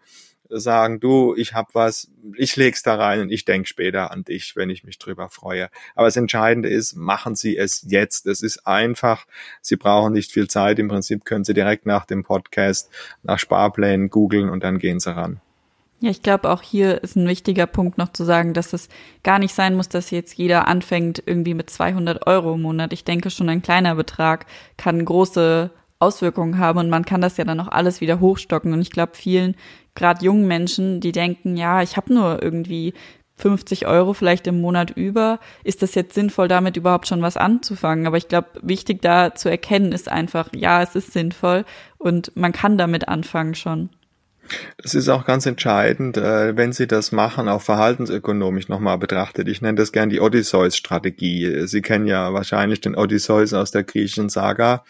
sagen, 0.49 0.99
du, 0.99 1.35
ich 1.35 1.53
hab 1.53 1.75
was, 1.75 2.09
ich 2.35 2.55
leg's 2.55 2.83
da 2.83 2.95
rein 2.95 3.21
und 3.21 3.31
ich 3.31 3.45
denk 3.45 3.67
später 3.67 4.11
an 4.11 4.23
dich, 4.23 4.55
wenn 4.55 4.69
ich 4.69 4.83
mich 4.83 4.97
drüber 4.97 5.29
freue. 5.29 5.69
Aber 5.95 6.07
das 6.07 6.17
Entscheidende 6.17 6.69
ist, 6.69 6.95
machen 6.95 7.35
Sie 7.35 7.57
es 7.57 7.85
jetzt. 7.87 8.25
Es 8.25 8.41
ist 8.41 8.65
einfach. 8.65 9.25
Sie 9.61 9.75
brauchen 9.75 10.13
nicht 10.13 10.31
viel 10.31 10.47
Zeit. 10.47 10.79
Im 10.79 10.87
Prinzip 10.87 11.25
können 11.25 11.43
Sie 11.43 11.53
direkt 11.53 11.85
nach 11.85 12.05
dem 12.05 12.23
Podcast 12.23 12.89
nach 13.23 13.39
Sparplänen 13.39 14.09
googeln 14.09 14.49
und 14.49 14.63
dann 14.63 14.79
gehen 14.79 14.99
Sie 14.99 15.15
ran. 15.15 15.39
Ja, 16.01 16.09
ich 16.09 16.21
glaube, 16.21 16.49
auch 16.49 16.61
hier 16.61 17.03
ist 17.03 17.17
ein 17.17 17.27
wichtiger 17.27 17.67
Punkt 17.67 17.97
noch 17.97 18.13
zu 18.13 18.23
sagen, 18.23 18.53
dass 18.53 18.71
es 18.71 18.87
gar 19.21 19.37
nicht 19.37 19.53
sein 19.53 19.75
muss, 19.75 19.89
dass 19.89 20.11
jetzt 20.11 20.33
jeder 20.35 20.67
anfängt 20.67 21.21
irgendwie 21.25 21.53
mit 21.53 21.69
200 21.69 22.25
Euro 22.25 22.53
im 22.53 22.61
Monat. 22.61 22.93
Ich 22.93 23.03
denke, 23.03 23.29
schon 23.29 23.49
ein 23.49 23.61
kleiner 23.61 23.95
Betrag 23.95 24.45
kann 24.77 25.03
große 25.03 25.71
Auswirkungen 25.99 26.57
haben 26.57 26.79
und 26.79 26.89
man 26.89 27.03
kann 27.03 27.19
das 27.19 27.35
ja 27.35 27.43
dann 27.43 27.59
auch 27.59 27.67
alles 27.67 27.99
wieder 27.99 28.21
hochstocken. 28.21 28.71
Und 28.71 28.81
ich 28.81 28.91
glaube, 28.91 29.11
vielen, 29.15 29.55
gerade 29.99 30.25
jungen 30.25 30.47
Menschen, 30.47 30.99
die 31.01 31.11
denken, 31.11 31.55
ja, 31.55 31.83
ich 31.83 31.97
habe 31.97 32.13
nur 32.13 32.41
irgendwie 32.41 32.93
50 33.35 33.87
Euro 33.87 34.13
vielleicht 34.13 34.47
im 34.47 34.59
Monat 34.59 34.91
über. 34.91 35.39
Ist 35.63 35.81
das 35.81 35.95
jetzt 35.95 36.13
sinnvoll, 36.13 36.47
damit 36.47 36.77
überhaupt 36.77 37.07
schon 37.07 37.21
was 37.21 37.37
anzufangen? 37.37 38.07
Aber 38.07 38.17
ich 38.17 38.27
glaube, 38.27 38.47
wichtig 38.61 39.01
da 39.01 39.35
zu 39.35 39.49
erkennen 39.49 39.91
ist 39.91 40.09
einfach, 40.09 40.49
ja, 40.53 40.81
es 40.81 40.95
ist 40.95 41.13
sinnvoll 41.13 41.65
und 41.97 42.35
man 42.35 42.51
kann 42.51 42.77
damit 42.77 43.07
anfangen 43.07 43.55
schon. 43.55 43.89
Das 44.81 44.95
ist 44.95 45.09
auch 45.09 45.25
ganz 45.25 45.45
entscheidend, 45.45 46.17
äh, 46.17 46.57
wenn 46.57 46.73
Sie 46.73 46.87
das 46.87 47.11
machen, 47.11 47.47
auch 47.47 47.61
verhaltensökonomisch 47.61 48.67
nochmal 48.67 48.97
betrachtet. 48.97 49.47
Ich 49.47 49.61
nenne 49.61 49.77
das 49.77 49.91
gern 49.91 50.09
die 50.09 50.19
Odysseus-Strategie. 50.19 51.67
Sie 51.67 51.81
kennen 51.81 52.07
ja 52.07 52.33
wahrscheinlich 52.33 52.81
den 52.81 52.95
Odysseus 52.95 53.53
aus 53.53 53.71
der 53.71 53.83
griechischen 53.83 54.29
Saga. 54.29 54.83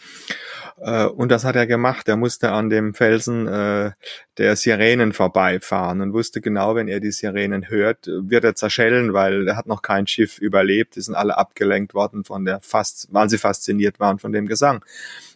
Äh, 0.81 1.05
und 1.05 1.29
das 1.29 1.45
hat 1.45 1.55
er 1.55 1.67
gemacht. 1.67 2.07
Er 2.07 2.15
musste 2.15 2.51
an 2.51 2.69
dem 2.69 2.93
Felsen 2.93 3.47
äh, 3.47 3.91
der 4.37 4.55
Sirenen 4.55 5.13
vorbeifahren 5.13 6.01
und 6.01 6.13
wusste 6.13 6.41
genau, 6.41 6.75
wenn 6.75 6.87
er 6.87 6.99
die 6.99 7.11
Sirenen 7.11 7.69
hört, 7.69 8.07
wird 8.07 8.43
er 8.43 8.55
zerschellen, 8.55 9.13
weil 9.13 9.47
er 9.47 9.57
hat 9.57 9.67
noch 9.67 9.81
kein 9.81 10.07
Schiff 10.07 10.37
überlebt. 10.39 10.95
Die 10.95 11.01
sind 11.01 11.15
alle 11.15 11.37
abgelenkt 11.37 11.93
worden 11.93 12.23
von 12.23 12.45
der 12.45 12.59
fast, 12.61 13.07
weil 13.11 13.29
sie 13.29 13.37
fasziniert 13.37 13.99
waren 13.99 14.19
von 14.19 14.31
dem 14.31 14.47
Gesang. 14.47 14.83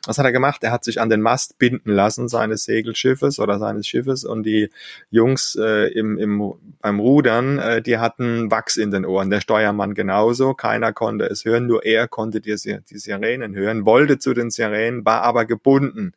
Was 0.05 0.17
hat 0.17 0.25
er 0.25 0.33
gemacht? 0.33 0.63
Er 0.63 0.71
hat 0.71 0.83
sich 0.83 0.99
an 0.99 1.09
den 1.09 1.21
Mast 1.21 1.57
binden 1.57 1.91
lassen 1.91 2.27
seines 2.27 2.65
Segelschiffes 2.65 3.39
oder 3.39 3.57
seines 3.57 3.87
Schiffes 3.87 4.25
und 4.25 4.43
die 4.43 4.69
Jungs 5.09 5.55
äh, 5.55 5.87
im, 5.93 6.17
im, 6.17 6.53
beim 6.81 6.99
Rudern, 6.99 7.57
äh, 7.57 7.81
die 7.81 7.97
hatten 7.97 8.51
Wachs 8.51 8.75
in 8.75 8.91
den 8.91 9.05
Ohren. 9.05 9.29
Der 9.29 9.39
Steuermann 9.39 9.93
genauso. 9.93 10.53
Keiner 10.55 10.91
konnte 10.91 11.25
es 11.25 11.45
hören, 11.45 11.67
nur 11.67 11.85
er 11.85 12.09
konnte 12.09 12.41
die, 12.41 12.53
die 12.53 12.97
Sirenen 12.97 13.55
hören, 13.55 13.85
wollte 13.85 14.19
zu 14.19 14.33
den 14.33 14.49
Sirenen, 14.51 15.05
war 15.05 15.21
aber 15.21 15.45
gebunden. 15.45 16.13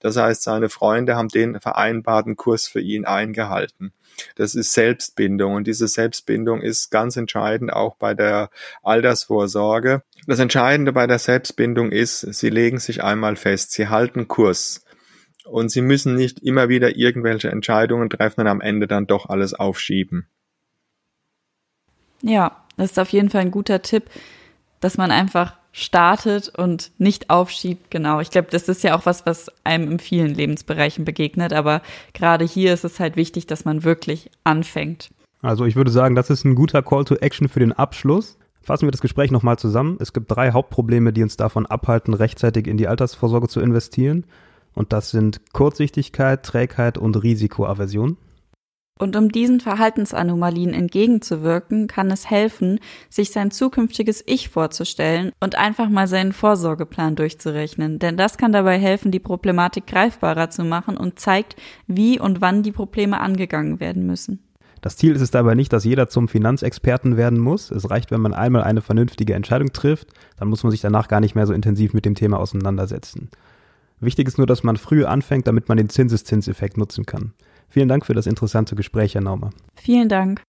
Das 0.00 0.16
heißt, 0.16 0.42
seine 0.42 0.70
Freunde 0.70 1.16
haben 1.16 1.28
den 1.28 1.60
vereinbarten 1.60 2.36
Kurs 2.36 2.68
für 2.68 2.80
ihn 2.80 3.04
eingehalten. 3.04 3.92
Das 4.36 4.54
ist 4.54 4.72
Selbstbindung 4.72 5.54
und 5.54 5.66
diese 5.66 5.88
Selbstbindung 5.88 6.62
ist 6.62 6.90
ganz 6.90 7.16
entscheidend 7.16 7.72
auch 7.72 7.96
bei 7.96 8.14
der 8.14 8.50
Altersvorsorge. 8.82 10.02
Das 10.26 10.38
Entscheidende 10.38 10.92
bei 10.92 11.06
der 11.06 11.18
Selbstbindung 11.18 11.92
ist, 11.92 12.20
sie 12.20 12.50
legen 12.50 12.78
sich 12.78 13.02
einmal 13.02 13.36
fest, 13.36 13.72
sie 13.72 13.88
halten 13.88 14.28
Kurs. 14.28 14.84
Und 15.44 15.70
sie 15.70 15.82
müssen 15.82 16.16
nicht 16.16 16.40
immer 16.40 16.68
wieder 16.68 16.96
irgendwelche 16.96 17.50
Entscheidungen 17.50 18.10
treffen 18.10 18.40
und 18.40 18.46
am 18.48 18.60
Ende 18.60 18.88
dann 18.88 19.06
doch 19.06 19.28
alles 19.28 19.54
aufschieben. 19.54 20.26
Ja, 22.22 22.64
das 22.76 22.92
ist 22.92 22.98
auf 22.98 23.10
jeden 23.10 23.30
Fall 23.30 23.42
ein 23.42 23.50
guter 23.52 23.82
Tipp, 23.82 24.10
dass 24.80 24.96
man 24.96 25.10
einfach 25.10 25.56
startet 25.76 26.48
und 26.48 26.90
nicht 26.96 27.28
aufschiebt. 27.28 27.90
Genau. 27.90 28.20
Ich 28.20 28.30
glaube, 28.30 28.48
das 28.50 28.66
ist 28.66 28.82
ja 28.82 28.96
auch 28.96 29.04
was, 29.04 29.26
was 29.26 29.50
einem 29.62 29.90
in 29.92 29.98
vielen 29.98 30.34
Lebensbereichen 30.34 31.04
begegnet. 31.04 31.52
Aber 31.52 31.82
gerade 32.14 32.46
hier 32.46 32.72
ist 32.72 32.84
es 32.84 32.98
halt 32.98 33.16
wichtig, 33.16 33.46
dass 33.46 33.66
man 33.66 33.84
wirklich 33.84 34.30
anfängt. 34.42 35.10
Also 35.42 35.66
ich 35.66 35.76
würde 35.76 35.90
sagen, 35.90 36.14
das 36.14 36.30
ist 36.30 36.44
ein 36.44 36.54
guter 36.54 36.82
Call 36.82 37.04
to 37.04 37.16
Action 37.16 37.50
für 37.50 37.60
den 37.60 37.74
Abschluss. 37.74 38.38
Fassen 38.62 38.86
wir 38.86 38.90
das 38.90 39.02
Gespräch 39.02 39.30
nochmal 39.30 39.58
zusammen. 39.58 39.98
Es 40.00 40.14
gibt 40.14 40.30
drei 40.30 40.52
Hauptprobleme, 40.52 41.12
die 41.12 41.22
uns 41.22 41.36
davon 41.36 41.66
abhalten, 41.66 42.14
rechtzeitig 42.14 42.66
in 42.66 42.78
die 42.78 42.88
Altersvorsorge 42.88 43.48
zu 43.48 43.60
investieren. 43.60 44.24
Und 44.72 44.94
das 44.94 45.10
sind 45.10 45.52
Kurzsichtigkeit, 45.52 46.42
Trägheit 46.42 46.96
und 46.96 47.22
Risikoaversion. 47.22 48.16
Und 48.98 49.14
um 49.14 49.30
diesen 49.30 49.60
Verhaltensanomalien 49.60 50.72
entgegenzuwirken, 50.72 51.86
kann 51.86 52.10
es 52.10 52.30
helfen, 52.30 52.80
sich 53.10 53.30
sein 53.30 53.50
zukünftiges 53.50 54.24
Ich 54.26 54.48
vorzustellen 54.48 55.32
und 55.38 55.54
einfach 55.54 55.90
mal 55.90 56.06
seinen 56.06 56.32
Vorsorgeplan 56.32 57.14
durchzurechnen. 57.14 57.98
Denn 57.98 58.16
das 58.16 58.38
kann 58.38 58.52
dabei 58.52 58.78
helfen, 58.78 59.10
die 59.10 59.20
Problematik 59.20 59.86
greifbarer 59.86 60.48
zu 60.48 60.64
machen 60.64 60.96
und 60.96 61.20
zeigt, 61.20 61.56
wie 61.86 62.18
und 62.18 62.40
wann 62.40 62.62
die 62.62 62.72
Probleme 62.72 63.20
angegangen 63.20 63.80
werden 63.80 64.06
müssen. 64.06 64.42
Das 64.80 64.96
Ziel 64.96 65.14
ist 65.14 65.22
es 65.22 65.30
dabei 65.30 65.54
nicht, 65.54 65.72
dass 65.72 65.84
jeder 65.84 66.08
zum 66.08 66.28
Finanzexperten 66.28 67.16
werden 67.16 67.38
muss. 67.38 67.70
Es 67.70 67.90
reicht, 67.90 68.10
wenn 68.10 68.20
man 68.20 68.34
einmal 68.34 68.62
eine 68.62 68.82
vernünftige 68.82 69.34
Entscheidung 69.34 69.72
trifft, 69.72 70.08
dann 70.38 70.48
muss 70.48 70.62
man 70.62 70.70
sich 70.70 70.80
danach 70.80 71.08
gar 71.08 71.20
nicht 71.20 71.34
mehr 71.34 71.46
so 71.46 71.52
intensiv 71.52 71.92
mit 71.92 72.04
dem 72.04 72.14
Thema 72.14 72.38
auseinandersetzen. 72.38 73.28
Wichtig 74.00 74.28
ist 74.28 74.38
nur, 74.38 74.46
dass 74.46 74.62
man 74.62 74.76
früh 74.76 75.04
anfängt, 75.04 75.46
damit 75.46 75.68
man 75.68 75.78
den 75.78 75.88
Zinseszinseffekt 75.88 76.76
nutzen 76.76 77.06
kann. 77.06 77.32
Vielen 77.76 77.88
Dank 77.90 78.06
für 78.06 78.14
das 78.14 78.26
interessante 78.26 78.74
Gespräch, 78.74 79.14
Herr 79.14 79.20
Naumer. 79.20 79.50
Vielen 79.74 80.08
Dank. 80.08 80.40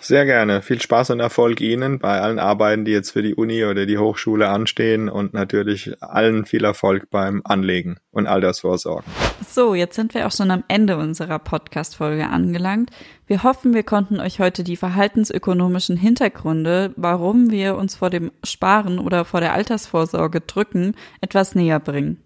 Sehr 0.00 0.24
gerne. 0.24 0.62
Viel 0.62 0.80
Spaß 0.80 1.10
und 1.10 1.20
Erfolg 1.20 1.60
Ihnen 1.60 1.98
bei 1.98 2.18
allen 2.22 2.38
Arbeiten, 2.38 2.86
die 2.86 2.92
jetzt 2.92 3.10
für 3.10 3.22
die 3.22 3.34
Uni 3.34 3.62
oder 3.66 3.84
die 3.84 3.98
Hochschule 3.98 4.48
anstehen 4.48 5.10
und 5.10 5.34
natürlich 5.34 6.02
allen 6.02 6.46
viel 6.46 6.64
Erfolg 6.64 7.10
beim 7.10 7.42
Anlegen 7.44 7.98
und 8.10 8.26
Altersvorsorgen. 8.26 9.04
So, 9.46 9.74
jetzt 9.74 9.96
sind 9.96 10.14
wir 10.14 10.26
auch 10.26 10.32
schon 10.32 10.50
am 10.50 10.64
Ende 10.66 10.96
unserer 10.96 11.38
Podcast-Folge 11.38 12.26
angelangt. 12.26 12.88
Wir 13.26 13.42
hoffen, 13.42 13.74
wir 13.74 13.82
konnten 13.82 14.18
euch 14.18 14.40
heute 14.40 14.64
die 14.64 14.76
verhaltensökonomischen 14.76 15.98
Hintergründe, 15.98 16.94
warum 16.96 17.50
wir 17.50 17.76
uns 17.76 17.96
vor 17.96 18.08
dem 18.08 18.32
Sparen 18.42 18.98
oder 18.98 19.26
vor 19.26 19.40
der 19.40 19.52
Altersvorsorge 19.52 20.40
drücken, 20.40 20.94
etwas 21.20 21.54
näher 21.54 21.80
bringen. 21.80 22.22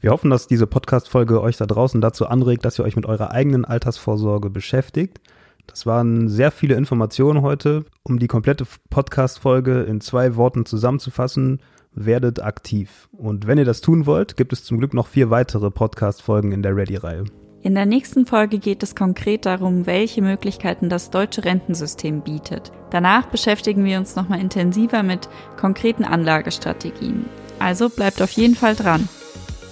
Wir 0.00 0.10
hoffen, 0.10 0.30
dass 0.30 0.46
diese 0.46 0.66
Podcast-Folge 0.66 1.40
euch 1.40 1.56
da 1.56 1.64
draußen 1.64 2.00
dazu 2.00 2.26
anregt, 2.26 2.64
dass 2.64 2.78
ihr 2.78 2.84
euch 2.84 2.96
mit 2.96 3.06
eurer 3.06 3.30
eigenen 3.30 3.64
Altersvorsorge 3.64 4.50
beschäftigt. 4.50 5.20
Das 5.66 5.86
waren 5.86 6.28
sehr 6.28 6.50
viele 6.50 6.74
Informationen 6.74 7.42
heute. 7.42 7.84
Um 8.02 8.18
die 8.18 8.28
komplette 8.28 8.66
Podcast-Folge 8.90 9.82
in 9.82 10.00
zwei 10.00 10.36
Worten 10.36 10.66
zusammenzufassen, 10.66 11.60
werdet 11.92 12.42
aktiv. 12.42 13.08
Und 13.12 13.46
wenn 13.46 13.58
ihr 13.58 13.64
das 13.64 13.80
tun 13.80 14.04
wollt, 14.04 14.36
gibt 14.36 14.52
es 14.52 14.64
zum 14.64 14.78
Glück 14.78 14.92
noch 14.92 15.06
vier 15.06 15.30
weitere 15.30 15.70
Podcast-Folgen 15.70 16.52
in 16.52 16.62
der 16.62 16.76
Ready-Reihe. 16.76 17.24
In 17.62 17.74
der 17.74 17.86
nächsten 17.86 18.26
Folge 18.26 18.58
geht 18.58 18.82
es 18.82 18.94
konkret 18.94 19.46
darum, 19.46 19.86
welche 19.86 20.22
Möglichkeiten 20.22 20.88
das 20.88 21.10
deutsche 21.10 21.44
Rentensystem 21.44 22.20
bietet. 22.20 22.70
Danach 22.90 23.26
beschäftigen 23.26 23.84
wir 23.84 23.98
uns 23.98 24.14
nochmal 24.14 24.40
intensiver 24.40 25.02
mit 25.02 25.28
konkreten 25.56 26.04
Anlagestrategien. 26.04 27.24
Also 27.58 27.88
bleibt 27.88 28.20
auf 28.22 28.30
jeden 28.32 28.54
Fall 28.54 28.76
dran. 28.76 29.08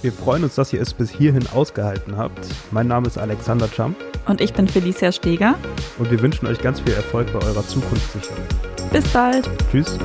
Wir 0.05 0.13
freuen 0.13 0.43
uns, 0.43 0.53
dass 0.53 0.71
ihr 0.71 0.79
es 0.79 0.93
bis 0.93 1.09
hierhin 1.09 1.47
ausgehalten 1.47 2.15
habt. 2.15 2.37
Mein 2.69 2.87
Name 2.87 3.07
ist 3.07 3.17
Alexander 3.17 3.67
Champ. 3.67 3.97
Und 4.27 4.39
ich 4.39 4.53
bin 4.53 4.67
Felicia 4.67 5.11
Steger. 5.11 5.55
Und 5.97 6.11
wir 6.11 6.21
wünschen 6.21 6.45
euch 6.45 6.61
ganz 6.61 6.79
viel 6.79 6.93
Erfolg 6.93 7.33
bei 7.33 7.39
eurer 7.43 7.65
Zukunftssicherung. 7.65 8.45
Bis 8.93 9.03
bald. 9.07 9.49
Tschüss. 9.71 9.97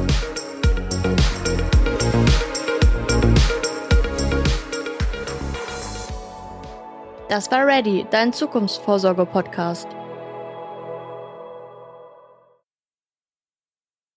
Das 7.28 7.50
war 7.50 7.66
Ready, 7.66 8.06
dein 8.10 8.32
Zukunftsvorsorge-Podcast. 8.32 9.86